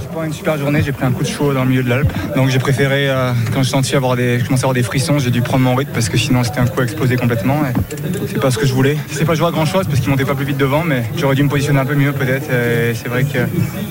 C'est 0.00 0.12
pas 0.12 0.26
une 0.26 0.32
super 0.32 0.58
journée, 0.58 0.82
j'ai 0.82 0.92
pris 0.92 1.04
un 1.04 1.12
coup 1.12 1.22
de 1.22 1.28
chaud 1.28 1.52
dans 1.52 1.64
le 1.64 1.70
milieu 1.70 1.82
de 1.82 1.88
l'Alpe. 1.88 2.12
Donc 2.36 2.50
j'ai 2.50 2.58
préféré, 2.58 3.08
euh, 3.08 3.32
quand 3.52 3.62
je 3.62 3.68
senti 3.68 3.96
avoir 3.96 4.16
des, 4.16 4.40
à 4.40 4.54
avoir 4.54 4.74
des 4.74 4.82
frissons, 4.82 5.18
j'ai 5.18 5.30
dû 5.30 5.42
prendre 5.42 5.64
mon 5.64 5.74
rythme 5.74 5.92
parce 5.92 6.08
que 6.08 6.16
sinon 6.16 6.44
c'était 6.44 6.60
un 6.60 6.66
coup 6.66 6.80
à 6.80 6.84
exploser 6.84 7.16
complètement. 7.16 7.58
C'est 8.28 8.40
pas 8.40 8.50
ce 8.50 8.58
que 8.58 8.66
je 8.66 8.72
voulais. 8.72 8.96
C'est 9.10 9.24
pas 9.24 9.34
joué 9.34 9.48
à 9.48 9.50
grand 9.50 9.66
chose 9.66 9.86
parce 9.86 10.00
qu'il 10.00 10.10
montait 10.10 10.24
pas 10.24 10.34
plus 10.34 10.46
vite 10.46 10.58
devant, 10.58 10.84
mais 10.84 11.04
j'aurais 11.16 11.34
dû 11.34 11.42
me 11.42 11.48
positionner 11.48 11.80
un 11.80 11.86
peu 11.86 11.94
mieux 11.94 12.12
peut-être. 12.12 12.50
Et 12.50 12.94
c'est 12.94 13.08
vrai 13.08 13.24
que 13.24 13.38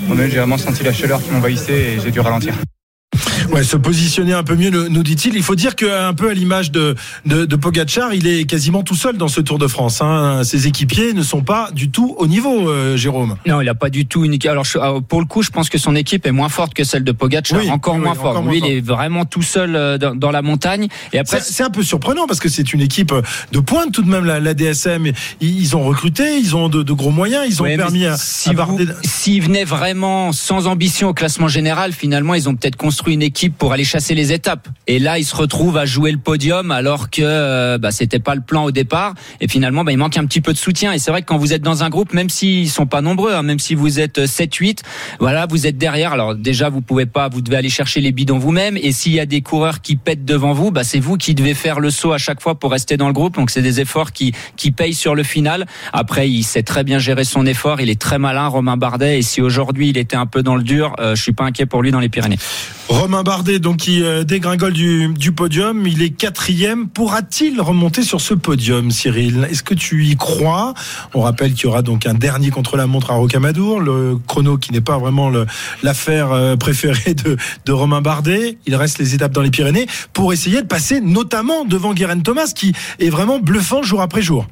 donné, 0.07 0.29
j'ai 0.29 0.37
vraiment 0.37 0.57
senti 0.57 0.83
la 0.83 0.93
chaleur 0.93 1.21
qui 1.21 1.31
m'envahissait 1.31 1.95
et 1.95 1.99
j'ai 1.99 2.11
dû 2.11 2.19
ralentir. 2.19 2.53
Ouais, 3.51 3.63
se 3.63 3.77
positionner 3.77 4.33
un 4.33 4.43
peu 4.43 4.55
mieux, 4.55 4.69
nous 4.71 5.03
dit-il. 5.03 5.35
Il 5.35 5.43
faut 5.43 5.55
dire 5.55 5.75
qu'un 5.75 6.13
peu 6.13 6.29
à 6.29 6.33
l'image 6.33 6.71
de, 6.71 6.95
de, 7.25 7.45
de 7.45 7.55
Pogacar, 7.55 8.13
il 8.13 8.25
est 8.27 8.45
quasiment 8.45 8.81
tout 8.83 8.95
seul 8.95 9.17
dans 9.17 9.27
ce 9.27 9.41
Tour 9.41 9.59
de 9.59 9.67
France. 9.67 10.01
Hein. 10.01 10.43
Ses 10.43 10.65
équipiers 10.67 11.13
ne 11.13 11.21
sont 11.21 11.41
pas 11.43 11.69
du 11.71 11.89
tout 11.91 12.15
au 12.17 12.25
niveau, 12.25 12.69
euh, 12.69 12.97
Jérôme. 12.97 13.35
Non, 13.45 13.61
il 13.61 13.65
n'a 13.65 13.75
pas 13.75 13.89
du 13.91 14.05
tout 14.07 14.25
une. 14.25 14.37
Alors 14.47 14.63
je- 14.65 14.77
euh, 14.79 15.01
pour 15.01 15.19
le 15.19 15.27
coup, 15.27 15.43
je 15.43 15.49
pense 15.51 15.69
que 15.69 15.77
son 15.77 15.95
équipe 15.95 16.25
est 16.25 16.31
moins 16.31 16.49
forte 16.49 16.73
que 16.73 16.83
celle 16.83 17.03
de 17.03 17.11
Pogacar, 17.11 17.59
Oui, 17.59 17.69
encore 17.69 17.95
oui, 17.95 18.01
moins 18.01 18.15
forte. 18.15 18.41
moins 18.41 18.51
Lui, 18.51 18.59
il 18.59 18.65
est 18.65 18.81
vraiment 18.81 19.25
tout 19.25 19.43
seul 19.43 19.75
euh, 19.75 19.97
dans, 19.99 20.15
dans 20.15 20.31
la 20.31 20.41
montagne. 20.41 20.87
Et 21.11 21.19
après, 21.19 21.39
C'est 21.41 21.63
un 21.63 21.69
peu 21.69 21.83
surprenant 21.83 22.25
parce 22.25 22.39
que 22.39 22.49
c'est 22.49 22.73
une 22.73 22.81
équipe 22.81 23.13
de 23.51 23.59
pointe 23.59 23.91
tout 23.91 24.01
de 24.01 24.09
même, 24.09 24.25
la, 24.25 24.39
la 24.39 24.53
DSM. 24.55 25.05
Ils, 25.41 25.61
ils 25.61 25.75
ont 25.75 25.83
recruté, 25.83 26.37
ils 26.39 26.55
ont 26.55 26.69
de, 26.69 26.81
de 26.81 26.93
gros 26.93 27.11
moyens, 27.11 27.45
ils 27.47 27.61
ont 27.61 27.65
Ouais, 27.65 27.77
permis 27.77 28.05
à, 28.05 28.17
si 28.17 28.49
S'ils 29.03 29.41
venaient 29.43 29.63
vraiment 29.65 30.31
sans 30.31 30.65
ambition 30.67 31.09
au 31.09 31.13
classement 31.13 31.47
général, 31.47 31.93
finalement, 31.93 32.33
ils 32.33 32.49
ont 32.49 32.55
peut-être 32.55 32.77
construit 32.77 33.13
une 33.13 33.21
équipe 33.21 33.32
pour 33.57 33.73
aller 33.73 33.83
chasser 33.83 34.15
les 34.15 34.31
étapes. 34.31 34.67
Et 34.87 34.99
là, 34.99 35.19
ils 35.19 35.25
se 35.25 35.35
retrouvent 35.35 35.77
à 35.77 35.85
jouer 35.85 36.11
le 36.11 36.17
podium 36.17 36.71
alors 36.71 37.09
que 37.09 37.21
euh, 37.23 37.77
bah, 37.77 37.91
c'était 37.91 38.19
pas 38.19 38.35
le 38.35 38.41
plan 38.41 38.65
au 38.65 38.71
départ. 38.71 39.13
Et 39.41 39.47
finalement, 39.47 39.83
bah, 39.83 39.91
il 39.91 39.97
manque 39.97 40.17
un 40.17 40.25
petit 40.25 40.41
peu 40.41 40.53
de 40.53 40.57
soutien. 40.57 40.93
Et 40.93 40.99
c'est 40.99 41.11
vrai 41.11 41.21
que 41.21 41.27
quand 41.27 41.37
vous 41.37 41.53
êtes 41.53 41.61
dans 41.61 41.83
un 41.83 41.89
groupe, 41.89 42.13
même 42.13 42.29
s'ils 42.29 42.69
sont 42.69 42.85
pas 42.85 43.01
nombreux, 43.01 43.33
hein, 43.33 43.43
même 43.43 43.59
si 43.59 43.75
vous 43.75 43.99
êtes 43.99 44.19
7-8, 44.19 44.79
voilà, 45.19 45.45
vous 45.45 45.67
êtes 45.67 45.77
derrière. 45.77 46.13
Alors 46.13 46.35
déjà, 46.35 46.69
vous 46.69 46.81
pouvez 46.81 47.05
pas, 47.05 47.29
vous 47.29 47.41
devez 47.41 47.57
aller 47.57 47.69
chercher 47.69 48.01
les 48.01 48.11
bidons 48.11 48.37
vous-même. 48.37 48.77
Et 48.77 48.91
s'il 48.91 49.13
y 49.13 49.19
a 49.19 49.25
des 49.25 49.41
coureurs 49.41 49.81
qui 49.81 49.95
pètent 49.95 50.25
devant 50.25 50.53
vous, 50.53 50.71
bah, 50.71 50.83
c'est 50.83 50.99
vous 50.99 51.17
qui 51.17 51.35
devez 51.35 51.53
faire 51.53 51.79
le 51.79 51.89
saut 51.89 52.13
à 52.13 52.17
chaque 52.17 52.41
fois 52.41 52.55
pour 52.55 52.71
rester 52.71 52.97
dans 52.97 53.07
le 53.07 53.13
groupe. 53.13 53.35
Donc 53.35 53.49
c'est 53.49 53.61
des 53.61 53.79
efforts 53.79 54.11
qui 54.11 54.33
qui 54.55 54.71
payent 54.71 54.93
sur 54.93 55.15
le 55.15 55.23
final. 55.23 55.65
Après, 55.91 56.29
il 56.29 56.43
sait 56.43 56.63
très 56.63 56.83
bien 56.83 56.99
gérer 56.99 57.23
son 57.23 57.45
effort. 57.45 57.81
Il 57.81 57.89
est 57.89 57.99
très 57.99 58.19
malin, 58.19 58.47
Romain 58.47 58.77
Bardet. 58.77 59.19
Et 59.19 59.21
si 59.21 59.41
aujourd'hui 59.41 59.89
il 59.89 59.97
était 59.97 60.15
un 60.15 60.25
peu 60.25 60.43
dans 60.43 60.55
le 60.55 60.63
dur, 60.63 60.95
euh, 60.99 61.15
je 61.15 61.21
suis 61.21 61.33
pas 61.33 61.45
inquiet 61.45 61.65
pour 61.65 61.81
lui 61.81 61.91
dans 61.91 61.99
les 61.99 62.09
Pyrénées. 62.09 62.39
Romain 62.89 63.22
Bardet, 63.23 63.59
donc 63.59 63.77
qui 63.77 64.03
euh, 64.03 64.23
dégringole 64.23 64.73
du, 64.73 65.31
podium, 65.35 65.87
il 65.87 66.01
est 66.01 66.09
quatrième. 66.09 66.87
Pourra-t-il 66.87 67.59
remonter 67.61 68.03
sur 68.03 68.21
ce 68.21 68.33
podium, 68.33 68.91
Cyril? 68.91 69.47
Est-ce 69.49 69.63
que 69.63 69.73
tu 69.73 70.05
y 70.05 70.15
crois? 70.15 70.73
On 71.13 71.21
rappelle 71.21 71.53
qu'il 71.53 71.65
y 71.65 71.67
aura 71.67 71.81
donc 71.81 72.05
un 72.05 72.13
dernier 72.13 72.49
contre 72.49 72.77
la 72.77 72.85
montre 72.85 73.11
à 73.11 73.15
Rocamadour, 73.15 73.79
le 73.79 74.17
chrono 74.27 74.57
qui 74.57 74.71
n'est 74.71 74.81
pas 74.81 74.97
vraiment 74.97 75.31
l'affaire 75.81 76.31
euh, 76.31 76.55
préférée 76.55 77.13
de, 77.13 77.37
de 77.65 77.71
Romain 77.71 78.01
Bardet. 78.01 78.57
Il 78.67 78.75
reste 78.75 78.99
les 78.99 79.15
étapes 79.15 79.31
dans 79.31 79.41
les 79.41 79.51
Pyrénées 79.51 79.87
pour 80.13 80.33
essayer 80.33 80.61
de 80.61 80.67
passer 80.67 81.01
notamment 81.01 81.65
devant 81.65 81.93
Guérin 81.93 82.19
Thomas, 82.19 82.51
qui 82.53 82.73
est 82.99 83.09
vraiment 83.09 83.39
bluffant 83.39 83.81
jour 83.81 84.01
après 84.01 84.21
jour. 84.21 84.47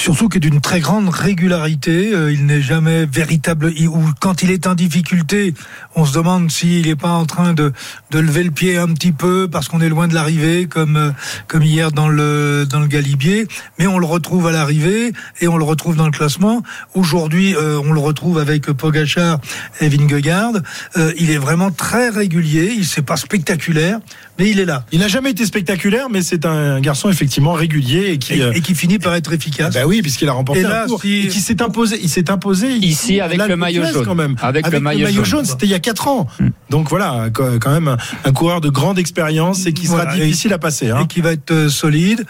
Surtout 0.00 0.30
que 0.30 0.38
d'une 0.38 0.62
très 0.62 0.80
grande 0.80 1.10
régularité, 1.10 2.14
euh, 2.14 2.32
il 2.32 2.46
n'est 2.46 2.62
jamais 2.62 3.04
véritable. 3.04 3.70
Ou 3.86 4.02
quand 4.18 4.42
il 4.42 4.50
est 4.50 4.66
en 4.66 4.74
difficulté, 4.74 5.52
on 5.94 6.06
se 6.06 6.14
demande 6.14 6.50
s'il 6.50 6.86
n'est 6.86 6.96
pas 6.96 7.10
en 7.10 7.26
train 7.26 7.52
de, 7.52 7.74
de 8.10 8.18
lever 8.18 8.42
le 8.44 8.50
pied 8.50 8.78
un 8.78 8.88
petit 8.94 9.12
peu 9.12 9.46
parce 9.46 9.68
qu'on 9.68 9.82
est 9.82 9.90
loin 9.90 10.08
de 10.08 10.14
l'arrivée, 10.14 10.64
comme 10.64 10.96
euh, 10.96 11.10
comme 11.48 11.64
hier 11.64 11.92
dans 11.92 12.08
le 12.08 12.64
dans 12.64 12.80
le 12.80 12.86
Galibier. 12.86 13.46
Mais 13.78 13.86
on 13.86 13.98
le 13.98 14.06
retrouve 14.06 14.46
à 14.46 14.52
l'arrivée 14.52 15.12
et 15.42 15.48
on 15.48 15.58
le 15.58 15.64
retrouve 15.64 15.96
dans 15.96 16.06
le 16.06 16.12
classement. 16.12 16.62
Aujourd'hui, 16.94 17.54
euh, 17.54 17.78
on 17.84 17.92
le 17.92 18.00
retrouve 18.00 18.38
avec 18.38 18.72
Pogachar 18.72 19.38
et 19.82 19.90
Vingegaard. 19.90 20.54
Euh, 20.96 21.12
il 21.18 21.30
est 21.30 21.36
vraiment 21.36 21.72
très 21.72 22.08
régulier. 22.08 22.72
Il 22.74 22.86
c'est 22.86 23.02
pas 23.02 23.18
spectaculaire, 23.18 24.00
mais 24.40 24.48
il 24.50 24.58
est 24.58 24.64
là. 24.64 24.84
Il 24.90 25.00
n'a 25.00 25.08
jamais 25.08 25.30
été 25.30 25.44
spectaculaire, 25.44 26.08
mais 26.10 26.22
c'est 26.22 26.46
un 26.46 26.80
garçon 26.80 27.10
effectivement 27.10 27.52
régulier 27.52 28.12
et 28.12 28.18
qui 28.18 28.34
Et, 28.34 28.42
euh, 28.42 28.52
et 28.54 28.62
qui 28.62 28.74
finit 28.74 28.98
par 28.98 29.14
être 29.14 29.32
efficace. 29.34 29.74
Bah 29.74 29.80
oui, 29.86 30.00
puisqu'il 30.00 30.28
a 30.28 30.32
remporté 30.32 30.62
Et 30.62 30.64
un 30.64 30.68
là, 30.70 30.86
tour 30.86 31.00
si- 31.02 31.26
et 31.26 31.28
qui 31.28 31.40
s'est 31.40 31.60
imposé. 31.60 32.00
Il 32.02 32.08
s'est 32.08 32.30
imposé 32.30 32.72
Ici, 32.72 33.20
avec 33.20 33.36
là, 33.38 33.46
le 33.46 33.56
maillot 33.56 33.84
jaune. 33.84 34.04
quand 34.04 34.14
même. 34.14 34.36
Avec 34.40 34.66
le 34.70 34.80
maillot 34.80 35.06
jaune. 35.12 35.24
jaune, 35.24 35.44
c'était 35.44 35.66
il 35.66 35.70
y 35.70 35.74
a 35.74 35.78
4 35.78 36.08
ans. 36.08 36.26
Donc 36.70 36.88
voilà, 36.88 37.28
quand 37.32 37.70
même 37.70 37.88
un, 37.88 37.96
un 38.24 38.32
coureur 38.32 38.60
de 38.62 38.70
grande 38.70 38.98
expérience 38.98 39.66
et 39.66 39.72
qui 39.74 39.86
sera 39.86 40.04
Voilà, 40.04 40.16
et- 40.16 40.20
difficile 40.24 40.52
à 40.54 40.58
passer. 40.58 40.88
Hein. 40.90 41.00
et 41.04 41.06
qui 41.06 41.20
va 41.20 41.32
être 41.32 41.50
euh, 41.50 41.68
solide. 41.68 42.24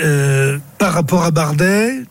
Euh, 0.00 0.58
par 0.78 0.94
rapport 0.94 1.22
à 1.22 1.30
Bardet, 1.30 2.02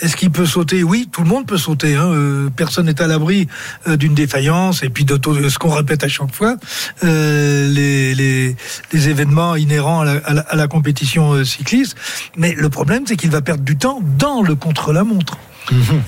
est-ce 0.00 0.16
qu'il 0.16 0.30
peut 0.30 0.46
sauter? 0.46 0.82
Oui, 0.82 1.08
tout 1.12 1.22
le 1.22 1.28
monde 1.28 1.46
peut 1.46 1.56
sauter. 1.58 1.94
Hein. 1.96 2.08
Euh, 2.10 2.48
personne 2.54 2.86
n'est 2.86 3.00
à 3.00 3.06
l'abri 3.06 3.46
euh, 3.88 3.96
d'une 3.96 4.14
défaillance. 4.14 4.82
Et 4.82 4.88
puis 4.88 5.04
de 5.04 5.16
tout- 5.16 5.48
ce 5.48 5.58
qu'on 5.58 5.70
répète 5.70 6.04
à 6.04 6.08
chaque 6.08 6.34
fois, 6.34 6.56
euh, 7.04 7.68
les, 7.68 8.14
les, 8.14 8.56
les 8.92 9.08
événements 9.08 9.56
inhérents 9.56 10.00
à 10.00 10.04
la, 10.04 10.12
à 10.24 10.34
la- 10.34 10.40
à 10.42 10.56
la 10.56 10.68
compétition 10.68 11.32
euh, 11.32 11.44
cycliste. 11.44 11.96
Mais 12.36 12.54
le 12.56 12.68
problème, 12.68 13.04
c'est 13.06 13.16
qu'il 13.16 13.30
va 13.30 13.40
perdre 13.42 13.62
du 13.64 13.76
temps 13.76 14.00
dans 14.18 14.42
le 14.42 14.54
contre-la-montre. 14.54 15.36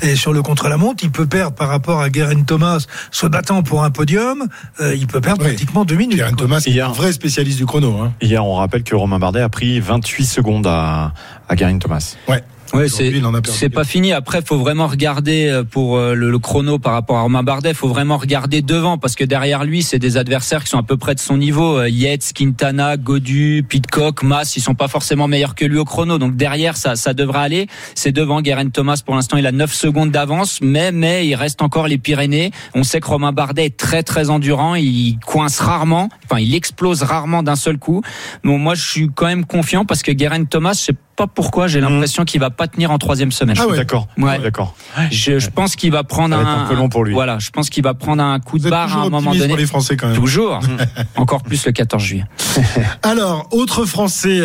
Et 0.03 0.16
sur 0.16 0.35
le 0.35 0.42
contre-la-montre, 0.42 1.03
il 1.03 1.11
peut 1.11 1.25
perdre 1.25 1.55
par 1.57 1.68
rapport 1.70 2.03
à 2.03 2.11
Guerin 2.11 2.42
Thomas, 2.42 2.85
se 3.11 3.27
battant 3.27 3.62
pour 3.62 3.85
un 3.85 3.90
podium, 3.90 4.46
euh, 4.83 4.94
il 4.94 5.07
peut 5.07 5.22
perdre 5.22 5.40
Oui. 5.42 5.49
pratiquement 5.49 5.87
deux 5.87 5.94
minutes. 5.94 6.18
Guérin. 6.18 6.33
Thomas, 6.35 6.61
est 6.66 6.79
un 6.83 6.90
vrai 6.92 7.11
spécialiste 7.12 7.57
du 7.57 7.64
chrono. 7.64 7.96
Hein. 8.03 8.12
Hier, 8.20 8.44
on 8.44 8.57
rappelle 8.57 8.83
que 8.83 8.94
Romain 8.94 9.18
Bardet 9.18 9.40
a 9.40 9.49
pris 9.49 9.81
28 9.81 10.27
secondes 10.27 10.66
à, 10.66 11.14
à 11.49 11.57
Thomas. 11.57 12.16
Ouais. 12.29 12.44
Ouais, 12.74 12.88
c'est 12.88 13.12
c'est 13.44 13.68
pas 13.68 13.85
fini. 13.85 14.12
Après, 14.12 14.42
faut 14.42 14.59
vraiment 14.59 14.87
regarder 14.87 15.48
euh, 15.48 15.64
pour 15.64 15.96
euh, 15.96 16.14
le, 16.14 16.31
le 16.31 16.38
chrono 16.38 16.79
par 16.79 16.92
rapport 16.92 17.16
à 17.16 17.22
Romain 17.22 17.42
Bardet. 17.42 17.74
Faut 17.74 17.88
vraiment 17.88 18.16
regarder 18.16 18.62
devant 18.62 18.98
parce 18.98 19.14
que 19.14 19.24
derrière 19.24 19.64
lui, 19.64 19.83
c'est 19.83 19.98
des 19.98 20.16
adversaires 20.16 20.64
qui 20.64 20.70
sont 20.70 20.79
à 20.79 20.83
peu 20.83 20.96
près 20.96 21.14
de 21.14 21.20
son 21.20 21.37
niveau. 21.37 21.79
Euh, 21.79 21.88
Yates, 21.88 22.33
Quintana, 22.35 22.96
Godu, 22.96 23.64
Pitcock, 23.68 24.22
Mas, 24.22 24.57
ils 24.57 24.61
sont 24.61 24.74
pas 24.74 24.88
forcément 24.88 25.29
meilleurs 25.29 25.55
que 25.55 25.64
lui 25.64 25.79
au 25.79 25.85
chrono. 25.85 26.18
Donc 26.18 26.37
derrière, 26.37 26.76
ça, 26.76 26.96
ça 26.96 27.14
devrait 27.14 27.40
aller. 27.40 27.66
C'est 27.94 28.12
devant 28.12 28.42
Guerin 28.42 28.68
Thomas 28.68 29.00
pour 29.05 29.14
l'instant. 29.14 29.37
Il 29.37 29.46
a 29.46 29.52
9 29.52 29.72
secondes 29.72 30.11
d'avance, 30.11 30.61
mais 30.61 30.92
mais 30.92 31.26
il 31.26 31.35
reste 31.35 31.62
encore 31.62 31.88
les 31.88 31.98
Pyrénées. 31.98 32.50
On 32.74 32.83
sait 32.83 33.00
que 33.00 33.07
Romain 33.07 33.33
Bardet 33.33 33.66
est 33.66 33.76
très 33.76 34.02
très 34.02 34.29
endurant. 34.31 34.74
Il 34.74 35.18
coince 35.24 35.61
rarement. 35.61 36.09
Enfin, 36.24 36.40
il 36.40 36.55
explose 36.55 37.02
rarement 37.02 37.42
d'un 37.42 37.57
seul 37.57 37.79
coup. 37.79 38.02
Bon, 38.44 38.59
moi, 38.59 38.74
je 38.74 38.83
suis 38.83 39.11
quand 39.14 39.26
même 39.26 39.44
confiant 39.44 39.85
parce 39.85 40.02
que 40.02 40.12
Guerin 40.12 40.44
Thomas, 40.44 40.72
je 40.72 40.79
sais 40.81 40.94
pas 41.16 41.26
pourquoi, 41.26 41.66
j'ai 41.66 41.81
l'impression 41.81 42.24
qu'il 42.24 42.40
va 42.40 42.50
pas 42.50 42.68
tenir 42.68 42.90
en 42.90 42.98
troisième 42.98 43.33
semaine. 43.33 43.57
Ah 43.59 43.66
ouais. 43.66 43.76
D'accord. 43.76 44.07
Ouais. 44.18 44.38
D'accord. 44.38 44.74
Je, 45.11 45.38
je 45.38 45.50
pense 45.50 45.74
qu'il 45.74 45.90
va 45.90 46.05
prendre 46.05 46.37
va 46.37 46.42
un, 46.42 46.64
un 46.64 46.68
peu 46.68 46.74
long 46.74 46.88
pour 46.88 47.05
lui. 47.05 47.14
Voilà, 47.14 47.38
je 47.38 47.50
pense 47.50 47.70
qu'il 47.70 47.83
va 47.83 47.94
prendre 47.94 48.22
un 48.22 48.38
coup 48.38 48.59
Vous 48.59 48.64
de 48.64 48.70
barre 48.70 48.85
à 48.85 48.87
toujours 48.88 49.07
un 49.07 49.11
moment 49.11 49.33
donné. 49.33 49.48
pour 49.48 49.57
les 49.57 49.66
Français 49.66 49.96
quand 49.96 50.09
même. 50.09 50.16
Toujours. 50.16 50.61
Encore 51.16 51.42
plus 51.42 51.64
le 51.66 51.72
14 51.72 52.02
juillet. 52.02 52.24
Alors, 53.02 53.48
autre 53.50 53.87
Français 53.87 54.40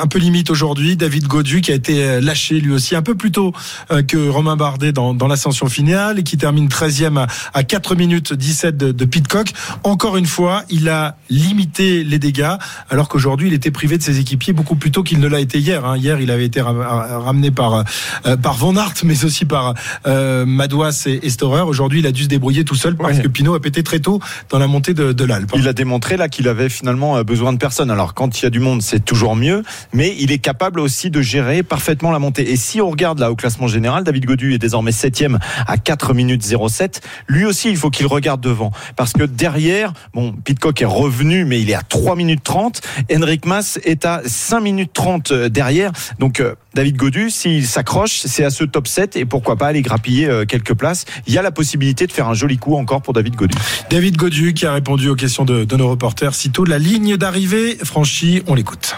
un 0.00 0.06
peu 0.06 0.18
limite 0.18 0.50
aujourd'hui, 0.50 0.96
David 0.96 1.26
Godu, 1.26 1.60
qui 1.60 1.72
a 1.72 1.74
été 1.74 2.04
euh, 2.04 2.20
lâché 2.20 2.60
lui 2.60 2.72
aussi 2.72 2.94
un 2.94 3.02
peu 3.02 3.14
plus 3.14 3.32
tôt 3.32 3.52
euh, 3.90 4.02
que 4.02 4.28
Romain 4.28 4.56
Bardet 4.56 4.92
dans, 4.92 5.14
dans 5.14 5.26
l'ascension 5.26 5.66
finale 5.66 6.18
et 6.18 6.22
qui 6.22 6.36
termine 6.36 6.68
13e 6.68 7.18
à, 7.18 7.26
à 7.54 7.62
4 7.62 7.94
minutes 7.94 8.32
17 8.32 8.76
de, 8.76 8.92
de 8.92 9.04
Pitcock. 9.04 9.48
Encore 9.82 10.16
une 10.16 10.26
fois, 10.26 10.64
il 10.68 10.88
a 10.88 11.16
limité 11.30 12.04
les 12.04 12.18
dégâts, 12.18 12.54
alors 12.90 13.08
qu'aujourd'hui, 13.08 13.48
il 13.48 13.54
était 13.54 13.70
privé 13.70 13.98
de 13.98 14.02
ses 14.02 14.20
équipiers 14.20 14.52
beaucoup 14.52 14.76
plus 14.76 14.90
tôt 14.90 15.02
qu'il 15.02 15.20
ne 15.20 15.28
l'a 15.28 15.40
été 15.40 15.58
hier. 15.58 15.85
Hein. 15.86 15.96
Hier, 15.96 16.20
il 16.20 16.30
avait 16.30 16.44
été 16.46 16.60
ra- 16.60 17.18
ramené 17.20 17.50
par, 17.50 17.84
euh, 18.26 18.36
par 18.36 18.54
Van 18.54 18.76
Aert, 18.76 18.94
mais 19.04 19.24
aussi 19.24 19.44
par 19.44 19.74
euh, 20.06 20.44
Madouas 20.46 21.04
et, 21.06 21.26
et 21.26 21.30
Storer. 21.30 21.62
Aujourd'hui, 21.62 22.00
il 22.00 22.06
a 22.06 22.12
dû 22.12 22.24
se 22.24 22.28
débrouiller 22.28 22.64
tout 22.64 22.74
seul 22.74 22.96
parce 22.96 23.16
Ouais. 23.16 23.22
que 23.22 23.28
Pinot 23.28 23.54
a 23.54 23.60
pété 23.60 23.82
très 23.82 24.00
tôt 24.00 24.20
dans 24.50 24.58
la 24.58 24.66
montée 24.66 24.94
de, 24.94 25.12
de 25.12 25.24
l'Alpe. 25.24 25.52
Il 25.56 25.68
a 25.68 25.72
démontré 25.72 26.16
là 26.16 26.28
qu'il 26.28 26.48
avait 26.48 26.68
finalement 26.68 27.16
euh, 27.16 27.22
besoin 27.24 27.52
de 27.52 27.58
personne. 27.58 27.90
Alors 27.90 28.14
quand 28.14 28.40
il 28.40 28.42
y 28.42 28.46
a 28.46 28.50
du 28.50 28.60
monde, 28.60 28.82
c'est 28.82 29.04
toujours 29.04 29.36
mieux, 29.36 29.62
mais 29.92 30.14
il 30.18 30.32
est 30.32 30.38
capable 30.38 30.80
aussi 30.80 31.10
de 31.10 31.20
gérer 31.22 31.62
parfaitement 31.62 32.10
la 32.10 32.18
montée. 32.18 32.50
Et 32.50 32.56
si 32.56 32.80
on 32.80 32.90
regarde 32.90 33.18
là 33.18 33.30
au 33.30 33.36
classement 33.36 33.68
général, 33.68 34.04
David 34.04 34.26
Godu 34.26 34.54
est 34.54 34.58
désormais 34.58 34.92
septième 34.92 35.38
à 35.66 35.76
4 35.76 36.14
minutes 36.14 36.42
07. 36.68 37.00
Lui 37.28 37.44
aussi, 37.44 37.68
il 37.70 37.76
faut 37.76 37.90
qu'il 37.90 38.06
regarde 38.06 38.40
devant 38.40 38.72
parce 38.96 39.12
que 39.12 39.22
derrière, 39.24 39.92
bon, 40.14 40.32
Pitcock 40.44 40.82
est 40.82 40.84
revenu, 40.86 41.44
mais 41.44 41.60
il 41.60 41.70
est 41.70 41.74
à 41.74 41.82
3 41.82 42.16
minutes 42.16 42.42
30. 42.42 42.80
Henrik 43.14 43.46
Mas 43.46 43.78
est 43.84 44.04
à 44.04 44.22
5 44.24 44.60
minutes 44.60 44.90
30 44.92 45.32
derrière. 45.32 45.75
Donc 46.18 46.40
euh, 46.40 46.54
David 46.74 46.96
Godu, 46.96 47.30
s'il 47.30 47.66
s'accroche, 47.66 48.20
c'est 48.24 48.44
à 48.44 48.50
ce 48.50 48.64
top 48.64 48.88
7 48.88 49.16
et 49.16 49.24
pourquoi 49.24 49.56
pas 49.56 49.66
aller 49.68 49.82
grappiller 49.82 50.26
euh, 50.26 50.44
quelques 50.44 50.74
places. 50.74 51.04
Il 51.26 51.32
y 51.32 51.38
a 51.38 51.42
la 51.42 51.50
possibilité 51.50 52.06
de 52.06 52.12
faire 52.12 52.28
un 52.28 52.34
joli 52.34 52.58
coup 52.58 52.74
encore 52.74 53.02
pour 53.02 53.12
David 53.14 53.36
Godu. 53.36 53.56
David 53.90 54.16
Godu 54.16 54.54
qui 54.54 54.66
a 54.66 54.72
répondu 54.72 55.08
aux 55.08 55.16
questions 55.16 55.44
de, 55.44 55.64
de 55.64 55.76
nos 55.76 55.88
reporters. 55.88 56.34
Sitôt 56.34 56.64
la 56.64 56.78
ligne 56.78 57.16
d'arrivée 57.16 57.76
franchie, 57.82 58.42
on 58.46 58.54
l'écoute. 58.54 58.96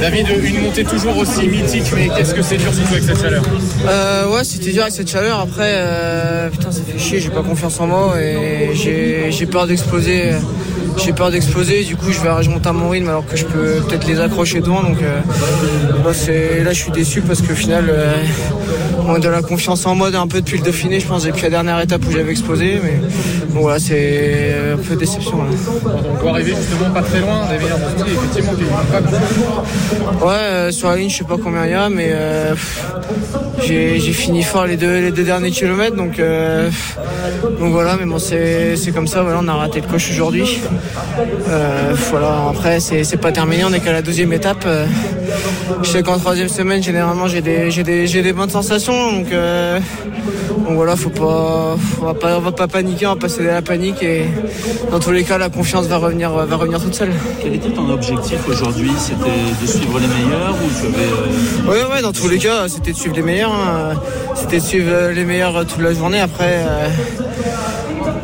David, 0.00 0.26
une 0.42 0.60
montée 0.62 0.84
toujours 0.84 1.16
aussi 1.16 1.46
mythique, 1.48 1.84
mais 1.94 2.08
qu'est-ce 2.08 2.34
que 2.34 2.42
c'est 2.42 2.56
dur 2.56 2.72
surtout 2.74 2.92
avec 2.92 3.04
cette 3.04 3.20
chaleur 3.20 3.42
Euh, 3.86 4.32
ouais, 4.32 4.44
c'était 4.44 4.72
dur 4.72 4.82
avec 4.82 4.94
cette 4.94 5.10
chaleur. 5.10 5.40
Après, 5.40 5.72
euh, 5.76 6.50
putain, 6.50 6.70
ça 6.70 6.80
fait 6.82 6.98
chier. 6.98 7.20
J'ai 7.20 7.30
pas 7.30 7.42
confiance 7.42 7.80
en 7.80 7.86
moi 7.86 8.20
et 8.20 8.70
j'ai 8.74 9.46
peur 9.46 9.66
d'exploser. 9.66 10.32
J'ai 10.96 11.12
peur 11.12 11.30
d'exploser. 11.30 11.84
Du 11.84 11.96
coup, 11.96 12.10
je 12.10 12.20
vais 12.20 12.42
je 12.42 12.50
monte 12.50 12.66
à 12.66 12.72
mon 12.72 12.88
rythme 12.88 13.08
alors 13.08 13.26
que 13.26 13.36
je 13.36 13.44
peux 13.44 13.80
peut-être 13.86 14.06
les 14.06 14.20
accrocher 14.20 14.60
devant. 14.60 14.82
Donc 14.82 14.98
euh, 15.02 15.20
là, 16.04 16.12
c'est 16.12 16.62
là, 16.64 16.72
je 16.72 16.82
suis 16.82 16.90
déçu 16.90 17.20
parce 17.20 17.42
qu'au 17.42 17.54
final, 17.54 17.86
euh, 17.88 18.14
manque 19.06 19.20
de 19.20 19.28
la 19.28 19.42
confiance 19.42 19.86
en 19.86 19.94
mode 19.94 20.14
un 20.14 20.26
peu 20.26 20.40
depuis 20.40 20.58
le 20.58 20.64
Dauphiné, 20.64 21.00
je 21.00 21.06
pense, 21.06 21.24
depuis 21.24 21.42
la 21.44 21.50
dernière 21.50 21.80
étape 21.80 22.04
où 22.06 22.10
j'avais 22.10 22.30
explosé. 22.30 22.80
Mais 22.82 23.00
bon, 23.50 23.60
voilà, 23.60 23.78
c'est 23.78 24.54
un 24.74 24.76
peu 24.76 24.96
déception. 24.96 25.38
Là. 25.38 25.50
On 26.12 26.16
peut 26.16 26.28
arriver 26.28 26.54
justement 26.54 26.90
pas 26.90 27.02
très 27.02 27.20
loin, 27.20 27.46
des 27.46 27.58
meilleurs 27.58 27.78
effectivement, 28.06 28.52
Ouais, 30.22 30.32
euh, 30.32 30.72
sur 30.72 30.88
la 30.88 30.96
ligne, 30.96 31.10
je 31.10 31.18
sais 31.18 31.24
pas 31.24 31.36
combien 31.42 31.64
il 31.66 31.70
y 31.70 31.74
a, 31.74 31.88
mais 31.88 32.08
euh, 32.10 32.54
j'ai 33.60 33.98
fini 33.98 34.42
fort 34.42 34.66
les 34.66 34.76
deux, 34.76 35.00
les 35.00 35.12
deux 35.12 35.24
derniers 35.24 35.50
kilomètres. 35.50 35.96
Donc, 35.96 36.18
euh, 36.18 36.70
donc 37.60 37.72
voilà, 37.72 37.96
mais 37.98 38.06
bon, 38.06 38.18
c'est 38.18 38.76
c'est 38.76 38.92
comme 38.92 39.06
ça. 39.06 39.22
Voilà, 39.22 39.40
on 39.42 39.48
a 39.48 39.54
raté 39.54 39.80
le 39.80 39.86
coche 39.86 40.10
aujourd'hui. 40.10 40.60
Euh, 41.48 41.94
voilà, 42.10 42.48
après, 42.50 42.80
c'est 42.80 43.04
c'est 43.04 43.16
pas 43.16 43.32
terminé, 43.32 43.64
on 43.64 43.72
est 43.72 43.80
qu'à 43.80 43.92
la 43.92 44.02
deuxième 44.02 44.32
étape. 44.32 44.64
Euh, 44.66 44.86
je 45.82 45.90
sais 45.90 46.02
qu'en 46.02 46.18
troisième 46.18 46.48
semaine, 46.48 46.82
généralement, 46.82 47.28
j'ai 47.28 47.40
des, 47.40 47.70
j'ai 47.70 47.82
des, 47.82 48.06
j'ai 48.06 48.22
des 48.22 48.32
bonnes 48.32 48.50
sensations. 48.50 49.12
Donc, 49.12 49.32
euh, 49.32 49.78
donc 50.66 50.74
voilà, 50.76 50.96
faut 50.96 51.10
pas, 51.10 51.76
on 52.00 52.04
va 52.04 52.14
pas, 52.14 52.38
on 52.38 52.40
va 52.40 52.52
pas 52.52 52.66
paniquer, 52.68 53.06
on 53.06 53.10
va 53.14 53.20
pas 53.20 53.28
céder 53.28 53.48
à 53.50 53.54
la 53.54 53.62
panique. 53.62 54.02
Et 54.02 54.24
dans 54.90 54.98
tous 54.98 55.12
les 55.12 55.24
cas, 55.24 55.38
la 55.38 55.48
confiance 55.48 55.86
va 55.86 55.98
revenir, 55.98 56.30
va 56.32 56.56
revenir 56.56 56.80
toute 56.80 56.94
seule. 56.94 57.12
Quel 57.42 57.54
était 57.54 57.70
ton 57.70 57.88
objectif 57.90 58.38
aujourd'hui? 58.48 58.90
C'était 58.98 59.62
de 59.62 59.66
suivre 59.66 59.98
les 60.00 60.08
meilleurs 60.08 60.54
ou 60.54 60.68
tu 60.80 60.86
avais. 60.86 61.70
Ouais, 61.70 61.94
ouais, 61.94 62.02
dans 62.02 62.12
tous 62.12 62.28
les 62.28 62.38
cas, 62.38 62.68
c'était 62.68 62.92
de 62.92 62.96
suivre 62.96 63.16
les 63.16 63.22
meilleurs. 63.22 63.52
hein. 63.52 63.94
C'était 64.34 64.58
de 64.58 64.64
suivre 64.64 65.10
les 65.14 65.24
meilleurs 65.24 65.64
toute 65.66 65.80
la 65.82 65.92
journée. 65.94 66.20
Après, 66.20 66.64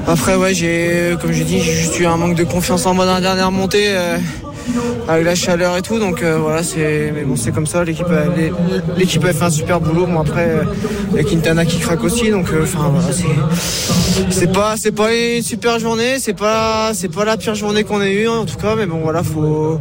après 0.07 0.37
ouais, 0.37 0.55
j'ai, 0.55 1.17
comme 1.21 1.33
j'ai 1.33 1.45
dit, 1.45 1.61
j'ai 1.61 1.73
juste 1.73 1.99
eu 1.99 2.07
un 2.07 2.17
manque 2.17 2.35
de 2.37 2.45
confiance 2.45 2.87
en 2.87 2.95
moi 2.95 3.07
dans 3.07 3.15
la 3.15 3.21
dernière 3.21 3.51
montée. 3.53 3.87
euh, 3.89 4.19
avec 5.09 5.25
la 5.25 5.35
chaleur 5.35 5.77
et 5.77 5.83
tout, 5.83 5.99
donc 5.99 6.23
euh, 6.23 6.39
voilà, 6.39 6.63
c'est, 6.63 7.13
mais 7.13 7.23
bon, 7.25 7.35
c'est 7.35 7.51
comme 7.51 7.67
ça. 7.67 7.83
L'équipe, 7.83 8.07
l'é- 8.37 8.53
l'équipe 8.97 9.23
a 9.25 9.33
fait 9.33 9.45
un 9.45 9.51
super 9.51 9.81
boulot. 9.81 10.07
Bon 10.07 10.21
après, 10.21 10.49
euh, 10.49 10.63
il 11.11 11.17
y 11.17 11.21
a 11.21 11.25
Quintana 11.25 11.65
qui 11.67 11.79
craque 11.81 12.05
aussi, 12.05 12.31
donc 12.31 12.47
euh, 12.53 12.63
enfin 12.63 12.93
c'est, 14.31 14.53
pas, 14.53 14.77
c'est 14.77 14.93
pas 14.93 15.13
une 15.13 15.43
super 15.43 15.81
journée, 15.81 16.19
c'est 16.21 16.33
pas, 16.35 16.93
c'est 16.95 17.09
pas 17.13 17.25
la 17.25 17.37
pire 17.37 17.57
journée 17.57 17.83
qu'on 17.83 18.01
ait 18.01 18.13
eue 18.15 18.29
en 18.29 18.45
tout 18.45 18.57
cas, 18.57 18.77
mais 18.77 18.87
bon 18.87 19.01
voilà, 19.03 19.25
faut, 19.25 19.81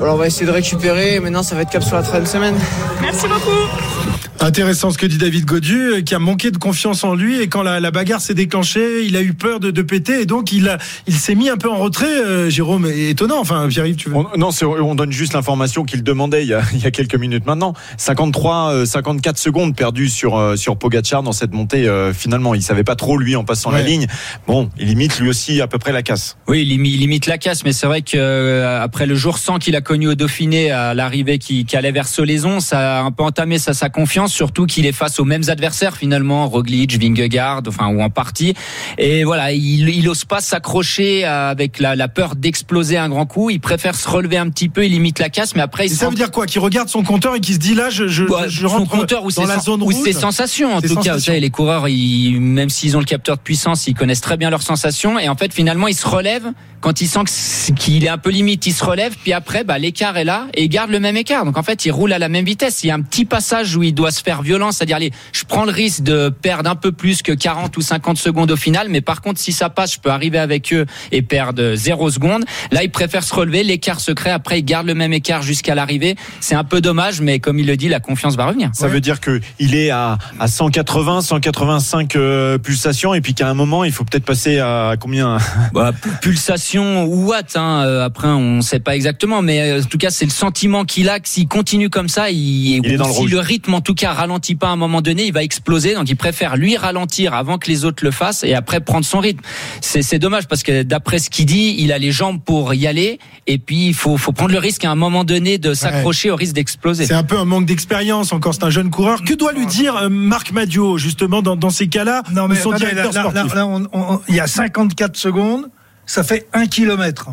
on 0.00 0.14
va 0.16 0.26
essayer 0.26 0.46
de 0.46 0.50
récupérer. 0.52 1.14
Et 1.14 1.20
maintenant, 1.20 1.44
ça 1.44 1.54
va 1.54 1.62
être 1.62 1.70
cap 1.70 1.84
sur 1.84 1.94
la 1.96 2.02
troisième 2.02 2.26
semaine. 2.26 2.54
Merci 3.00 3.28
beaucoup. 3.28 4.11
Intéressant 4.42 4.90
ce 4.90 4.98
que 4.98 5.06
dit 5.06 5.18
David 5.18 5.44
Godu, 5.44 5.78
euh, 5.78 6.00
qui 6.02 6.16
a 6.16 6.18
manqué 6.18 6.50
de 6.50 6.56
confiance 6.56 7.04
en 7.04 7.14
lui 7.14 7.40
et 7.40 7.46
quand 7.46 7.62
la, 7.62 7.78
la 7.78 7.92
bagarre 7.92 8.20
s'est 8.20 8.34
déclenchée, 8.34 9.04
il 9.06 9.16
a 9.16 9.22
eu 9.22 9.34
peur 9.34 9.60
de, 9.60 9.70
de 9.70 9.82
péter 9.82 10.22
et 10.22 10.26
donc 10.26 10.50
il 10.50 10.68
a, 10.68 10.78
il 11.06 11.14
s'est 11.14 11.36
mis 11.36 11.48
un 11.48 11.56
peu 11.56 11.70
en 11.70 11.76
retrait. 11.76 12.06
euh, 12.24 12.50
Jérôme, 12.50 12.86
étonnant. 12.92 13.38
Enfin, 13.38 13.68
Pierre-Yves, 13.68 13.94
tu 13.94 14.08
veux 14.08 14.16
On- 14.16 14.26
non, 14.36 14.48
on 14.82 14.96
donne 14.96 15.12
juste 15.12 15.34
l'information 15.34 15.84
qu'il 15.84 16.02
demandait 16.02 16.42
il 16.42 16.48
y, 16.48 16.54
a, 16.54 16.62
il 16.74 16.80
y 16.82 16.86
a 16.86 16.90
quelques 16.90 17.14
minutes 17.14 17.46
maintenant. 17.46 17.72
53, 17.98 18.72
euh, 18.72 18.84
54 18.84 19.38
secondes 19.38 19.76
perdues 19.76 20.08
sur 20.08 20.36
euh, 20.36 20.56
sur 20.56 20.76
Pogacar 20.76 21.22
dans 21.22 21.30
cette 21.30 21.52
montée. 21.52 21.86
euh, 21.86 22.12
finalement, 22.12 22.56
il 22.56 22.62
savait 22.62 22.82
pas 22.82 22.96
trop 22.96 23.16
lui 23.18 23.36
en 23.36 23.44
passant 23.44 23.70
la 23.70 23.82
ligne. 23.82 24.08
Bon, 24.48 24.70
il 24.76 24.88
limite 24.88 25.20
lui 25.20 25.28
aussi 25.28 25.60
à 25.60 25.68
peu 25.68 25.78
près 25.78 25.92
la 25.92 26.02
casse. 26.02 26.36
Oui, 26.48 26.62
il 26.68 26.76
imi- 26.80 26.90
il 26.94 26.98
limite 26.98 27.26
la 27.26 27.38
casse, 27.38 27.64
mais 27.64 27.72
c'est 27.72 27.86
vrai 27.86 28.02
que 28.02 28.16
euh, 28.16 28.82
après 28.82 29.06
le 29.06 29.14
jour 29.14 29.38
100 29.38 29.60
qu'il 29.60 29.76
a 29.76 29.80
connu 29.82 30.08
au 30.08 30.16
Dauphiné, 30.16 30.72
à 30.72 30.94
l'arrivée 30.94 31.38
qui, 31.38 31.64
qui 31.64 31.76
allait 31.76 31.92
vers 31.92 32.08
Solaison, 32.08 32.58
ça 32.58 32.98
a 32.98 33.02
un 33.04 33.12
peu 33.12 33.22
entamé 33.22 33.60
sa, 33.60 33.72
sa 33.72 33.88
confiance, 33.88 34.31
surtout 34.32 34.66
qu'il 34.66 34.86
est 34.86 34.92
face 34.92 35.20
aux 35.20 35.24
mêmes 35.24 35.44
adversaires 35.48 35.96
finalement, 35.96 36.48
Roglic, 36.48 37.00
Vingegaard, 37.00 37.62
enfin 37.68 37.88
ou 37.88 38.00
en 38.02 38.10
partie. 38.10 38.54
Et 38.98 39.24
voilà, 39.24 39.52
il, 39.52 39.88
il 39.88 40.08
ose 40.08 40.24
pas 40.24 40.40
s'accrocher 40.40 41.24
avec 41.24 41.78
la, 41.78 41.94
la 41.96 42.08
peur 42.08 42.34
d'exploser 42.36 42.96
un 42.96 43.08
grand 43.08 43.26
coup. 43.26 43.50
Il 43.50 43.60
préfère 43.60 43.94
se 43.94 44.08
relever 44.08 44.38
un 44.38 44.48
petit 44.48 44.68
peu, 44.68 44.84
il 44.84 44.92
limite 44.92 45.18
la 45.18 45.28
casse, 45.28 45.54
mais 45.54 45.62
après 45.62 45.86
il 45.86 45.90
ça 45.90 46.08
veut 46.08 46.14
dire 46.14 46.30
quoi? 46.30 46.46
Qu'il 46.46 46.60
regarde 46.60 46.88
son 46.88 47.02
compteur 47.02 47.34
et 47.36 47.40
qu'il 47.40 47.54
se 47.54 47.58
dit 47.60 47.74
là, 47.74 47.90
je, 47.90 48.08
je, 48.08 48.24
Ouais, 48.24 48.48
je 48.48 48.66
son 48.66 48.78
rentre 48.78 48.90
compteur 48.90 49.24
ou 49.24 49.30
dans 49.32 49.44
la 49.44 49.58
zone 49.58 49.82
ou 49.82 49.86
rouge. 49.86 49.94
ses 50.04 50.12
sensations 50.12 50.74
en 50.74 50.80
tout 50.80 50.96
cas. 50.96 51.14
Vous 51.14 51.20
savez, 51.20 51.40
les 51.40 51.50
coureurs, 51.50 51.88
ils, 51.88 52.40
même 52.40 52.70
s'ils 52.70 52.96
ont 52.96 53.00
le 53.00 53.04
capteur 53.04 53.36
de 53.36 53.42
puissance, 53.42 53.86
ils 53.86 53.94
connaissent 53.94 54.20
très 54.20 54.36
bien 54.36 54.48
leurs 54.50 54.62
sensations. 54.62 55.18
Et 55.18 55.28
en 55.28 55.36
fait, 55.36 55.52
finalement, 55.52 55.88
ils 55.88 55.94
se 55.94 56.06
relèvent 56.06 56.50
quand 56.80 57.00
ils 57.00 57.06
sentent 57.06 57.26
que 57.26 57.32
c'est- 57.32 57.74
qu'il 57.74 58.04
est 58.04 58.08
un 58.08 58.18
peu 58.18 58.30
limite. 58.30 58.66
Ils 58.66 58.72
se 58.72 58.84
relèvent, 58.84 59.16
puis 59.22 59.32
après, 59.32 59.64
bah, 59.64 59.78
l'écart 59.78 60.16
est 60.16 60.24
là 60.24 60.46
et 60.54 60.64
ils 60.64 60.68
gardent 60.68 60.90
le 60.90 61.00
même 61.00 61.16
écart. 61.16 61.44
Donc 61.44 61.58
en 61.58 61.62
fait, 61.62 61.84
ils 61.84 61.90
roulent 61.92 62.12
à 62.12 62.18
la 62.18 62.28
même 62.28 62.44
vitesse. 62.44 62.82
Il 62.84 62.88
y 62.88 62.90
a 62.90 62.94
un 62.94 63.02
petit 63.02 63.24
passage 63.24 63.76
où 63.76 63.82
il 63.82 63.92
doit 63.94 64.10
se 64.10 64.21
faire 64.22 64.42
violence, 64.42 64.76
c'est-à-dire, 64.76 64.96
allez, 64.96 65.12
je 65.32 65.44
prends 65.44 65.64
le 65.64 65.72
risque 65.72 66.02
de 66.02 66.28
perdre 66.28 66.70
un 66.70 66.76
peu 66.76 66.92
plus 66.92 67.22
que 67.22 67.32
40 67.32 67.76
ou 67.76 67.80
50 67.80 68.18
secondes 68.18 68.50
au 68.50 68.56
final. 68.56 68.88
Mais 68.90 69.00
par 69.00 69.20
contre, 69.20 69.40
si 69.40 69.52
ça 69.52 69.70
passe, 69.70 69.94
je 69.94 70.00
peux 70.00 70.10
arriver 70.10 70.38
avec 70.38 70.72
eux 70.72 70.86
et 71.10 71.22
perdre 71.22 71.74
0 71.74 72.10
secondes. 72.10 72.44
Là, 72.70 72.82
ils 72.82 72.90
préfèrent 72.90 73.24
se 73.24 73.34
relever, 73.34 73.62
l'écart 73.62 74.00
se 74.00 74.12
crée. 74.12 74.30
Après, 74.30 74.60
ils 74.60 74.64
gardent 74.64 74.86
le 74.86 74.94
même 74.94 75.12
écart 75.12 75.42
jusqu'à 75.42 75.74
l'arrivée. 75.74 76.16
C'est 76.40 76.54
un 76.54 76.64
peu 76.64 76.80
dommage, 76.80 77.20
mais 77.20 77.38
comme 77.38 77.58
il 77.58 77.66
le 77.66 77.76
dit, 77.76 77.88
la 77.88 78.00
confiance 78.00 78.36
va 78.36 78.46
revenir. 78.46 78.70
Ça 78.72 78.88
veut 78.88 79.00
dire 79.00 79.20
que 79.20 79.40
il 79.58 79.74
est 79.74 79.90
à, 79.90 80.18
à 80.38 80.48
180, 80.48 81.22
185 81.22 82.16
euh, 82.16 82.58
pulsations 82.58 83.14
et 83.14 83.20
puis 83.20 83.34
qu'à 83.34 83.48
un 83.48 83.54
moment 83.54 83.84
il 83.84 83.92
faut 83.92 84.04
peut-être 84.04 84.24
passer 84.24 84.58
à 84.58 84.94
combien? 84.98 85.38
Bah, 85.72 85.92
pulsation 86.20 87.04
ou 87.04 87.28
watt 87.28 87.56
hein, 87.56 87.84
euh, 87.84 88.04
après 88.04 88.28
on 88.28 88.60
sait 88.60 88.80
pas 88.80 88.94
exactement 88.94 89.40
mais 89.42 89.60
euh, 89.60 89.80
en 89.80 89.84
tout 89.84 89.96
cas 89.96 90.10
c'est 90.10 90.24
le 90.24 90.30
sentiment 90.30 90.84
qu'il 90.84 91.08
a 91.08 91.18
que 91.18 91.28
s'il 91.28 91.48
continue 91.48 91.88
comme 91.88 92.08
ça 92.08 92.30
il, 92.30 92.76
Il 92.84 92.92
est 92.92 92.96
dans 92.96 93.08
le 93.08 93.30
le 93.30 93.38
rythme 93.38 93.74
en 93.74 93.80
tout 93.80 93.94
cas 93.94 94.11
ralentit 94.14 94.54
pas 94.54 94.68
à 94.68 94.70
un 94.70 94.76
moment 94.76 95.00
donné 95.02 95.24
il 95.26 95.32
va 95.32 95.42
exploser 95.42 95.94
donc 95.94 96.08
il 96.08 96.16
préfère 96.16 96.56
lui 96.56 96.76
ralentir 96.76 97.34
avant 97.34 97.58
que 97.58 97.68
les 97.70 97.84
autres 97.84 98.04
le 98.04 98.10
fassent 98.10 98.44
et 98.44 98.54
après 98.54 98.80
prendre 98.80 99.04
son 99.04 99.18
rythme 99.20 99.40
c'est 99.80 100.18
dommage 100.18 100.46
parce 100.48 100.62
que 100.62 100.82
d'après 100.82 101.18
ce 101.18 101.30
qu'il 101.30 101.46
dit 101.46 101.74
il 101.78 101.92
a 101.92 101.98
les 101.98 102.12
jambes 102.12 102.40
pour 102.44 102.74
y 102.74 102.86
aller 102.86 103.18
et 103.46 103.58
puis 103.58 103.88
il 103.88 103.94
faut 103.94 104.16
faut 104.16 104.32
prendre 104.32 104.52
le 104.52 104.58
risque 104.58 104.84
à 104.84 104.90
un 104.90 104.94
moment 104.94 105.24
donné 105.24 105.58
de 105.58 105.74
s'accrocher 105.74 106.30
au 106.30 106.36
risque 106.36 106.54
d'exploser 106.54 107.06
C'est 107.06 107.14
un 107.14 107.24
peu 107.24 107.38
un 107.38 107.44
manque 107.44 107.66
d'expérience 107.66 108.32
encore, 108.32 108.54
c'est 108.54 108.64
un 108.64 108.70
jeune 108.70 108.90
coureur. 108.90 109.22
Que 109.24 109.34
doit 109.34 109.52
lui 109.52 109.66
dire 109.66 109.96
euh, 109.96 110.08
Marc 110.08 110.52
Madio, 110.52 110.98
justement, 110.98 111.42
dans, 111.42 111.56
dans 111.56 111.70
ces 111.70 111.88
cas-là 111.88 112.22
Non, 112.32 112.44
ou 112.44 112.48
mais 112.48 112.56
son 112.56 112.70
attendez, 112.72 112.90
directeur 112.92 113.12
là, 113.12 113.22
là, 113.22 113.30
sportif 113.30 113.54
là, 113.54 113.66
on- 113.66 113.86
on- 113.92 114.20
il 114.28 114.34
y 114.36 114.40
a 114.40 114.46
54 114.46 115.16
secondes, 115.16 115.68
ça 116.06 116.22
fait 116.22 116.46
un 116.52 116.66
kilomètre. 116.66 117.30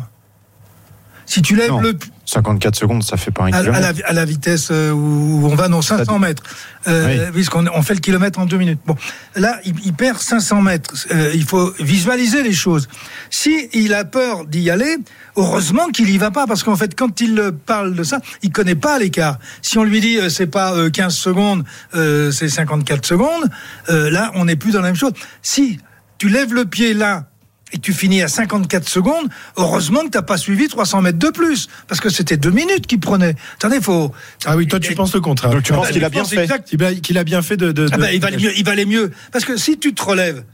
Si 1.30 1.42
tu 1.42 1.54
lèves 1.54 1.70
Non. 1.70 1.80
le 1.80 1.96
54 2.26 2.74
secondes, 2.74 3.04
ça 3.04 3.16
fait 3.16 3.30
pas 3.30 3.44
un 3.44 3.52
à, 3.52 3.58
à 3.58 3.62
la, 3.80 3.92
à 4.04 4.12
la 4.12 4.24
vitesse 4.24 4.70
euh, 4.72 4.90
où 4.90 5.46
on 5.46 5.54
va, 5.54 5.68
non, 5.68 5.80
500 5.80 6.18
mètres, 6.18 6.42
euh, 6.88 7.30
puisqu'on 7.30 7.68
on 7.72 7.82
fait 7.82 7.94
le 7.94 8.00
kilomètre 8.00 8.40
en 8.40 8.46
deux 8.46 8.56
minutes. 8.56 8.80
Bon, 8.84 8.96
là, 9.36 9.60
il, 9.64 9.74
il 9.84 9.92
perd 9.92 10.18
500 10.18 10.60
mètres. 10.60 10.92
Euh, 11.12 11.30
il 11.32 11.44
faut 11.44 11.72
visualiser 11.78 12.42
les 12.42 12.52
choses. 12.52 12.88
Si 13.30 13.68
il 13.72 13.94
a 13.94 14.04
peur 14.04 14.44
d'y 14.44 14.70
aller, 14.70 14.96
heureusement 15.36 15.86
qu'il 15.90 16.10
y 16.10 16.18
va 16.18 16.32
pas, 16.32 16.48
parce 16.48 16.64
qu'en 16.64 16.74
fait, 16.74 16.96
quand 16.98 17.20
il 17.20 17.38
euh, 17.38 17.52
parle 17.52 17.94
de 17.94 18.02
ça, 18.02 18.18
il 18.42 18.50
connaît 18.50 18.74
pas 18.74 18.98
l'écart. 18.98 19.38
Si 19.62 19.78
on 19.78 19.84
lui 19.84 20.00
dit 20.00 20.18
euh, 20.18 20.30
c'est 20.30 20.48
pas 20.48 20.74
euh, 20.74 20.90
15 20.90 21.14
secondes, 21.14 21.64
euh, 21.94 22.32
c'est 22.32 22.48
54 22.48 23.06
secondes, 23.06 23.48
euh, 23.88 24.10
là, 24.10 24.32
on 24.34 24.46
n'est 24.46 24.56
plus 24.56 24.72
dans 24.72 24.80
la 24.80 24.88
même 24.88 24.96
chose. 24.96 25.12
Si 25.42 25.78
tu 26.18 26.28
lèves 26.28 26.52
le 26.54 26.64
pied 26.64 26.92
là 26.92 27.26
et 27.72 27.78
tu 27.78 27.92
finis 27.92 28.22
à 28.22 28.28
54 28.28 28.88
secondes, 28.88 29.28
heureusement 29.56 30.00
que 30.04 30.08
t'as 30.10 30.22
pas 30.22 30.36
suivi 30.36 30.68
300 30.68 31.02
mètres 31.02 31.18
de 31.18 31.28
plus, 31.28 31.68
parce 31.88 32.00
que 32.00 32.08
c'était 32.10 32.36
deux 32.36 32.50
minutes 32.50 32.86
qu'il 32.86 33.00
prenait. 33.00 33.36
Attendez, 33.56 33.80
faut. 33.80 34.12
Ah 34.44 34.56
oui, 34.56 34.66
toi 34.66 34.80
tu 34.80 34.94
penses 34.94 35.14
le 35.14 35.20
contraire. 35.20 35.50
Donc 35.52 35.62
tu 35.62 35.72
penses 35.72 35.86
Ah, 35.88 35.92
qu'il 35.92 36.04
a 36.04 36.08
bien 36.08 36.22
pense 36.22 36.30
fait 36.30 36.42
exact. 36.42 36.68
Qu'il 36.68 36.82
a, 36.84 36.94
qu'il 36.94 37.18
a 37.18 37.24
bien 37.24 37.42
fait 37.42 37.56
de. 37.56 37.72
de- 37.72 37.86
Ah 37.92 37.96
de- 37.96 38.00
bah, 38.02 38.12
il 38.12 38.20
valait 38.20 38.36
mieux, 38.38 38.52
il 38.58 38.64
valait 38.64 38.84
mieux. 38.86 39.10
Parce 39.32 39.44
que 39.44 39.56
si 39.56 39.78
tu 39.78 39.94
te 39.94 40.02
relèves 40.02 40.44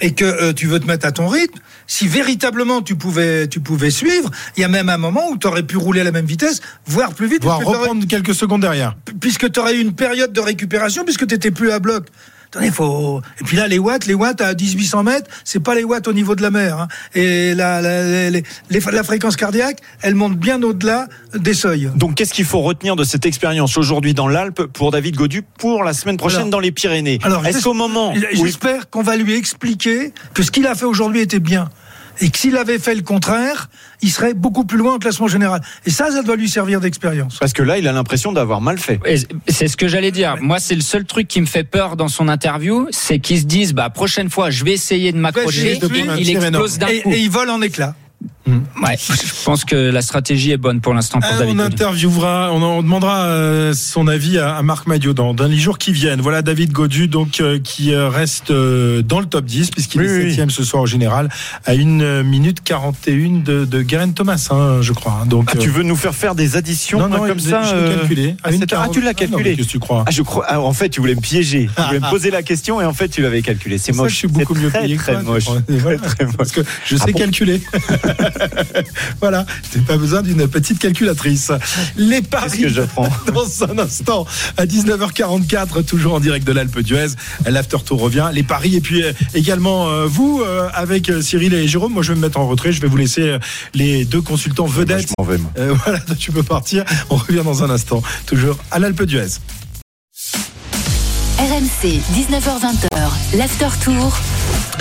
et 0.00 0.12
que 0.12 0.24
euh, 0.24 0.52
tu 0.54 0.66
veux 0.66 0.80
te 0.80 0.86
mettre 0.86 1.06
à 1.06 1.12
ton 1.12 1.28
rythme, 1.28 1.58
si 1.86 2.08
véritablement 2.08 2.80
tu 2.82 2.94
pouvais, 2.96 3.48
tu 3.48 3.60
pouvais 3.60 3.90
suivre, 3.90 4.30
il 4.56 4.60
y 4.60 4.64
a 4.64 4.68
même 4.68 4.88
un 4.88 4.96
moment 4.96 5.28
où 5.30 5.36
tu 5.36 5.46
aurais 5.46 5.62
pu 5.62 5.76
rouler 5.76 6.00
à 6.00 6.04
la 6.04 6.12
même 6.12 6.24
vitesse, 6.26 6.60
voire 6.86 7.12
plus 7.14 7.28
vite, 7.28 7.42
Voire 7.42 7.58
reprendre 7.58 8.06
quelques 8.06 8.34
secondes 8.34 8.62
derrière. 8.62 8.96
puisque 9.20 9.52
tu 9.52 9.60
aurais 9.60 9.76
eu 9.76 9.80
une 9.80 9.92
période 9.94 10.32
de 10.32 10.40
récupération, 10.40 11.04
puisque 11.04 11.26
tu 11.26 11.34
n'étais 11.34 11.50
plus 11.50 11.70
à 11.70 11.78
bloc. 11.80 12.06
Attendez, 12.52 12.70
faut. 12.72 13.20
Et 13.40 13.44
puis 13.44 13.56
là, 13.56 13.68
les 13.68 13.78
watts, 13.78 14.06
les 14.06 14.14
watts 14.14 14.40
à 14.40 14.54
1800 14.54 15.04
mètres, 15.04 15.30
c'est 15.44 15.60
pas 15.60 15.74
les 15.76 15.84
watts 15.84 16.08
au 16.08 16.12
niveau 16.12 16.34
de 16.34 16.42
la 16.42 16.50
mer. 16.50 16.80
hein. 16.80 16.88
Et 17.14 17.54
la, 17.54 17.80
la, 17.80 18.28
les- 18.30 18.42
les- 18.70 18.80
la 18.92 19.02
fréquence 19.04 19.36
cardiaque, 19.36 19.78
elle 20.02 20.16
monte 20.16 20.36
bien 20.36 20.60
au-delà 20.62 21.06
des 21.34 21.54
seuils. 21.54 21.90
Donc 21.94 22.16
qu'est-ce 22.16 22.34
qu'il 22.34 22.44
faut 22.44 22.60
retenir 22.60 22.96
de 22.96 23.04
cette 23.04 23.24
expérience 23.24 23.78
aujourd'hui 23.78 24.14
dans 24.14 24.26
l'Alpe 24.26 24.64
pour 24.64 24.90
David 24.90 25.14
Godu 25.14 25.42
pour 25.58 25.84
la 25.84 25.92
semaine 25.92 26.16
prochaine 26.16 26.38
Alors- 26.40 26.50
dans 26.50 26.58
les 26.60 26.72
Pyrénées? 26.72 27.20
Alors, 27.22 27.46
Est-ce 27.46 27.62
qu'au 27.62 27.74
moment 27.74 28.12
où 28.12 28.16
J'espère 28.44 28.90
qu'on 28.90 29.02
va 29.02 29.16
lui 29.16 29.34
expliquer 29.36 30.12
que 30.34 30.42
ce 30.42 30.50
qu'il 30.50 30.66
a 30.66 30.74
fait 30.74 30.86
aujourd'hui 30.86 31.20
était 31.20 31.38
bien. 31.38 31.68
Et 32.20 32.30
que 32.30 32.38
s'il 32.38 32.56
avait 32.56 32.78
fait 32.78 32.94
le 32.94 33.02
contraire, 33.02 33.68
il 34.02 34.10
serait 34.10 34.34
beaucoup 34.34 34.64
plus 34.64 34.78
loin 34.78 34.94
au 34.94 34.98
classement 34.98 35.26
général. 35.28 35.60
Et 35.86 35.90
ça, 35.90 36.10
ça 36.10 36.22
doit 36.22 36.36
lui 36.36 36.48
servir 36.48 36.80
d'expérience. 36.80 37.38
parce 37.38 37.52
que 37.52 37.62
là 37.62 37.78
il 37.78 37.88
a 37.88 37.92
l'impression 37.92 38.32
d'avoir 38.32 38.60
mal 38.60 38.78
fait. 38.78 39.00
Et 39.06 39.16
C'est 39.48 39.68
ce 39.68 39.76
que 39.76 39.88
j'allais 39.88 40.10
dire. 40.10 40.36
Moi, 40.40 40.58
c'est 40.60 40.74
le 40.74 40.80
seul 40.82 41.04
truc 41.04 41.28
qui 41.28 41.40
me 41.40 41.46
fait 41.46 41.64
peur 41.64 41.96
dans 41.96 42.08
son 42.08 42.28
interview, 42.28 42.86
c'est 42.90 43.18
qu'ils 43.18 43.40
se 43.40 43.44
disent, 43.46 43.72
bah, 43.72 43.90
prochaine 43.90 44.28
fois, 44.30 44.50
je 44.50 44.64
vais 44.64 44.72
essayer 44.72 45.12
de 45.12 45.18
m'accrocher. 45.18 45.78
Il 46.18 46.30
explose 46.30 46.78
d'un 46.78 46.86
Et, 46.88 47.00
coup. 47.00 47.10
et 47.12 47.18
il 47.20 47.30
vole 47.30 47.50
en 47.50 47.60
éclats. 47.62 47.94
Ouais, 48.46 48.96
je 48.98 49.44
pense 49.44 49.64
que 49.64 49.76
la 49.76 50.02
stratégie 50.02 50.50
est 50.50 50.56
bonne 50.56 50.80
pour 50.80 50.92
l'instant 50.94 51.20
pour 51.20 51.30
Euh, 51.30 51.38
David. 51.38 51.54
on 51.56 51.58
interviewera, 51.60 52.50
on, 52.52 52.60
on 52.62 52.82
demandera 52.82 53.26
euh, 53.26 53.74
son 53.74 54.08
avis 54.08 54.38
à, 54.38 54.56
à 54.56 54.62
Marc 54.62 54.86
Madio 54.86 55.12
dans, 55.12 55.34
dans 55.34 55.46
les 55.46 55.58
jours 55.58 55.78
qui 55.78 55.92
viennent. 55.92 56.20
Voilà 56.20 56.42
David 56.42 56.72
Godu 56.72 57.06
donc 57.06 57.40
euh, 57.40 57.58
qui 57.62 57.94
reste 57.94 58.50
euh, 58.50 59.02
dans 59.02 59.20
le 59.20 59.26
top 59.26 59.44
10 59.44 59.70
puisqu'il 59.70 60.00
Oui, 60.00 60.06
est 60.06 60.10
oui, 60.10 60.16
oui. 60.16 60.24
septième 60.30 60.50
ce 60.50 60.64
soir 60.64 60.82
au 60.82 60.86
général 60.86 61.28
à 61.66 61.74
une 61.74 62.22
minute 62.22 62.62
41 62.64 63.42
de, 63.44 63.64
de 63.66 63.84
Geraint 63.86 64.10
Thomas, 64.12 64.48
hein, 64.50 64.78
je 64.80 64.92
crois. 64.92 65.24
Donc 65.26 65.50
Ah, 65.54 65.58
tu 65.58 65.68
veux 65.68 65.82
nous 65.84 65.94
faire 65.96 66.14
faire 66.14 66.34
des 66.34 66.56
additions 66.56 66.98
non, 66.98 67.04
hein, 67.04 67.08
non, 67.18 67.26
comme 67.28 67.38
je- 67.40 67.50
ça 67.50 67.62
je 67.62 67.74
l'ai 67.74 67.80
euh, 67.82 67.98
calculé. 67.98 68.36
à 68.42 68.50
une 68.52 68.62
Ah, 68.62 68.66
40. 68.66 68.92
tu 68.94 69.00
l'as 69.02 69.10
Ah, 69.10 69.14
calculé. 69.14 69.54
qu'est-ce 69.54 69.66
que 69.68 69.72
tu 69.72 69.78
crois? 69.78 70.04
Ah, 70.06 70.10
je 70.10 70.22
crois. 70.22 70.46
ah, 70.48 70.60
en 70.60 70.72
fait, 70.72 70.88
tu 70.88 71.00
voulais 71.00 71.14
me 71.14 71.20
piéger. 71.20 71.68
Tu 71.76 71.82
voulais 71.82 72.00
me 72.00 72.10
poser 72.10 72.30
la 72.30 72.42
question 72.42 72.80
et 72.80 72.84
en 72.84 72.94
fait, 72.94 73.08
tu 73.08 73.20
l'avais 73.22 73.42
calculé. 73.42 73.76
C'est 73.78 73.86
C'est 73.86 73.92
ça 73.92 74.02
moche. 74.02 74.12
je 74.12 74.16
suis 74.16 74.28
beaucoup 74.28 74.54
mieux 74.54 74.70
payé 74.70 74.96
que 74.96 75.02
très 75.02 75.22
moche. 75.22 75.44
Très, 75.68 75.96
très 75.98 76.24
moche. 76.24 76.36
Parce 76.36 76.52
que 76.52 76.62
je 76.86 76.96
sais 76.96 77.12
bon? 77.12 77.18
calculer. 77.18 77.60
voilà, 79.20 79.46
j'ai 79.72 79.80
pas 79.80 79.96
besoin 79.96 80.22
d'une 80.22 80.46
petite 80.48 80.78
calculatrice. 80.78 81.52
Les 81.96 82.22
paris 82.22 82.62
que 82.62 82.68
j'apprends 82.68 83.08
dans 83.34 83.64
un 83.64 83.78
instant 83.78 84.26
à 84.56 84.66
19h44, 84.66 85.84
toujours 85.84 86.14
en 86.14 86.20
direct 86.20 86.46
de 86.46 86.52
l'Alpe 86.52 86.80
d'Huez. 86.80 87.08
L'after 87.46 87.78
tour 87.84 88.00
revient. 88.00 88.30
Les 88.32 88.42
paris 88.42 88.76
et 88.76 88.80
puis 88.80 89.02
euh, 89.02 89.12
également 89.34 89.88
euh, 89.88 90.06
vous 90.06 90.42
euh, 90.44 90.68
avec 90.74 91.10
Cyril 91.22 91.54
et 91.54 91.66
Jérôme. 91.68 91.92
Moi, 91.92 92.02
je 92.02 92.12
vais 92.12 92.16
me 92.16 92.22
mettre 92.22 92.38
en 92.38 92.46
retrait. 92.46 92.72
Je 92.72 92.80
vais 92.80 92.88
vous 92.88 92.96
laisser 92.96 93.36
les 93.74 94.04
deux 94.04 94.20
consultants 94.20 94.66
vedettes. 94.66 95.08
Je 95.08 95.14
m'en 95.18 95.24
vais, 95.24 95.38
moi. 95.38 95.50
Euh, 95.58 95.74
voilà, 95.84 96.00
tu 96.18 96.32
peux 96.32 96.42
partir. 96.42 96.84
On 97.10 97.16
revient 97.16 97.42
dans 97.44 97.62
un 97.64 97.70
instant, 97.70 98.02
toujours 98.26 98.56
à 98.70 98.78
l'Alpe 98.78 99.02
d'Huez. 99.02 99.38
RMC, 101.38 102.00
19h20h, 102.14 103.38
l'after 103.38 103.68
tour. 103.82 104.16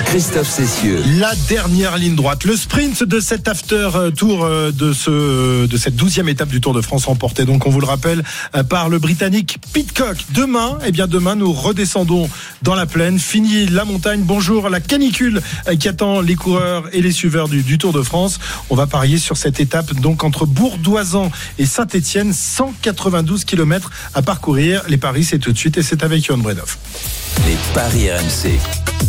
Christophe 0.05 0.49
Cessieux. 0.49 1.03
La 1.19 1.33
dernière 1.47 1.97
ligne 1.97 2.15
droite, 2.15 2.43
le 2.43 2.55
sprint 2.55 3.03
de 3.03 3.19
cet 3.19 3.47
after 3.47 3.89
euh, 3.95 4.11
tour 4.11 4.43
euh, 4.43 4.71
de 4.71 4.93
ce 4.93 5.65
de 5.65 5.77
cette 5.77 5.95
douzième 5.95 6.29
étape 6.29 6.49
du 6.49 6.61
Tour 6.61 6.73
de 6.73 6.81
France 6.81 7.05
remporté. 7.05 7.45
Donc 7.45 7.65
on 7.65 7.69
vous 7.69 7.79
le 7.79 7.85
rappelle 7.85 8.23
euh, 8.55 8.63
par 8.63 8.89
le 8.89 8.99
Britannique 8.99 9.57
Pitcock. 9.73 10.17
Demain, 10.33 10.77
eh 10.85 10.91
bien 10.91 11.07
demain 11.07 11.35
nous 11.35 11.51
redescendons 11.51 12.29
dans 12.61 12.75
la 12.75 12.85
plaine, 12.85 13.19
fini 13.19 13.67
la 13.67 13.85
montagne. 13.85 14.21
Bonjour 14.23 14.69
la 14.69 14.79
canicule 14.79 15.41
qui 15.79 15.87
attend 15.87 16.21
les 16.21 16.35
coureurs 16.35 16.85
et 16.93 17.01
les 17.01 17.11
suiveurs 17.11 17.49
du, 17.49 17.61
du 17.61 17.77
Tour 17.77 17.93
de 17.93 18.01
France. 18.01 18.39
On 18.69 18.75
va 18.75 18.87
parier 18.87 19.17
sur 19.17 19.37
cette 19.37 19.59
étape 19.59 19.93
donc 19.95 20.23
entre 20.23 20.45
Bourdoisan 20.45 21.31
et 21.57 21.65
Saint-Étienne, 21.65 22.33
192 22.33 23.45
km 23.45 23.89
à 24.13 24.21
parcourir. 24.21 24.83
Les 24.87 24.97
paris 24.97 25.23
c'est 25.23 25.39
tout 25.39 25.51
de 25.51 25.57
suite 25.57 25.77
et 25.77 25.83
c'est 25.83 26.03
avec 26.03 26.25
Johan 26.25 26.37
Bredov. 26.37 26.77
Les 27.45 27.57
paris 27.73 28.09
RMC. 28.11 29.08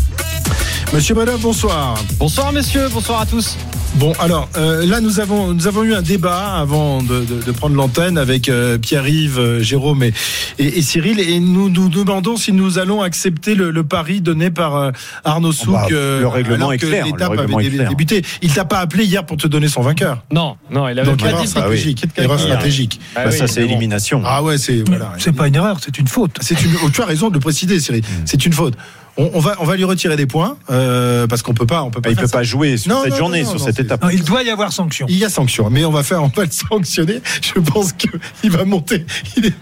Monsieur 0.93 1.15
Bredov, 1.15 1.41
bonsoir. 1.41 1.95
Bonsoir 2.19 2.53
messieurs, 2.53 2.89
bonsoir 2.93 3.21
à 3.21 3.27
tous. 3.27 3.57
Bon, 3.97 4.13
alors 4.21 4.49
euh, 4.57 4.85
là, 4.87 5.01
nous 5.01 5.19
avons 5.21 5.53
nous 5.53 5.67
avons 5.67 5.83
eu 5.85 5.95
un 5.95 6.03
débat 6.03 6.55
avant 6.57 7.03
de, 7.03 7.21
de- 7.25 7.43
de 7.45 7.53
prendre 7.53 7.75
l'antenne 7.77 8.19
avec 8.19 8.49
euh, 8.49 8.77
Pierre-Yves, 8.79 9.39
euh, 9.39 9.63
Jérôme 9.63 10.03
et, 10.05 10.13
et- 10.59 10.79
et 10.79 10.83
Cyril, 10.83 11.19
et 11.21 11.39
nous 11.41 11.69
nous 11.71 11.89
demandons 11.89 12.37
si 12.37 12.53
nous 12.53 12.79
allons 12.79 13.03
accepter 13.03 13.55
le, 13.55 13.71
le 13.71 13.85
pari 13.85 14.21
donné 14.21 14.51
par 14.51 14.77
euh, 14.77 14.91
Arnaud 15.25 15.53
Souk. 15.53 15.73
bah, 15.75 15.87
euh, 15.93 16.21
le 16.21 16.29
règlement 16.29 16.71
est 16.73 16.79
que 16.79 16.87
clair, 16.87 17.05
le 17.07 17.13
L'étape 17.13 17.31
règlement 17.31 17.59
avait 17.59 17.67
est 17.67 17.71
dé- 17.71 17.77
clair. 17.77 17.89
débuté. 17.89 18.23
Il 18.43 18.53
t'a 18.53 18.65
pas 18.65 18.79
appelé 18.79 19.05
hier 19.05 19.25
pour 19.27 19.37
te 19.37 19.47
donner 19.49 19.69
son 19.69 19.83
vainqueur. 19.83 20.25
Non, 20.33 20.57
non, 20.71 20.89
il 20.89 20.99
avait 20.99 21.09
Donc 21.09 21.21
pas 21.21 21.29
erreur 21.31 21.43
dit 21.43 21.49
stratégique. 21.49 21.99
Kit 22.01 22.09
Kat 22.09 22.23
Erreur 22.23 22.39
hier. 22.39 22.49
stratégique. 22.49 23.01
Ah 23.17 23.25
Bah, 23.25 23.31
oui, 23.33 23.39
ça, 23.39 23.47
c'est 23.49 23.63
élimination. 23.63 24.23
Ah 24.25 24.43
ouais, 24.43 24.57
c'est 24.59 24.83
voilà. 24.89 25.13
C'est 25.19 25.33
pas 25.35 25.47
une 25.49 25.57
erreur, 25.57 25.79
c'est 25.85 25.99
une 25.99 26.09
faute. 26.09 26.37
C'est 26.41 26.61
une. 26.63 26.71
oh, 26.85 26.91
tu 26.93 27.01
as 27.03 27.07
raison 27.07 27.29
de 27.29 27.35
le 27.35 27.41
préciser, 27.41 27.79
Cyril. 27.81 28.03
Mm. 28.03 28.23
C'est 28.25 28.45
une 28.47 28.53
faute. 28.53 28.75
On, 29.21 29.31
on 29.35 29.41
va 29.41 29.57
on 29.61 29.65
va 29.65 29.77
lui 29.77 29.85
retirer 29.85 30.17
des 30.17 30.27
points 30.27 30.57
euh, 30.71 31.27
parce 31.27 31.43
qu'on 31.43 31.55
peut 31.55 31.67
pas 31.67 31.83
on 31.83 31.91
peut 31.91 32.01
pas. 32.01 32.11
Il 32.11 32.17
peut 32.17 32.27
ça. 32.27 32.39
pas 32.39 32.43
jouer 32.43 32.77
sur 32.77 32.91
Non, 32.93 33.03
cette 33.03 33.13
non, 33.13 33.17
journée, 33.17 33.43
non, 33.43 33.51
sur 33.51 33.59
non, 33.59 33.65
cette 33.67 33.81
étape. 33.81 34.03
Non, 34.03 34.11
il 34.11 34.25
doit 34.25 34.43
y 34.43 34.51
avoir 34.51 34.73
sanction. 34.73 35.07
Il 35.09 35.17
y 35.19 35.25
a 35.25 35.29
sanction, 35.29 35.69
mais 35.71 35.85
on 35.85 35.91
va 35.91 36.03
faire, 36.03 36.23
on 36.23 36.29
va 36.29 36.45
le 36.45 36.51
sanctionner. 36.51 37.21
Je 37.43 37.61
pense 37.61 37.93
que 37.93 38.09
il 38.43 38.51
va 38.51 38.65
monter. 38.65 39.05
Il 39.37 39.47
est, 39.47 39.55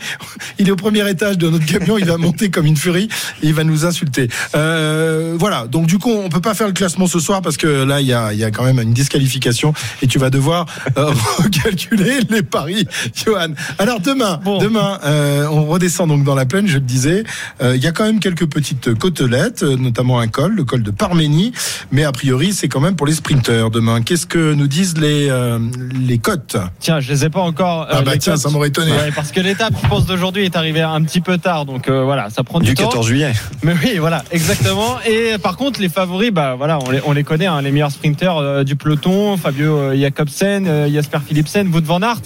il 0.58 0.68
est 0.68 0.70
au 0.70 0.76
premier 0.76 1.08
étage 1.10 1.38
de 1.38 1.48
notre 1.48 1.66
camion. 1.66 1.98
Il 1.98 2.04
va 2.06 2.16
monter 2.16 2.50
comme 2.50 2.66
une 2.66 2.76
furie. 2.76 3.08
Et 3.42 3.48
il 3.48 3.54
va 3.54 3.64
nous 3.64 3.84
insulter. 3.84 4.28
Euh, 4.54 5.34
voilà. 5.38 5.66
Donc 5.66 5.86
du 5.86 5.98
coup, 5.98 6.12
on 6.12 6.28
peut 6.28 6.40
pas 6.40 6.54
faire 6.54 6.66
le 6.68 6.72
classement 6.72 7.06
ce 7.06 7.18
soir 7.20 7.42
parce 7.42 7.56
que 7.56 7.66
là, 7.84 8.00
il 8.00 8.06
y 8.06 8.12
a, 8.12 8.32
il 8.32 8.38
y 8.38 8.44
a 8.44 8.50
quand 8.50 8.64
même 8.64 8.80
une 8.80 8.92
disqualification 8.92 9.72
et 10.02 10.06
tu 10.06 10.18
vas 10.18 10.30
devoir 10.30 10.66
euh, 10.96 11.12
recalculer 11.38 12.20
les 12.30 12.42
paris, 12.42 12.86
Johan. 13.14 13.48
Alors 13.78 14.00
demain, 14.00 14.40
demain, 14.60 14.98
euh, 15.04 15.46
on 15.50 15.66
redescend 15.66 16.08
donc 16.08 16.24
dans 16.24 16.34
la 16.34 16.46
plaine. 16.46 16.66
Je 16.68 16.74
le 16.74 16.80
disais, 16.80 17.24
Euh, 17.62 17.74
il 17.76 17.82
y 17.82 17.86
a 17.86 17.92
quand 17.92 18.04
même 18.04 18.20
quelques 18.20 18.46
petites 18.46 18.94
côtelettes, 18.94 19.47
euh, 19.62 19.76
notamment 19.76 20.18
un 20.20 20.28
col, 20.28 20.54
le 20.54 20.64
col 20.64 20.82
de 20.82 20.90
Parménie. 20.90 21.52
Mais 21.90 22.04
a 22.04 22.12
priori, 22.12 22.52
c'est 22.52 22.68
quand 22.68 22.80
même 22.80 22.96
pour 22.96 23.06
les 23.06 23.14
sprinteurs 23.14 23.70
demain. 23.70 24.02
Qu'est-ce 24.02 24.26
que 24.26 24.54
nous 24.54 24.66
disent 24.66 24.96
les 24.98 25.28
euh, 25.30 25.58
les 26.00 26.18
cotes 26.18 26.56
Tiens, 26.80 27.00
je 27.00 27.10
les 27.12 27.24
ai 27.24 27.30
pas 27.30 27.40
encore. 27.40 27.82
euh, 27.82 27.86
Ah 27.90 28.02
bah 28.02 28.16
tiens, 28.18 28.34
cotes. 28.34 28.42
ça 28.42 28.50
m'aurait 28.50 28.68
étonné. 28.68 28.92
Ouais, 28.92 29.12
parce 29.14 29.32
que 29.32 29.40
l'étape, 29.40 29.74
je 29.82 29.88
pense, 29.88 30.06
d'aujourd'hui 30.06 30.44
est 30.44 30.56
arrivée 30.56 30.82
un 30.82 31.02
petit 31.02 31.20
peu 31.20 31.38
tard, 31.38 31.64
donc 31.66 31.88
euh, 31.88 32.02
voilà, 32.04 32.30
ça 32.30 32.44
prend 32.44 32.60
du, 32.60 32.66
Du 32.66 32.74
temps. 32.74 32.84
14 32.88 33.06
juillet. 33.06 33.32
Mais 33.62 33.74
oui, 33.82 33.98
voilà, 33.98 34.24
exactement. 34.30 34.96
Et 35.06 35.36
par 35.42 35.56
contre, 35.56 35.80
les 35.80 35.88
favoris, 35.88 36.30
bah 36.30 36.54
voilà, 36.56 36.78
on 36.86 36.90
les, 36.90 37.00
on 37.06 37.12
les 37.12 37.24
connaît, 37.24 37.46
hein, 37.46 37.60
les 37.62 37.70
meilleurs 37.72 37.90
sprinteurs 37.90 38.38
euh, 38.38 38.64
du 38.64 38.76
peloton, 38.76 39.36
Fabio 39.36 39.94
Jacobsen, 39.94 40.66
euh, 40.66 40.90
Jasper 40.92 41.18
Philipsen, 41.26 41.68
Wout 41.72 41.84
van 41.84 42.02
Aert. 42.02 42.22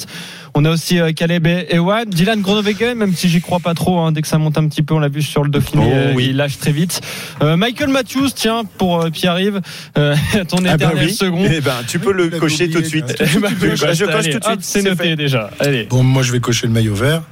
On 0.55 0.67
a 0.67 0.71
aussi 0.71 1.01
euh, 1.01 1.13
Caleb 1.13 1.47
et 1.47 1.67
Ewan, 1.75 2.05
Dylan 2.07 2.43
Groenewegen, 2.43 2.95
même 2.99 3.15
si 3.15 3.29
j'y 3.29 3.41
crois 3.41 3.59
pas 3.59 3.73
trop, 3.73 4.01
hein, 4.01 4.13
dès 4.13 4.21
que 4.21 4.29
ça 4.29 4.37
monte 4.37 4.59
un 4.59 4.69
petit 4.69 4.83
peu, 4.83 4.93
on 4.93 4.99
l'a 4.99 5.09
vu 5.09 5.23
sur 5.23 5.43
le 5.45 5.49
Dauphiné, 5.49 5.83
Oh, 5.87 5.91
euh, 5.95 6.13
oui. 6.15 6.27
il 6.31 6.37
lâche 6.37 6.59
très 6.59 6.73
vite. 6.73 7.01
Euh, 7.43 7.57
Michael 7.57 7.89
Matthews, 7.89 8.29
tiens, 8.35 8.63
pour 8.77 9.01
euh, 9.01 9.09
Pierre-Yves, 9.11 9.63
euh, 9.97 10.15
ton 10.49 10.59
Ah 10.59 10.63
bah 10.63 10.75
éternel 10.75 11.07
oui. 11.07 11.15
second. 11.15 11.49
Eh 11.51 11.61
ben, 11.63 11.77
tu 11.89 11.99
peux 11.99 12.13
le 12.13 12.29
cocher 12.29 12.65
oublié, 12.65 12.71
tout 12.77 12.81
de 12.83 12.87
suite. 12.87 13.15
Bah, 13.41 13.49
bah, 13.61 13.75
je 13.75 14.05
coche 14.05 14.13
allez, 14.19 14.33
tout 14.33 14.39
de 14.41 14.45
suite. 14.45 14.59
C'est 14.61 14.83
noté 14.83 15.05
fait. 15.05 15.17
déjà. 15.17 15.51
Allez. 15.59 15.85
Bon, 15.85 16.03
moi, 16.03 16.23
je 16.23 16.33
vais 16.33 16.41
cocher 16.41 16.67
le 16.67 16.73
maillot 16.75 16.95
vert. 16.95 17.23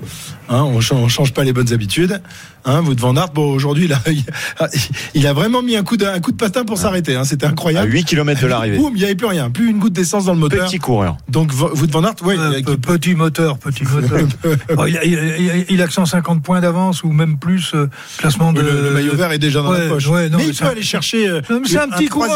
Hein, 0.49 0.63
on, 0.63 0.81
change, 0.81 1.01
on 1.03 1.09
change 1.09 1.33
pas 1.35 1.45
les 1.45 1.53
bonnes 1.53 1.73
habitudes. 1.73 2.21
Hein, 2.65 2.83
Wout 2.83 2.95
van 2.99 3.17
Aert, 3.17 3.31
bon, 3.33 3.53
aujourd'hui, 3.53 3.85
il 3.87 3.93
a, 3.93 4.69
il 5.15 5.27
a 5.27 5.33
vraiment 5.33 5.63
mis 5.63 5.77
un 5.77 5.83
coup 5.83 5.97
de, 5.97 6.05
un 6.07 6.21
coup 6.21 6.33
de 6.33 6.37
patin 6.37 6.65
pour 6.65 6.79
s'arrêter. 6.79 7.17
Hein, 7.17 7.25
C'était 7.25 7.47
À 7.47 7.51
incroyable. 7.51 7.91
8 7.93 8.05
km 8.05 8.43
de 8.43 8.47
l'arrivée. 8.47 8.77
Boum, 8.79 8.93
il 8.95 8.99
n'y 8.99 9.05
avait 9.05 9.15
plus 9.15 9.27
rien, 9.27 9.51
plus 9.51 9.71
une 9.71 9.79
goutte 9.79 9.93
d'essence 9.93 10.25
dans 10.27 10.35
le 10.35 10.39
moteur. 10.39 10.67
Petit 10.67 10.79
coureur. 10.79 11.17
Donc 11.29 11.53
Wout 11.53 11.91
van 11.91 12.05
Aert, 12.05 12.15
ouais, 12.25 12.37
Euh, 12.39 12.77
petit 12.77 13.15
moteur, 13.15 13.59
petit 13.59 13.85
moteur. 13.85 14.21
Oh, 14.79 14.85
il, 14.87 14.97
a, 14.97 15.05
il 15.05 15.85
que 15.87 15.93
150 15.93 16.43
points 16.43 16.61
d'avance 16.61 17.03
ou 17.03 17.13
même 17.13 17.39
plus 17.39 17.73
euh, 17.75 17.89
classement 18.19 18.53
de. 18.53 18.61
le, 18.61 18.83
le 18.83 18.91
maillot 18.91 19.15
vert 19.17 19.33
est 19.33 19.39
déjà 19.39 19.63
dans 19.63 19.71
Ouais, 19.71 19.85
la 19.85 19.89
poche. 19.89 20.07
ouais, 20.09 20.29
non, 20.29 20.39
mais 20.39 20.49
il 20.49 20.55
peut 20.55 20.67
aller 20.67 20.83
chercher. 20.83 21.29
euh, 21.29 21.41
C'est 21.65 21.79
un 21.79 21.89
petit 21.89 22.07
coureur, 22.09 22.31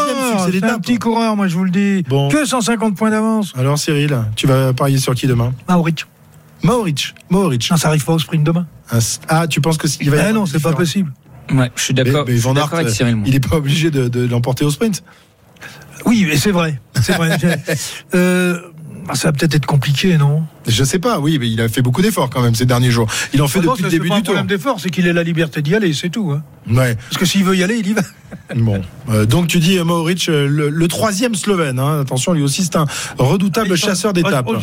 c'est 0.51 0.63
un 0.63 0.79
petit 0.79 0.97
coureur, 0.97 1.35
moi 1.35 1.47
je 1.47 1.55
vous 1.55 1.63
le 1.63 1.69
dis. 1.71 2.03
Bon. 2.07 2.29
Que 2.29 2.45
150 2.45 2.95
points 2.97 3.11
d'avance. 3.11 3.53
Alors 3.57 3.77
Cyril, 3.77 4.17
tu 4.35 4.47
vas 4.47 4.73
parier 4.73 4.97
sur 4.97 5.13
qui 5.15 5.27
demain? 5.27 5.53
Mauric. 5.69 6.05
Mauric. 6.65 7.13
Non, 7.71 7.77
ça 7.77 7.89
arrive 7.89 8.03
pas 8.03 8.13
au 8.13 8.19
sprint 8.19 8.43
demain. 8.43 8.67
Ah, 9.27 9.47
tu 9.47 9.61
penses 9.61 9.77
que 9.77 9.87
il 10.01 10.09
va 10.09 10.17
y 10.17 10.19
Ah 10.19 10.23
avoir 10.23 10.41
non, 10.41 10.45
c'est 10.45 10.61
pas 10.61 10.73
possible. 10.73 11.13
Ouais, 11.51 11.71
je 11.75 11.81
suis 11.81 11.93
d'accord. 11.93 12.25
avec 12.73 12.89
Cyril. 12.89 13.21
il 13.25 13.33
n'est 13.33 13.39
pas 13.39 13.57
obligé 13.57 13.91
de, 13.91 14.07
de 14.07 14.25
l'emporter 14.27 14.65
au 14.65 14.71
sprint. 14.71 15.03
Oui, 16.05 16.25
mais 16.27 16.37
c'est 16.37 16.51
vrai. 16.51 16.79
C'est 17.01 17.13
vrai. 17.13 17.37
Euh, 18.15 18.59
ça 19.13 19.27
va 19.27 19.33
peut-être 19.33 19.53
être 19.55 19.65
compliqué, 19.65 20.17
non? 20.17 20.43
Je 20.67 20.83
sais 20.83 20.99
pas, 20.99 21.19
oui, 21.19 21.37
mais 21.39 21.47
il 21.49 21.61
a 21.61 21.69
fait 21.69 21.81
beaucoup 21.81 22.01
d'efforts 22.01 22.29
quand 22.29 22.41
même 22.41 22.55
ces 22.55 22.65
derniers 22.65 22.91
jours. 22.91 23.07
Il 23.33 23.41
en 23.41 23.47
fait 23.47 23.59
Non, 23.61 23.71
depuis 23.71 23.83
le 23.83 23.89
début 23.89 24.09
pas 24.09 24.15
du 24.15 24.21
tour. 24.23 24.33
problème 24.33 24.47
d'effort, 24.47 24.79
c'est 24.79 24.89
qu'il 24.89 25.05
ait 25.07 25.13
la 25.13 25.23
liberté 25.23 25.61
d'y 25.61 25.75
aller, 25.75 25.93
c'est 25.93 26.09
tout. 26.09 26.31
hein. 26.31 26.43
Ouais. 26.69 26.95
Parce 26.95 27.17
que 27.17 27.25
s'il 27.25 27.43
veut 27.43 27.55
y 27.55 27.63
aller, 27.63 27.77
il 27.77 27.87
y 27.87 27.93
va. 27.93 28.01
Bon, 28.55 28.81
Euh, 29.09 29.25
donc 29.25 29.47
tu 29.47 29.59
dis 29.59 29.77
euh, 29.77 29.83
Mohoric, 29.83 30.27
euh, 30.29 30.47
le, 30.47 30.69
le 30.69 30.87
troisième 30.87 31.35
Slovène. 31.35 31.79
hein. 31.79 32.01
Attention, 32.01 32.33
lui 32.33 32.41
aussi 32.43 32.63
c'est 32.63 32.75
un 32.75 32.85
redoutable 33.17 33.75
chasseur 33.77 34.11
d'étapes. 34.13 34.45
Oh, 34.47 34.55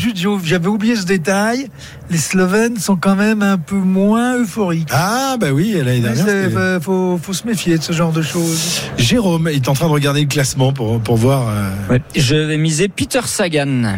J'avais 0.44 0.66
oublié 0.66 0.94
ce 0.96 1.04
détail. 1.06 1.68
Les 2.10 2.18
Slovènes 2.18 2.76
sont 2.78 2.96
quand 2.96 3.16
même 3.16 3.42
un 3.42 3.56
peu 3.58 3.76
moins 3.76 4.36
euphoriques. 4.38 4.88
Ah 4.92 5.36
bah 5.40 5.52
oui, 5.52 5.72
l'année 5.76 6.00
dernière. 6.00 6.24
Euh, 6.28 6.80
faut, 6.80 7.18
faut 7.22 7.32
se 7.32 7.46
méfier 7.46 7.78
de 7.78 7.82
ce 7.82 7.92
genre 7.92 8.12
de 8.12 8.22
choses. 8.22 8.82
Jérôme 8.98 9.48
est 9.48 9.68
en 9.68 9.74
train 9.74 9.86
de 9.86 9.92
regarder 9.92 10.20
le 10.22 10.28
classement 10.28 10.72
pour 10.72 11.00
pour 11.00 11.16
voir. 11.16 11.48
euh, 11.48 11.70
Ouais. 11.90 12.02
Je 12.16 12.34
vais 12.34 12.58
miser 12.58 12.88
Peter 12.88 13.20
Sagan. 13.24 13.96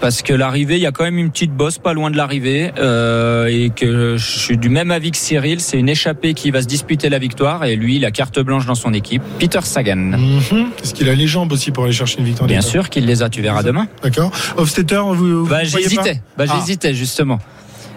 Parce 0.00 0.20
que 0.22 0.32
l'arrivée, 0.34 0.76
il 0.76 0.82
y 0.82 0.86
a 0.86 0.92
quand 0.92 1.04
même 1.04 1.16
une 1.18 1.30
petite 1.30 1.52
bosse 1.52 1.78
pas 1.78 1.94
loin 1.94 2.10
de 2.10 2.16
l'arrivée 2.16 2.70
euh, 2.78 3.46
et 3.46 3.70
que 3.74 4.16
je 4.18 4.38
suis 4.38 4.56
du 4.58 4.68
même 4.68 4.90
avis 4.90 5.10
que 5.10 5.16
Cyril, 5.16 5.60
c'est 5.60 5.78
une 5.78 5.88
échappée 5.88 6.34
qui 6.34 6.50
va 6.50 6.60
se 6.60 6.66
disputer 6.66 7.08
la 7.08 7.18
victoire 7.18 7.64
et 7.64 7.76
lui, 7.76 7.96
il 7.96 8.04
a 8.04 8.10
carte 8.10 8.38
blanche 8.40 8.66
dans 8.66 8.74
son 8.74 8.92
équipe. 8.92 9.22
Peter 9.38 9.60
Sagan. 9.62 9.96
mhm. 9.96 10.66
Est-ce 10.82 10.92
qu'il 10.94 11.08
a 11.08 11.14
les 11.14 11.26
jambes 11.26 11.50
aussi 11.52 11.70
pour 11.70 11.84
aller 11.84 11.92
chercher 11.94 12.18
une 12.18 12.26
victoire 12.26 12.46
Bien 12.46 12.60
sûr 12.60 12.90
qu'il 12.90 13.06
les 13.06 13.22
a, 13.22 13.30
tu 13.30 13.40
verras 13.40 13.62
demain. 13.62 13.88
D'accord. 14.02 14.30
Hofstetter, 14.58 15.00
vous, 15.14 15.44
vous 15.44 15.46
Bah, 15.48 15.64
j'hésitais, 15.64 16.20
bah, 16.36 16.44
Ah. 16.48 16.56
j'hésitais 16.58 16.92
justement. 16.94 17.38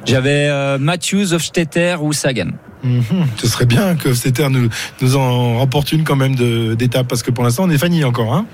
J'avais 0.06 0.48
euh, 0.50 0.78
Matthews, 0.80 1.34
Hofstetter 1.34 1.98
ou 2.00 2.14
Sagan. 2.14 2.52
Mhm. 2.84 3.04
Ce 3.38 3.48
serait 3.48 3.66
bien 3.66 3.96
que 3.96 4.10
Hofstetter 4.10 4.48
nous 4.50 4.70
nous 5.02 5.16
en 5.16 5.58
remporte 5.60 5.92
une 5.92 6.04
quand 6.04 6.16
même 6.16 6.36
d'étape 6.76 7.08
parce 7.08 7.24
que 7.24 7.32
pour 7.32 7.44
l'instant 7.44 7.64
on 7.66 7.70
est 7.70 7.78
Fanny 7.78 8.04
encore. 8.04 8.34
Hein 8.34 8.46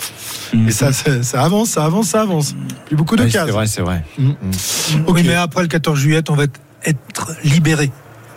Mhm. 0.54 0.68
Et 0.68 0.72
ça, 0.72 0.94
ça 0.94 1.24
ça 1.24 1.44
avance, 1.44 1.70
ça 1.70 1.86
avance, 1.86 2.08
ça 2.10 2.22
avance. 2.22 2.56
Plus 2.86 2.96
beaucoup 2.96 3.16
de 3.16 3.24
Oui, 3.24 3.32
cases. 3.32 3.46
c'est 3.46 3.52
vrai, 3.52 3.68
c'est 3.68 3.82
vrai. 3.82 4.04
Ok. 4.20 5.16
Oui, 5.16 5.24
mais 5.26 5.34
après 5.36 5.62
le 5.64 5.68
14 5.68 5.98
juillet, 6.00 6.22
on 6.30 6.36
va 6.36 6.44
être 6.84 7.32
libéré. 7.44 7.92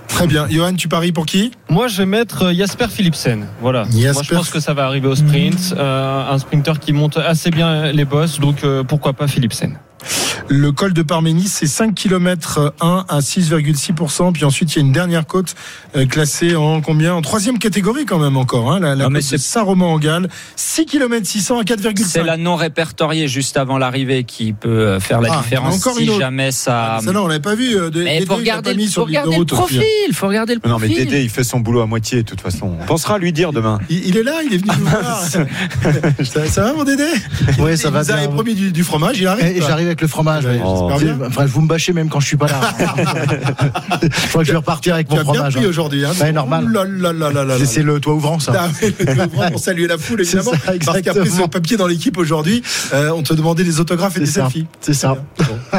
Très 0.09 0.26
bien. 0.26 0.47
Johan, 0.49 0.72
tu 0.74 0.89
paries 0.89 1.12
pour 1.12 1.26
qui? 1.26 1.53
Moi, 1.68 1.86
je 1.89 1.99
vais 1.99 2.07
mettre 2.07 2.45
euh, 2.47 2.55
Jasper 2.55 2.86
Philipsen. 2.89 3.45
Voilà. 3.61 3.84
Jasper- 3.84 4.12
Moi, 4.14 4.22
je 4.22 4.34
pense 4.34 4.49
que 4.51 4.59
ça 4.59 4.72
va 4.72 4.86
arriver 4.86 5.07
au 5.07 5.14
sprint. 5.14 5.74
Euh, 5.76 6.30
un 6.32 6.39
sprinter 6.39 6.80
qui 6.80 6.95
monte 6.95 7.18
assez 7.18 7.51
bien 7.51 7.93
les 7.93 8.07
bosses, 8.07 8.41
donc 8.41 8.64
euh, 8.64 8.82
pourquoi 8.84 9.12
pas 9.12 9.28
Philipsen. 9.28 9.74
Le 10.49 10.72
col 10.72 10.92
de 10.92 11.03
Parménis, 11.03 11.49
c'est 11.49 11.66
5 11.66 11.94
km 11.94 12.72
1 12.80 13.05
à 13.09 13.18
6,6%. 13.20 14.32
Puis 14.32 14.44
ensuite, 14.44 14.74
il 14.74 14.76
y 14.76 14.82
a 14.82 14.84
une 14.86 14.92
dernière 14.92 15.26
côte 15.26 15.55
euh, 15.96 16.07
classée 16.07 16.57
en 16.57 16.80
combien? 16.80 17.14
En 17.14 17.22
troisième 17.22 17.59
catégorie 17.59 18.07
quand 18.07 18.18
même 18.18 18.36
encore. 18.36 18.72
Hein, 18.72 18.80
la 18.80 18.94
la 18.94 19.05
Non, 19.05 19.11
mais 19.11 19.20
côte 19.20 19.32
de 19.32 19.36
Saint-Romain-en-Galles. 19.36 20.28
6 20.57 20.86
km 20.86 21.26
600 21.26 21.59
à 21.59 21.62
4,5. 21.64 22.05
C'est 22.05 22.22
la 22.22 22.36
non 22.36 22.57
répertoriée 22.57 23.28
juste 23.28 23.57
avant 23.57 23.76
l'arrivée 23.78 24.24
qui 24.24 24.53
peut 24.53 24.68
euh, 24.68 25.01
faire 25.01 25.20
la 25.20 25.30
Ah, 25.34 25.42
différence 25.42 25.76
encore 25.76 25.96
si 25.96 26.05
une 26.05 26.11
autre. 26.11 26.20
jamais 26.20 26.51
ça. 26.53 26.99
Ça, 27.03 27.12
non, 27.12 27.24
on 27.24 27.26
l'avait 27.26 27.40
pas 27.40 27.55
vu. 27.55 27.76
euh, 27.76 27.90
de- 27.90 28.03
Mais 28.03 28.14
Dédé, 28.20 28.26
faut 28.26 28.34
il 28.34 28.38
regarder, 28.38 28.86
sur 28.86 29.03
faut 29.03 29.07
regarder 29.07 29.36
le 29.38 29.44
profil. 29.44 29.82
Faut 30.12 30.28
regarder 30.28 30.55
le 30.55 30.61
Non, 30.68 30.78
mais 30.78 30.86
profil. 30.86 31.05
Dédé, 31.09 31.22
il 31.24 31.30
fait 31.30 31.44
son 31.44 31.61
boulot 31.61 31.80
à 31.82 31.86
moitié, 31.86 32.22
de 32.22 32.28
toute 32.28 32.40
façon. 32.40 32.74
On 32.80 32.86
pensera 32.86 33.16
à 33.16 33.18
lui 33.18 33.32
dire 33.32 33.53
demain. 33.53 33.78
Il, 33.90 34.07
il 34.09 34.16
est 34.16 34.22
là, 34.22 34.40
il 34.46 34.55
est 34.55 34.59
venu 34.59 34.70
nous 34.78 34.86
voir. 34.86 35.22
ça, 36.24 36.46
ça 36.46 36.62
va, 36.62 36.72
mon 36.72 36.84
Dédé? 36.84 37.05
Oui, 37.59 37.76
ça 37.76 37.88
Il 37.88 37.92
va 37.94 38.01
nous 38.01 38.07
bien. 38.07 38.28
promis 38.28 38.55
du, 38.55 38.72
du 38.72 38.84
fromage, 38.84 39.18
il 39.20 39.26
arrive. 39.26 39.57
Et 39.57 39.61
pas 39.61 39.88
avec 39.89 40.01
le 40.01 40.09
fromage. 40.09 40.45
Ouais. 40.45 40.61
Enfin, 40.62 41.45
vous 41.47 41.61
me 41.62 41.68
bâchez 41.68 41.93
même 41.93 42.09
quand 42.09 42.20
je 42.20 42.26
suis 42.26 42.36
pas 42.36 42.47
là. 42.47 42.61
je 44.03 44.28
crois 44.28 44.43
que 44.43 44.47
je 44.47 44.53
vais 44.53 44.59
repartir 44.59 44.95
avec 44.95 45.09
Tu 45.09 45.14
mon 45.14 45.20
as 45.20 45.24
bien 45.24 45.32
fromage. 45.34 45.55
pris 45.57 45.64
hein. 45.64 45.68
aujourd'hui. 45.68 46.05
Hein, 46.05 46.11
Ouais, 46.20 46.32
normal. 46.32 46.66
C'est- 47.64 47.82
le 47.82 48.01
toit 48.01 48.14
ouvrant, 48.14 48.39
ça. 48.39 48.68
Ah, 48.68 49.49
pour 49.51 49.61
saluer 49.61 49.86
la 49.86 49.99
foule, 49.99 50.24
C'est 50.24 50.36
évidemment. 50.39 50.57
ça, 50.64 50.72
parce 50.84 51.01
qu'après 51.01 51.28
ce 51.28 51.47
papier 51.49 51.76
dans 51.76 51.86
l'équipe 51.86 52.18
aujourd'hui, 52.18 52.62
euh, 52.93 53.11
on 53.14 53.22
te 53.22 53.32
demandait 53.34 53.64
des 53.64 53.80
autographes 53.80 54.16
et 54.16 54.20
des 54.20 54.26
ça. 54.26 54.43
selfies. 54.43 54.66
C'est 54.80 54.95
ça. 54.95 55.16
Bon, 55.39 55.78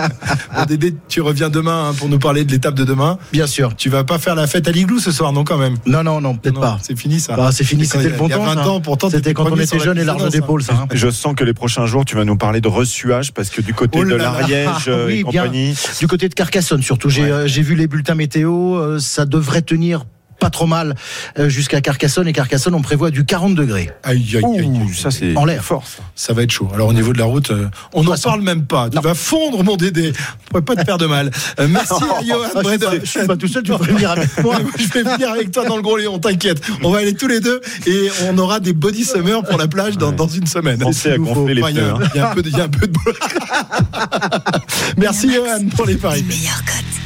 Dédé, 0.67 0.95
tu 1.07 1.21
reviens 1.21 1.49
demain 1.49 1.89
hein, 1.89 1.93
pour 1.97 2.09
nous 2.09 2.19
parler 2.19 2.45
de 2.45 2.51
l'étape 2.51 2.75
de 2.75 2.83
demain. 2.85 3.17
Bien 3.31 3.47
sûr. 3.47 3.75
Tu 3.75 3.89
vas 3.89 4.03
pas 4.03 4.17
faire 4.17 4.35
la 4.35 4.47
fête 4.47 4.67
à 4.67 4.71
l'igloo 4.71 4.99
ce 4.99 5.11
soir, 5.11 5.33
non, 5.33 5.43
quand 5.43 5.57
même? 5.57 5.75
Non, 5.85 6.03
non, 6.03 6.21
non, 6.21 6.35
peut-être 6.35 6.59
pas. 6.59 6.77
C'est 6.81 6.97
fini, 6.97 7.19
ça. 7.19 7.35
Bah, 7.35 7.49
c'est 7.51 7.63
fini, 7.63 7.85
c'était 7.85 8.09
le 8.09 8.15
bon 8.15 8.27
il 8.27 8.31
y 8.31 8.33
a 8.33 8.37
temps. 8.37 8.45
20 8.45 8.53
ça. 8.55 8.69
ans, 8.69 8.79
pourtant, 8.81 9.09
C'était 9.09 9.33
quand 9.33 9.51
on 9.51 9.55
était 9.57 9.79
jeune 9.79 9.97
et 9.97 10.03
large 10.03 10.29
d'épaule, 10.29 10.63
ça. 10.63 10.73
hein. 10.73 10.87
Je 10.93 11.09
sens 11.09 11.35
que 11.35 11.43
les 11.43 11.53
prochains 11.53 11.85
jours, 11.85 12.05
tu 12.05 12.15
vas 12.15 12.25
nous 12.25 12.37
parler 12.37 12.61
de 12.61 12.67
ressuage 12.67 13.33
parce 13.33 13.49
que 13.49 13.61
du 13.61 13.73
côté 13.73 13.98
Oh 14.07 14.09
de 14.11 14.15
l'Ariège 14.15 14.87
euh, 14.87 15.05
Oui, 15.07 15.19
et 15.19 15.23
bien. 15.23 15.43
compagnie. 15.43 15.75
Du 15.99 16.07
côté 16.07 16.29
de 16.29 16.33
Carcassonne, 16.33 16.81
surtout. 16.81 17.09
J'ai 17.09 17.23
Ouais. 17.23 17.31
euh, 17.31 17.45
vu 17.47 17.75
les 17.75 17.87
bulletins 17.87 18.15
météo. 18.15 18.75
euh, 18.75 18.99
ça 18.99 19.25
devrait 19.25 19.61
tenir 19.61 20.05
pas 20.39 20.49
trop 20.49 20.65
mal 20.65 20.95
euh, 21.37 21.49
jusqu'à 21.49 21.81
Carcassonne. 21.81 22.27
Et 22.27 22.33
Carcassone, 22.33 22.73
on 22.73 22.81
prévoit 22.81 23.11
du 23.11 23.25
40 23.25 23.55
degrés. 23.55 23.89
Aïe, 24.03 24.25
aïe, 24.35 24.43
aïe, 24.45 24.59
aïe. 24.59 24.65
Ouh, 24.67 24.93
ça 24.93 25.11
c'est 25.11 25.35
En 25.37 25.45
l'air. 25.45 25.63
fort. 25.63 25.83
ça. 26.15 26.33
Va 26.33 26.43
être 26.43 26.51
chaud. 26.51 26.69
Alors 26.73 26.87
au 26.87 26.93
niveau 26.93 27.11
de 27.13 27.17
la 27.17 27.25
route, 27.25 27.51
euh, 27.51 27.67
on 27.93 28.03
n'en 28.03 28.15
parle 28.17 28.41
même 28.41 28.65
pas. 28.65 28.89
Tu 28.89 28.99
vas 28.99 29.13
fondre 29.13 29.63
mon 29.63 29.75
Dédé. 29.75 30.13
On 30.13 30.47
pourrait 30.49 30.61
pas 30.63 30.75
te 30.75 30.83
faire 30.85 30.97
de 30.97 31.05
mal. 31.05 31.31
Euh, 31.59 31.67
merci 31.69 31.93
à 31.93 32.23
Johan 32.23 32.37
Ah, 32.55 32.61
je, 32.63 32.69
suis 32.69 32.77
pas, 32.79 32.91
je 33.03 33.05
suis 33.05 33.27
pas 33.27 33.35
tout 33.37 33.47
seul, 33.47 33.63
tu 33.63 33.71
devrais 33.71 33.91
venir 33.91 34.11
avec 34.11 34.29
moi. 34.43 34.55
je 34.77 34.87
vais 34.87 35.03
venir 35.03 35.31
avec 35.31 35.51
toi 35.51 35.65
dans 35.65 35.75
le 35.75 35.81
Gros 35.81 35.97
Léon, 35.97 36.19
t'inquiète. 36.19 36.61
On 36.83 36.91
va 36.91 36.99
aller 36.99 37.13
tous 37.13 37.27
les 37.27 37.39
deux 37.41 37.59
et 37.87 38.09
on 38.29 38.37
aura 38.37 38.59
des 38.59 38.73
body 38.73 39.03
summer 39.03 39.43
pour 39.43 39.57
la 39.57 39.67
plage 39.67 39.97
dans, 39.97 40.11
dans 40.11 40.27
une 40.27 40.47
semaine. 40.47 40.79
Pensez 40.79 41.11
à 41.11 41.17
gonfler 41.17 41.55
les 41.55 41.61
Enfin, 41.61 41.71
il 41.71 41.77
y 41.77 41.79
a- 41.79 41.93
pneus, 41.93 42.05
hein. 42.05 42.09
Il 42.13 42.17
y 42.17 42.21
a 42.21 42.29
un 42.31 42.33
peu 42.35 42.41
de, 42.43 42.49
y 42.49 42.61
a 42.61 42.63
un 42.63 42.69
peu 42.69 42.87
de 42.87 42.91
boulot. 42.93 43.15
Merci 44.97 45.33
Johan 45.33 45.65
pour 45.75 45.85
les 45.85 45.95
paris. 45.95 46.25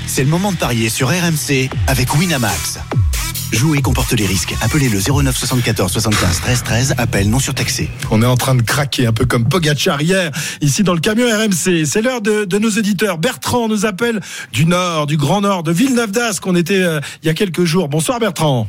C'est 0.07 0.23
le 0.23 0.29
moment 0.29 0.51
de 0.51 0.57
parier 0.57 0.89
sur 0.89 1.09
RMC 1.09 1.69
avec 1.87 2.13
Winamax. 2.15 2.79
Jouer 3.53 3.83
comporte 3.83 4.11
les 4.13 4.25
risques. 4.25 4.55
Appelez 4.63 4.89
le 4.89 4.97
09 4.97 5.37
74 5.37 5.91
75 5.91 6.41
13 6.41 6.63
13. 6.63 6.95
Appel 6.97 7.29
non 7.29 7.37
surtaxé. 7.37 7.87
On 8.09 8.23
est 8.23 8.25
en 8.25 8.35
train 8.35 8.55
de 8.55 8.63
craquer, 8.63 9.05
un 9.05 9.13
peu 9.13 9.25
comme 9.25 9.47
Pogacar 9.47 10.01
hier, 10.01 10.31
ici 10.61 10.81
dans 10.81 10.95
le 10.95 10.99
camion 10.99 11.27
RMC. 11.27 11.85
C'est 11.85 12.01
l'heure 12.01 12.21
de, 12.21 12.45
de 12.45 12.57
nos 12.57 12.69
éditeurs. 12.69 13.19
Bertrand 13.19 13.67
nous 13.67 13.85
appelle 13.85 14.21
du 14.51 14.65
Nord, 14.65 15.05
du 15.05 15.17
Grand 15.17 15.41
Nord, 15.41 15.61
de 15.61 15.71
Villeneuve 15.71 16.11
d'Ascq. 16.11 16.47
On 16.47 16.55
était 16.55 16.81
euh, 16.81 16.99
il 17.21 17.27
y 17.27 17.29
a 17.29 17.35
quelques 17.35 17.63
jours. 17.63 17.89
Bonsoir 17.89 18.19
Bertrand. 18.19 18.65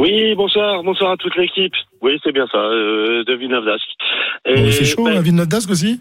Oui, 0.00 0.34
bonsoir, 0.34 0.82
bonsoir 0.82 1.12
à 1.12 1.16
toute 1.16 1.36
l'équipe. 1.36 1.72
Oui, 2.02 2.18
c'est 2.24 2.32
bien 2.32 2.46
ça, 2.50 2.58
euh, 2.58 3.22
de 3.22 3.34
Villeneuve 3.34 3.64
d'Ascq. 3.64 3.86
Bon, 4.44 4.72
fait 4.72 4.84
chaud 4.84 5.04
ben, 5.04 5.18
à 5.18 5.20
Villeneuve 5.20 5.46
d'Ascq 5.46 5.70
aussi 5.70 6.00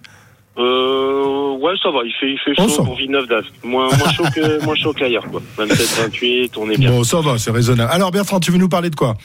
euh, 0.58 1.58
ouais, 1.58 1.74
ça 1.82 1.92
va, 1.92 2.00
il 2.06 2.14
fait, 2.14 2.32
il 2.32 2.40
fait 2.40 2.54
On 2.62 2.68
chaud 2.68 2.84
pour 2.84 2.96
Villeneuve 2.96 3.28
d'Ascq. 3.28 3.52
Moins, 3.64 3.88
moins 3.98 4.12
chaud 4.12 4.24
que, 4.34 4.64
moins 4.66 4.76
chaud 4.76 4.94
qu'ailleurs, 4.94 5.26
quoi. 5.30 5.42
27, 5.58 6.04
28, 6.06 6.58
on 6.58 6.70
est 6.70 6.78
bien. 6.78 6.92
Bon, 6.92 7.04
ça 7.04 7.20
va, 7.20 7.38
c'est 7.38 7.52
raisonnable. 7.52 7.92
Alors 7.92 8.12
Bertrand, 8.12 8.40
tu 8.40 8.52
veux 8.52 8.58
nous 8.58 8.70
parler 8.70 8.90
de 8.90 8.96
quoi? 8.96 9.16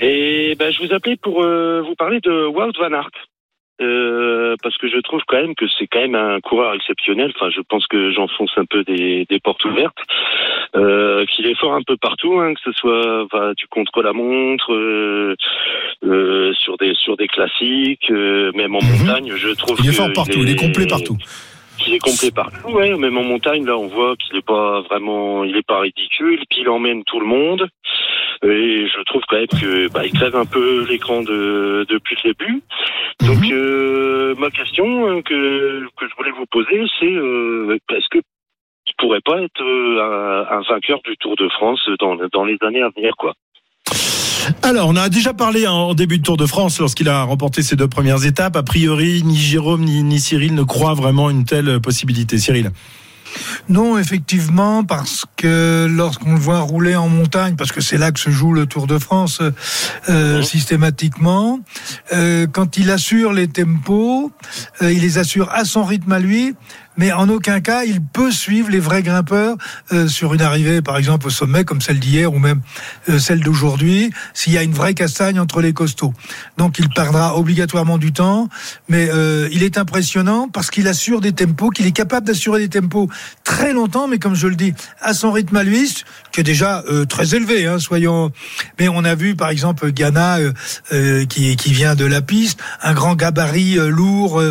Et 0.00 0.54
ben, 0.58 0.72
je 0.72 0.86
vous 0.86 0.92
appelais 0.92 1.16
pour 1.16 1.42
euh, 1.42 1.82
vous 1.86 1.94
parler 1.94 2.20
de 2.20 2.46
Wout 2.46 2.72
van 2.78 2.92
Aert. 2.92 3.10
Euh, 3.80 4.54
parce 4.62 4.78
que 4.78 4.88
je 4.88 4.98
trouve 5.00 5.20
quand 5.26 5.36
même 5.40 5.54
que 5.56 5.66
c'est 5.78 5.86
quand 5.88 6.00
même 6.00 6.14
un 6.14 6.40
coureur 6.40 6.74
exceptionnel. 6.74 7.32
Enfin, 7.34 7.50
je 7.50 7.60
pense 7.68 7.86
que 7.88 8.12
j'enfonce 8.12 8.52
un 8.56 8.64
peu 8.66 8.84
des, 8.84 9.26
des 9.28 9.40
portes 9.40 9.64
ouvertes. 9.64 9.98
Euh, 10.76 11.24
qu'il 11.26 11.46
est 11.46 11.58
fort 11.58 11.74
un 11.74 11.82
peu 11.82 11.96
partout, 11.96 12.38
hein, 12.40 12.54
que 12.54 12.60
ce 12.64 12.72
soit 12.72 13.26
bah, 13.32 13.52
du 13.56 13.66
contre-la-montre, 13.68 14.72
euh, 14.72 15.34
euh, 16.04 16.52
sur 16.54 16.76
des 16.76 16.94
sur 16.94 17.16
des 17.16 17.26
classiques, 17.28 18.10
euh, 18.10 18.50
même 18.54 18.74
en 18.76 18.82
montagne. 18.82 19.32
Je 19.36 19.48
trouve 19.50 19.78
Mhm. 19.78 19.84
Il 19.84 19.90
est 19.90 19.92
fort 19.92 20.12
partout, 20.14 20.38
il 20.42 20.50
est 20.50 20.56
complet 20.56 20.86
partout. 20.86 21.16
qu'il 21.78 21.94
est 21.94 21.98
complet 21.98 22.30
partout. 22.30 22.70
Ouais, 22.70 22.96
même 22.96 23.18
en 23.18 23.24
montagne, 23.24 23.66
là, 23.66 23.76
on 23.76 23.88
voit 23.88 24.14
qu'il 24.16 24.36
est 24.36 24.46
pas 24.46 24.80
vraiment, 24.82 25.42
il 25.44 25.56
est 25.56 25.66
pas 25.66 25.80
ridicule, 25.80 26.40
puis 26.48 26.60
il 26.60 26.68
emmène 26.68 27.02
tout 27.04 27.18
le 27.20 27.26
monde. 27.26 27.68
Et 28.42 28.86
je 28.88 29.02
trouve 29.04 29.22
quand 29.28 29.36
même 29.36 29.46
que 29.46 29.88
bah, 29.92 30.04
il 30.04 30.12
crève 30.12 30.36
un 30.36 30.44
peu 30.46 30.84
l'écran 30.88 31.22
de, 31.22 31.86
depuis 31.88 32.16
le 32.24 32.32
début. 32.32 32.62
Donc 33.20 33.38
Mhm. 33.38 33.52
euh, 33.52 34.34
ma 34.36 34.50
question 34.50 35.06
euh, 35.08 35.22
que 35.22 35.84
que 35.96 36.08
je 36.08 36.14
voulais 36.16 36.32
vous 36.32 36.46
poser, 36.50 36.82
c'est 36.98 37.06
euh, 37.12 37.78
est-ce 37.92 38.08
que 38.10 38.18
il 38.86 38.92
pourrait 38.98 39.22
pas 39.24 39.40
être 39.40 39.62
un, 39.62 40.58
un 40.58 40.62
vainqueur 40.68 41.00
du 41.04 41.16
Tour 41.16 41.36
de 41.36 41.48
France 41.48 41.80
dans 42.00 42.16
dans 42.32 42.44
les 42.44 42.58
années 42.62 42.82
à 42.82 42.90
venir, 42.94 43.12
quoi? 43.16 43.34
Alors, 44.62 44.88
on 44.88 44.96
a 44.96 45.08
déjà 45.08 45.32
parlé 45.32 45.64
hein, 45.64 45.72
en 45.72 45.94
début 45.94 46.18
de 46.18 46.22
Tour 46.22 46.36
de 46.36 46.44
France 46.44 46.78
lorsqu'il 46.78 47.08
a 47.08 47.22
remporté 47.22 47.62
ses 47.62 47.76
deux 47.76 47.88
premières 47.88 48.26
étapes. 48.26 48.56
A 48.56 48.62
priori, 48.62 49.22
ni 49.24 49.36
Jérôme 49.36 49.82
ni, 49.84 50.02
ni 50.02 50.18
Cyril 50.20 50.54
ne 50.54 50.62
croient 50.64 50.92
vraiment 50.92 51.30
une 51.30 51.46
telle 51.46 51.80
possibilité. 51.80 52.36
Cyril 52.36 52.70
Non, 53.68 53.98
effectivement, 53.98 54.84
parce 54.84 55.24
que 55.36 55.86
lorsqu'on 55.90 56.34
le 56.34 56.38
voit 56.38 56.60
rouler 56.60 56.96
en 56.96 57.08
montagne, 57.08 57.56
parce 57.56 57.72
que 57.72 57.80
c'est 57.80 57.98
là 57.98 58.12
que 58.12 58.20
se 58.20 58.30
joue 58.30 58.52
le 58.52 58.66
Tour 58.66 58.86
de 58.86 58.98
France 58.98 59.40
euh, 60.08 60.42
systématiquement, 60.42 61.60
euh, 62.12 62.46
quand 62.50 62.76
il 62.76 62.90
assure 62.90 63.32
les 63.32 63.48
tempos, 63.48 64.32
euh, 64.82 64.92
il 64.92 65.00
les 65.00 65.18
assure 65.18 65.50
à 65.52 65.64
son 65.64 65.84
rythme 65.84 66.12
à 66.12 66.18
lui, 66.18 66.54
mais 66.96 67.12
en 67.12 67.28
aucun 67.28 67.60
cas 67.60 67.84
il 67.84 68.00
peut 68.02 68.30
suivre 68.30 68.70
les 68.70 68.80
vrais 68.80 69.02
grimpeurs 69.02 69.56
euh, 69.92 70.08
sur 70.08 70.34
une 70.34 70.42
arrivée, 70.42 70.82
par 70.82 70.96
exemple 70.96 71.26
au 71.26 71.30
sommet 71.30 71.64
comme 71.64 71.80
celle 71.80 71.98
d'hier 71.98 72.32
ou 72.32 72.38
même 72.38 72.60
euh, 73.08 73.18
celle 73.18 73.40
d'aujourd'hui, 73.40 74.12
s'il 74.32 74.52
y 74.52 74.58
a 74.58 74.62
une 74.62 74.74
vraie 74.74 74.94
castagne 74.94 75.38
entre 75.38 75.60
les 75.60 75.72
costauds. 75.72 76.14
Donc 76.56 76.78
il 76.78 76.88
perdra 76.88 77.36
obligatoirement 77.36 77.98
du 77.98 78.12
temps, 78.12 78.48
mais 78.88 79.08
euh, 79.10 79.48
il 79.52 79.62
est 79.62 79.78
impressionnant 79.78 80.48
parce 80.48 80.70
qu'il 80.70 80.88
assure 80.88 81.20
des 81.20 81.32
tempos, 81.32 81.70
qu'il 81.70 81.86
est 81.86 81.92
capable 81.92 82.26
d'assurer 82.26 82.60
des 82.60 82.68
tempos 82.68 83.08
très 83.42 83.72
longtemps, 83.72 84.08
mais 84.08 84.18
comme 84.18 84.34
je 84.34 84.46
le 84.46 84.56
dis, 84.56 84.74
à 85.00 85.14
son 85.14 85.32
rythme 85.32 85.56
à 85.56 85.62
lui, 85.62 86.04
qui 86.32 86.40
est 86.40 86.44
déjà 86.44 86.82
euh, 86.88 87.04
très 87.04 87.34
élevé, 87.34 87.66
hein, 87.66 87.78
soyons. 87.78 88.32
Mais 88.78 88.88
on 88.88 89.04
a 89.04 89.14
vu 89.14 89.36
par 89.36 89.50
exemple 89.50 89.90
Ghana 89.92 90.38
euh, 90.38 90.52
euh, 90.92 91.26
qui, 91.26 91.56
qui 91.56 91.72
vient 91.72 91.94
de 91.94 92.04
la 92.04 92.22
piste, 92.22 92.58
un 92.82 92.94
grand 92.94 93.14
gabarit 93.14 93.76
lourd, 93.76 94.42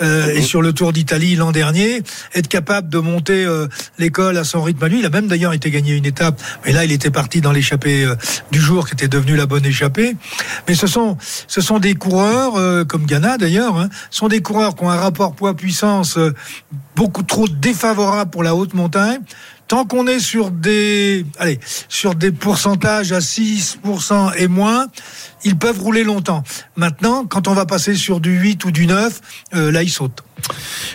et 0.00 0.42
sur 0.42 0.62
le 0.62 0.72
Tour 0.72 0.92
d'Italie 0.92 1.36
l'an 1.36 1.52
dernier, 1.52 1.87
être 2.34 2.48
capable 2.48 2.88
de 2.88 2.98
monter 2.98 3.44
euh, 3.44 3.66
l'école 3.98 4.36
à 4.36 4.44
son 4.44 4.62
rythme 4.62 4.84
à 4.84 4.88
lui. 4.88 5.00
Il 5.00 5.06
a 5.06 5.10
même 5.10 5.26
d'ailleurs 5.26 5.52
été 5.52 5.70
gagné 5.70 5.94
une 5.94 6.06
étape, 6.06 6.40
mais 6.64 6.72
là 6.72 6.84
il 6.84 6.92
était 6.92 7.10
parti 7.10 7.40
dans 7.40 7.52
l'échappée 7.52 8.04
euh, 8.04 8.16
du 8.50 8.60
jour, 8.60 8.86
qui 8.86 8.94
était 8.94 9.08
devenue 9.08 9.36
la 9.36 9.46
bonne 9.46 9.64
échappée. 9.64 10.16
Mais 10.66 10.74
ce 10.74 10.86
sont 10.86 11.16
ce 11.46 11.60
sont 11.60 11.78
des 11.78 11.94
coureurs 11.94 12.56
euh, 12.56 12.84
comme 12.84 13.06
Ghana 13.06 13.38
d'ailleurs, 13.38 13.76
hein, 13.78 13.88
sont 14.10 14.28
des 14.28 14.42
coureurs 14.42 14.74
qui 14.74 14.84
ont 14.84 14.90
un 14.90 14.96
rapport 14.96 15.34
poids-puissance 15.34 16.18
beaucoup 16.96 17.22
trop 17.22 17.48
défavorable 17.48 18.30
pour 18.30 18.42
la 18.42 18.54
haute 18.54 18.74
montagne. 18.74 19.20
Tant 19.68 19.84
qu'on 19.84 20.06
est 20.06 20.18
sur 20.18 20.50
des, 20.50 21.26
allez, 21.38 21.58
sur 21.88 22.14
des 22.14 22.32
pourcentages 22.32 23.12
à 23.12 23.18
6% 23.18 24.32
et 24.38 24.48
moins, 24.48 24.86
ils 25.44 25.56
peuvent 25.58 25.78
rouler 25.80 26.04
longtemps. 26.04 26.42
Maintenant, 26.76 27.26
quand 27.26 27.48
on 27.48 27.52
va 27.52 27.66
passer 27.66 27.94
sur 27.94 28.18
du 28.20 28.30
8 28.38 28.64
ou 28.64 28.70
du 28.70 28.86
9, 28.86 29.20
euh, 29.54 29.70
là, 29.70 29.82
ils 29.82 29.90
sautent. 29.90 30.24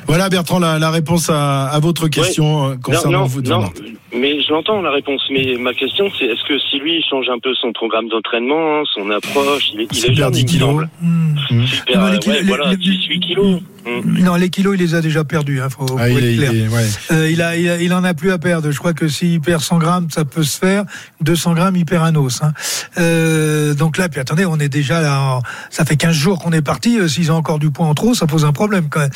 Voilà 0.08 0.30
Bertrand 0.30 0.58
la, 0.58 0.80
la 0.80 0.90
réponse 0.90 1.30
à, 1.30 1.66
à 1.68 1.80
votre 1.80 2.08
question 2.08 2.70
euh, 2.72 2.76
concernant 2.82 3.20
non, 3.22 3.26
vous. 3.26 3.42
non, 3.42 3.60
non, 3.62 3.70
mais 4.16 4.42
je 4.42 4.52
l'entends 4.52 4.82
la 4.82 4.92
réponse. 4.92 5.22
Mais 5.30 5.56
ma 5.60 5.74
question, 5.74 6.10
c'est 6.18 6.26
est-ce 6.26 6.44
que 6.48 6.58
si 6.58 6.80
lui 6.80 6.96
il 6.98 7.04
change 7.08 7.28
un 7.30 7.40
peu 7.40 7.54
son 7.54 7.74
programme 7.74 8.08
d'entraînement, 8.08 8.80
hein, 8.80 8.84
son 8.96 9.10
approche, 9.12 9.70
il 9.74 9.82
est, 9.82 9.88
il 9.92 9.98
est 9.98 10.02
Super 10.02 10.16
jeune, 10.16 10.32
10 10.32 10.40
il 10.40 10.46
me 10.46 10.50
kilos. 10.50 10.86
Mmh. 11.02 11.68
Super, 11.68 12.00
Non, 12.02 12.08
les 12.08 12.14
euh, 12.16 12.32
ouais, 12.32 12.42
les- 12.42 12.48
voilà, 12.48 12.72
les- 12.72 12.78
18 12.78 13.20
kilos. 13.20 13.62
Mmh. 13.86 14.20
Non, 14.24 14.36
les 14.36 14.50
kilos, 14.50 14.76
il 14.78 14.82
les 14.82 14.96
a 14.96 15.02
déjà 15.02 15.24
perdus. 15.24 15.62
Hein, 15.62 15.68
faut, 15.70 15.86
Ah, 16.00 16.08
faut 16.08 16.18
il 16.18 16.24
est- 16.26 16.34
il 16.34 16.38
clair. 16.40 16.54
est- 16.54 16.68
ouais. 16.70 16.86
Euh, 17.12 17.30
il, 17.30 17.42
a, 17.42 17.56
il, 17.58 17.70
a- 17.70 17.82
il 17.82 17.94
en 17.94 18.04
a 18.04 18.14
plus 18.14 18.32
à 18.32 18.38
perdre. 18.38 18.72
Je 18.72 18.78
crois 18.78 18.94
que 18.94 19.08
s'il 19.08 19.42
perd 19.42 19.62
100 19.62 19.78
grammes, 19.80 20.08
ça 20.10 20.24
peut 20.26 20.44
se 20.44 20.58
faire. 20.58 20.86
200 21.22 21.54
grammes, 21.54 21.76
il 21.76 21.86
perd 21.86 22.06
un 22.06 22.16
os. 22.16 22.42
Hein. 22.44 22.54
Euh, 22.98 23.74
donc 23.74 23.98
là, 23.98 24.10
puis 24.10 24.20
attendez, 24.20 24.46
on 24.46 24.58
est 24.60 24.70
déjà 24.70 25.02
là. 25.02 25.20
en- 25.22 25.42
ça 25.70 25.86
fait 25.86 25.96
15 25.98 26.16
jours 26.16 26.40
qu'on 26.40 26.52
est 26.52 26.62
parti. 26.62 27.00
Euh, 27.00 27.08
S'ils 27.08 27.32
ont 27.32 27.36
encore 27.36 27.60
du 27.60 27.70
poids 27.72 27.86
en 27.88 27.94
trop, 27.94 28.14
ça 28.14 28.26
pose 28.28 28.46
un 28.46 28.54
problème 28.54 28.88
quand 28.90 29.02
même. 29.02 29.10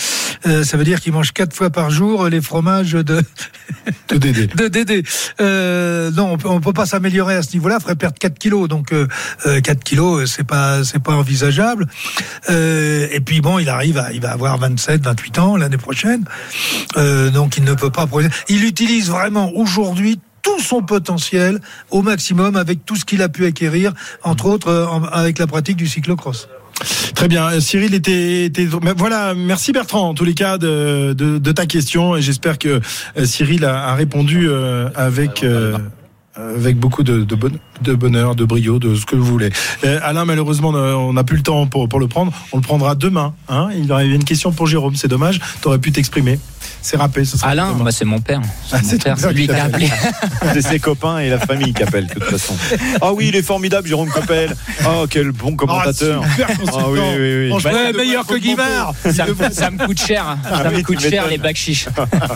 Euh, 0.45 0.63
ça 0.63 0.77
veut 0.77 0.83
dire 0.83 0.99
qu'il 1.01 1.13
mange 1.13 1.31
quatre 1.31 1.53
fois 1.55 1.69
par 1.69 1.89
jour 1.89 2.27
les 2.27 2.41
fromages 2.41 2.91
de 2.93 3.21
de 4.09 4.17
Dédé. 4.17 4.47
de 4.55 4.67
Dédé. 4.67 5.03
Euh, 5.41 6.11
non, 6.11 6.33
on 6.33 6.37
peut, 6.37 6.49
on 6.49 6.59
peut 6.61 6.73
pas 6.73 6.85
s'améliorer 6.85 7.35
à 7.35 7.41
ce 7.41 7.53
niveau-là. 7.53 7.79
Ferait 7.79 7.95
perdre 7.95 8.17
4 8.19 8.37
kilos, 8.37 8.67
donc 8.67 8.91
euh, 8.93 9.07
euh, 9.45 9.61
4 9.61 9.83
kilos, 9.83 10.29
c'est 10.29 10.43
pas 10.45 10.83
c'est 10.83 11.01
pas 11.01 11.13
envisageable. 11.13 11.87
Euh, 12.49 13.07
et 13.11 13.19
puis 13.19 13.41
bon, 13.41 13.59
il 13.59 13.69
arrive, 13.69 13.97
à, 13.97 14.11
il 14.13 14.21
va 14.21 14.31
avoir 14.31 14.56
27, 14.57 15.03
28 15.03 15.39
ans 15.39 15.55
l'année 15.55 15.77
prochaine, 15.77 16.25
euh, 16.97 17.29
donc 17.29 17.57
il 17.57 17.63
ne 17.63 17.73
peut 17.73 17.89
pas. 17.89 18.07
Il 18.49 18.63
utilise 18.63 19.09
vraiment 19.09 19.51
aujourd'hui 19.55 20.19
tout 20.41 20.59
son 20.59 20.81
potentiel 20.81 21.59
au 21.91 22.01
maximum 22.01 22.55
avec 22.55 22.85
tout 22.85 22.95
ce 22.95 23.05
qu'il 23.05 23.21
a 23.21 23.29
pu 23.29 23.45
acquérir, 23.45 23.93
entre 24.23 24.45
autres 24.45 24.69
euh, 24.69 24.85
avec 25.11 25.39
la 25.39 25.47
pratique 25.47 25.77
du 25.77 25.87
cyclocross. 25.87 26.47
Très 27.15 27.27
bien. 27.27 27.47
Euh, 27.47 27.59
Cyril 27.59 27.93
était, 27.93 28.51
voilà. 28.95 29.33
Merci 29.33 29.71
Bertrand 29.71 30.09
en 30.09 30.13
tous 30.13 30.25
les 30.25 30.35
cas 30.35 30.57
de, 30.57 31.51
ta 31.51 31.65
question 31.65 32.15
et 32.15 32.21
j'espère 32.21 32.59
que 32.59 32.81
Cyril 33.23 33.65
a, 33.65 33.93
répondu 33.95 34.49
avec. 34.95 35.43
avec 36.35 36.77
beaucoup 36.77 37.01
de, 37.01 37.23
de, 37.23 37.35
bon- 37.35 37.59
de 37.81 37.93
bonheur, 37.93 38.35
de 38.35 38.45
brio, 38.45 38.79
de 38.79 38.95
ce 38.95 39.05
que 39.05 39.15
vous 39.15 39.25
voulez. 39.25 39.49
Euh, 39.83 39.99
Alain, 40.03 40.25
malheureusement, 40.25 40.69
on 40.69 41.13
n'a 41.13 41.23
plus 41.23 41.37
le 41.37 41.43
temps 41.43 41.67
pour, 41.67 41.87
pour 41.89 41.99
le 41.99 42.07
prendre. 42.07 42.31
On 42.51 42.57
le 42.57 42.61
prendra 42.63 42.95
demain. 42.95 43.33
Hein 43.49 43.69
il 43.75 43.85
y 43.85 43.91
avait 43.91 44.07
une 44.07 44.23
question 44.23 44.51
pour 44.51 44.67
Jérôme. 44.67 44.95
C'est 44.95 45.07
dommage. 45.07 45.39
Tu 45.61 45.67
aurais 45.67 45.79
pu 45.79 45.91
t'exprimer. 45.91 46.39
C'est. 46.81 46.97
Ce 47.25 47.37
sera 47.37 47.49
Alain, 47.49 47.73
bah, 47.73 47.91
c'est 47.91 48.05
mon 48.05 48.19
père. 48.19 48.41
Ah, 48.71 48.77
C'est 48.83 49.01
père 49.03 49.15
lui 49.31 49.47
qui 49.47 49.53
a 49.53 49.65
appelé. 49.65 49.89
C'est 50.53 50.61
ses 50.61 50.79
copains 50.79 51.19
et 51.19 51.29
la 51.29 51.39
famille 51.39 51.73
qui 51.73 51.83
appellent 51.83 52.07
de 52.07 52.13
toute 52.13 52.23
façon. 52.23 52.55
Ah 53.01 53.13
oui, 53.13 53.27
il 53.29 53.35
est 53.35 53.41
formidable, 53.41 53.87
Jérôme 53.87 54.09
Coppel. 54.09 54.55
Oh, 54.85 55.05
quel 55.09 55.31
bon 55.31 55.55
commentateur. 55.55 56.21
Ah, 56.23 56.29
super 56.31 56.47
consultant. 56.47 56.79
Ah 56.79 56.89
oui, 56.89 56.99
oui, 57.17 57.49
oui. 57.53 57.61
Bah, 57.63 57.71
meilleur 57.95 58.25
que 58.25 58.35
Guimard. 58.37 58.93
Ça, 59.11 59.25
me- 59.25 59.51
ça 59.53 59.69
me 59.71 59.85
coûte 59.85 59.99
cher. 60.01 60.25
hein. 60.27 60.39
Ah 60.45 60.63
Ça 60.63 60.69
oui, 60.69 60.77
me 60.77 60.83
coûte 60.83 60.99
cher 60.99 61.27
les 61.27 61.37
bacs 61.37 61.55
chiches. 61.55 61.87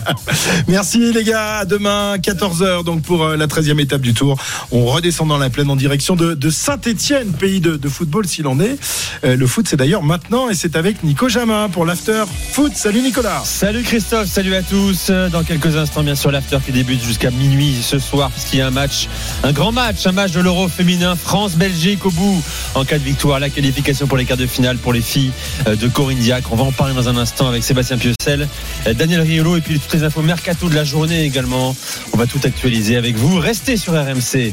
Merci 0.68 1.12
les 1.12 1.24
gars, 1.24 1.58
à 1.58 1.64
demain 1.64 2.16
14h 2.16 2.84
donc 2.84 3.02
pour 3.02 3.24
euh, 3.24 3.36
la 3.36 3.46
13e 3.46 3.80
étape 3.80 4.00
du 4.00 4.14
tour. 4.14 4.36
On 4.70 4.86
redescend 4.86 5.31
dans 5.32 5.38
la 5.38 5.48
plaine 5.48 5.70
en 5.70 5.76
direction 5.76 6.14
de, 6.14 6.50
Saint-Étienne, 6.50 7.32
pays 7.32 7.60
de, 7.60 7.88
football 7.88 8.26
s'il 8.28 8.46
en 8.46 8.60
est. 8.60 8.76
Euh, 9.24 9.34
le 9.34 9.46
foot 9.46 9.66
c'est 9.66 9.76
d'ailleurs 9.76 10.02
maintenant 10.02 10.50
et 10.50 10.54
c'est 10.54 10.76
avec 10.76 11.02
Nico 11.02 11.28
Jamin 11.28 11.70
pour 11.70 11.86
l'after 11.86 12.24
foot. 12.50 12.72
Salut 12.74 13.00
Nicolas. 13.00 13.40
Salut 13.42 13.82
Christophe, 13.82 14.28
salut 14.28 14.54
à 14.54 14.62
tous. 14.62 15.10
Dans 15.32 15.42
quelques 15.42 15.74
instants, 15.76 16.02
bien 16.02 16.14
sûr, 16.16 16.30
l'after 16.30 16.58
qui 16.64 16.72
débute 16.72 17.02
jusqu'à 17.02 17.30
minuit 17.30 17.76
ce 17.82 17.98
soir, 17.98 18.30
puisqu'il 18.30 18.58
y 18.58 18.60
a 18.60 18.66
un 18.66 18.70
match, 18.70 19.08
un 19.42 19.52
grand 19.52 19.72
match, 19.72 20.06
un 20.06 20.12
match 20.12 20.32
de 20.32 20.40
l'Euro 20.40 20.68
féminin, 20.68 21.16
France-Belgique 21.16 22.04
au 22.04 22.10
bout. 22.10 22.42
En 22.74 22.84
cas 22.84 22.98
de 22.98 23.04
victoire, 23.04 23.40
la 23.40 23.48
qualification 23.48 24.06
pour 24.06 24.18
les 24.18 24.26
quarts 24.26 24.36
de 24.36 24.46
finale 24.46 24.76
pour 24.76 24.92
les 24.92 25.00
filles 25.00 25.32
euh, 25.66 25.76
de 25.76 25.88
Corinne 25.88 26.18
Diacre. 26.18 26.52
On 26.52 26.56
va 26.56 26.64
en 26.64 26.72
parler 26.72 26.94
dans 26.94 27.08
un 27.08 27.16
instant 27.16 27.48
avec 27.48 27.64
Sébastien 27.64 27.96
Piocel, 27.96 28.48
euh, 28.86 28.92
Daniel 28.92 29.22
Riolo 29.22 29.56
et 29.56 29.62
puis 29.62 29.78
toutes 29.78 29.94
les 29.94 30.04
infos 30.04 30.20
mercato 30.20 30.68
de 30.68 30.74
la 30.74 30.84
journée 30.84 31.24
également. 31.24 31.74
On 32.12 32.18
va 32.18 32.26
tout 32.26 32.40
actualiser 32.44 32.96
avec 32.96 33.16
vous. 33.16 33.38
Restez 33.38 33.78
sur 33.78 33.94
RMC, 33.94 34.52